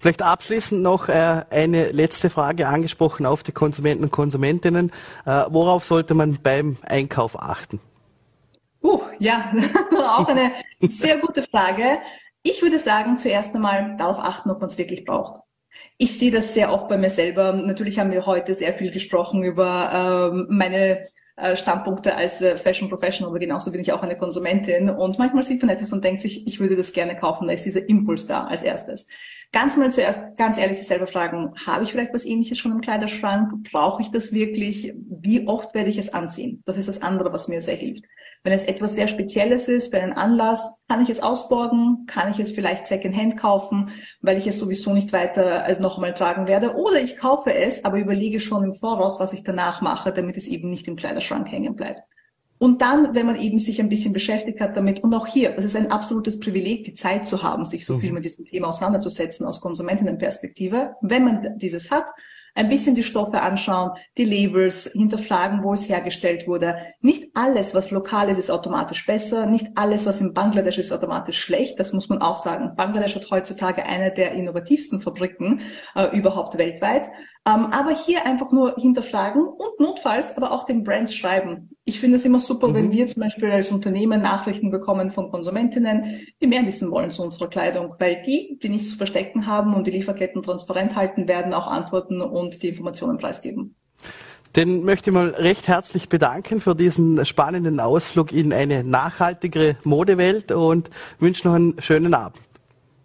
Vielleicht 0.00 0.22
abschließend 0.22 0.82
noch 0.82 1.08
äh, 1.08 1.44
eine 1.50 1.92
letzte 1.92 2.30
Frage 2.30 2.66
angesprochen 2.66 3.26
auf 3.26 3.44
die 3.44 3.52
Konsumenten 3.52 4.02
und 4.02 4.10
Konsumentinnen. 4.10 4.90
Äh, 5.24 5.44
worauf 5.50 5.84
sollte 5.84 6.14
man 6.14 6.38
beim 6.42 6.78
Einkauf 6.82 7.40
achten? 7.40 7.78
Uh, 8.82 9.02
ja, 9.20 9.52
auch 9.92 10.26
eine 10.26 10.50
sehr 10.80 11.18
gute 11.18 11.44
Frage. 11.44 11.98
Ich 12.42 12.60
würde 12.60 12.80
sagen, 12.80 13.16
zuerst 13.18 13.54
einmal 13.54 13.96
darauf 13.96 14.18
achten, 14.18 14.50
ob 14.50 14.60
man 14.60 14.68
es 14.68 14.78
wirklich 14.78 15.04
braucht. 15.04 15.43
Ich 15.96 16.18
sehe 16.18 16.30
das 16.30 16.54
sehr 16.54 16.72
oft 16.72 16.88
bei 16.88 16.98
mir 16.98 17.10
selber. 17.10 17.52
Natürlich 17.52 17.98
haben 17.98 18.10
wir 18.10 18.26
heute 18.26 18.54
sehr 18.54 18.74
viel 18.74 18.90
gesprochen 18.90 19.42
über 19.44 20.30
ähm, 20.32 20.46
meine 20.50 21.08
äh, 21.36 21.56
Standpunkte 21.56 22.14
als 22.14 22.40
äh, 22.40 22.56
Fashion 22.56 22.88
Professional, 22.88 23.30
aber 23.30 23.40
genauso 23.40 23.72
bin 23.72 23.80
ich 23.80 23.92
auch 23.92 24.02
eine 24.02 24.16
Konsumentin. 24.16 24.88
Und 24.88 25.18
manchmal 25.18 25.42
sieht 25.42 25.62
man 25.62 25.70
etwas 25.70 25.92
und 25.92 26.04
denkt 26.04 26.22
sich, 26.22 26.46
ich 26.46 26.60
würde 26.60 26.76
das 26.76 26.92
gerne 26.92 27.16
kaufen. 27.16 27.48
Da 27.48 27.52
ist 27.52 27.64
dieser 27.64 27.88
Impuls 27.88 28.26
da 28.26 28.44
als 28.44 28.62
erstes. 28.62 29.06
Ganz 29.52 29.76
mal 29.76 29.92
zuerst, 29.92 30.36
ganz 30.36 30.58
ehrlich, 30.58 30.78
sich 30.78 30.88
selber 30.88 31.06
fragen, 31.06 31.54
habe 31.64 31.84
ich 31.84 31.92
vielleicht 31.92 32.14
was 32.14 32.24
ähnliches 32.24 32.58
schon 32.58 32.72
im 32.72 32.80
Kleiderschrank? 32.80 33.64
Brauche 33.70 34.02
ich 34.02 34.10
das 34.10 34.32
wirklich? 34.32 34.94
Wie 34.96 35.46
oft 35.46 35.74
werde 35.74 35.90
ich 35.90 35.98
es 35.98 36.12
anziehen? 36.12 36.62
Das 36.66 36.78
ist 36.78 36.88
das 36.88 37.02
andere, 37.02 37.32
was 37.32 37.48
mir 37.48 37.60
sehr 37.60 37.76
hilft. 37.76 38.04
Wenn 38.44 38.52
es 38.52 38.64
etwas 38.64 38.94
sehr 38.94 39.08
Spezielles 39.08 39.68
ist, 39.68 39.92
für 39.92 40.00
einen 40.00 40.12
Anlass, 40.12 40.82
kann 40.86 41.02
ich 41.02 41.08
es 41.08 41.22
ausborgen, 41.22 42.04
kann 42.06 42.30
ich 42.30 42.38
es 42.38 42.52
vielleicht 42.52 42.86
Secondhand 42.86 43.38
kaufen, 43.38 43.88
weil 44.20 44.36
ich 44.36 44.46
es 44.46 44.58
sowieso 44.58 44.92
nicht 44.92 45.14
weiter 45.14 45.64
als 45.64 45.80
noch 45.80 45.96
einmal 45.96 46.12
tragen 46.12 46.46
werde. 46.46 46.76
Oder 46.76 47.00
ich 47.00 47.16
kaufe 47.16 47.54
es, 47.54 47.86
aber 47.86 47.98
überlege 47.98 48.40
schon 48.40 48.62
im 48.62 48.74
Voraus, 48.74 49.18
was 49.18 49.32
ich 49.32 49.44
danach 49.44 49.80
mache, 49.80 50.12
damit 50.12 50.36
es 50.36 50.46
eben 50.46 50.68
nicht 50.68 50.86
im 50.86 50.96
Kleiderschrank 50.96 51.50
hängen 51.50 51.74
bleibt. 51.74 52.02
Und 52.58 52.82
dann, 52.82 53.14
wenn 53.14 53.26
man 53.26 53.40
eben 53.40 53.58
sich 53.58 53.80
ein 53.80 53.88
bisschen 53.88 54.12
beschäftigt 54.12 54.60
hat 54.60 54.76
damit, 54.76 55.02
und 55.02 55.14
auch 55.14 55.26
hier, 55.26 55.56
es 55.56 55.64
ist 55.64 55.76
ein 55.76 55.90
absolutes 55.90 56.38
Privileg, 56.38 56.84
die 56.84 56.94
Zeit 56.94 57.26
zu 57.26 57.42
haben, 57.42 57.64
sich 57.64 57.86
so 57.86 57.98
viel 57.98 58.10
mhm. 58.10 58.16
mit 58.16 58.24
diesem 58.26 58.44
Thema 58.44 58.68
auseinanderzusetzen 58.68 59.46
aus 59.46 59.62
Konsumentinnenperspektive. 59.62 60.96
Wenn 61.00 61.24
man 61.24 61.58
dieses 61.58 61.90
hat, 61.90 62.04
ein 62.54 62.68
bisschen 62.68 62.94
die 62.94 63.02
Stoffe 63.02 63.40
anschauen, 63.40 63.92
die 64.16 64.24
Labels, 64.24 64.90
hinterfragen, 64.92 65.62
wo 65.62 65.74
es 65.74 65.88
hergestellt 65.88 66.46
wurde. 66.46 66.76
Nicht 67.00 67.28
alles, 67.34 67.74
was 67.74 67.90
lokal 67.90 68.28
ist, 68.28 68.38
ist 68.38 68.50
automatisch 68.50 69.04
besser. 69.06 69.46
Nicht 69.46 69.68
alles, 69.74 70.06
was 70.06 70.20
in 70.20 70.34
Bangladesch 70.34 70.78
ist, 70.78 70.92
automatisch 70.92 71.40
schlecht. 71.40 71.80
Das 71.80 71.92
muss 71.92 72.08
man 72.08 72.22
auch 72.22 72.36
sagen. 72.36 72.76
Bangladesch 72.76 73.16
hat 73.16 73.30
heutzutage 73.30 73.84
eine 73.84 74.12
der 74.12 74.32
innovativsten 74.32 75.02
Fabriken 75.02 75.60
äh, 75.94 76.16
überhaupt 76.16 76.56
weltweit. 76.56 77.08
Ähm, 77.46 77.66
aber 77.66 77.90
hier 77.90 78.24
einfach 78.24 78.52
nur 78.52 78.74
hinterfragen 78.76 79.42
und 79.42 79.78
notfalls 79.78 80.34
aber 80.38 80.50
auch 80.50 80.64
den 80.64 80.82
Brands 80.82 81.14
schreiben. 81.14 81.68
Ich 81.84 82.00
finde 82.00 82.16
es 82.16 82.24
immer 82.24 82.40
super, 82.40 82.68
mhm. 82.68 82.74
wenn 82.74 82.92
wir 82.92 83.06
zum 83.06 83.20
Beispiel 83.20 83.50
als 83.50 83.70
Unternehmen 83.70 84.22
Nachrichten 84.22 84.70
bekommen 84.70 85.10
von 85.10 85.30
Konsumentinnen, 85.30 86.22
die 86.40 86.46
mehr 86.46 86.64
wissen 86.64 86.90
wollen 86.90 87.10
zu 87.10 87.22
unserer 87.22 87.48
Kleidung, 87.48 87.96
weil 87.98 88.22
die, 88.22 88.58
die 88.62 88.70
nichts 88.70 88.90
zu 88.90 88.96
verstecken 88.96 89.46
haben 89.46 89.74
und 89.74 89.86
die 89.86 89.90
Lieferketten 89.90 90.42
transparent 90.42 90.96
halten, 90.96 91.28
werden 91.28 91.52
auch 91.52 91.66
antworten 91.66 92.22
und 92.22 92.62
die 92.62 92.68
Informationen 92.68 93.18
preisgeben. 93.18 93.76
Den 94.56 94.84
möchte 94.84 95.10
ich 95.10 95.14
mal 95.14 95.30
recht 95.30 95.68
herzlich 95.68 96.08
bedanken 96.08 96.60
für 96.60 96.74
diesen 96.74 97.26
spannenden 97.26 97.78
Ausflug 97.78 98.32
in 98.32 98.52
eine 98.52 98.84
nachhaltigere 98.84 99.76
Modewelt 99.84 100.50
und 100.52 100.88
wünsche 101.18 101.46
noch 101.46 101.54
einen 101.54 101.80
schönen 101.82 102.14
Abend. 102.14 102.40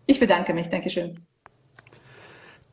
Ich 0.05 0.19
bedanke 0.19 0.53
mich. 0.53 0.69
Dankeschön. 0.69 1.19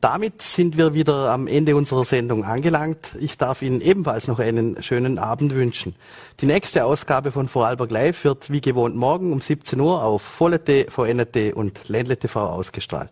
Damit 0.09 0.41
sind 0.41 0.77
wir 0.77 0.93
wieder 0.93 1.31
am 1.31 1.47
Ende 1.47 1.75
unserer 1.75 2.05
Sendung 2.05 2.45
angelangt. 2.45 3.17
Ich 3.19 3.37
darf 3.37 3.61
Ihnen 3.61 3.81
ebenfalls 3.81 4.29
noch 4.29 4.39
einen 4.39 4.81
schönen 4.81 5.19
Abend 5.19 5.53
wünschen. 5.53 5.97
Die 6.39 6.45
nächste 6.45 6.85
Ausgabe 6.85 7.33
von 7.33 7.49
Vorarlberg 7.49 7.91
Live 7.91 8.23
wird 8.23 8.49
wie 8.49 8.61
gewohnt 8.61 8.95
morgen 8.95 9.33
um 9.33 9.41
17 9.41 9.77
Uhr 9.81 10.01
auf 10.01 10.21
Volle.t, 10.21 10.85
VNT 10.89 11.53
und 11.53 11.89
Ländle 11.89 12.15
TV 12.15 12.39
ausgestrahlt. 12.39 13.11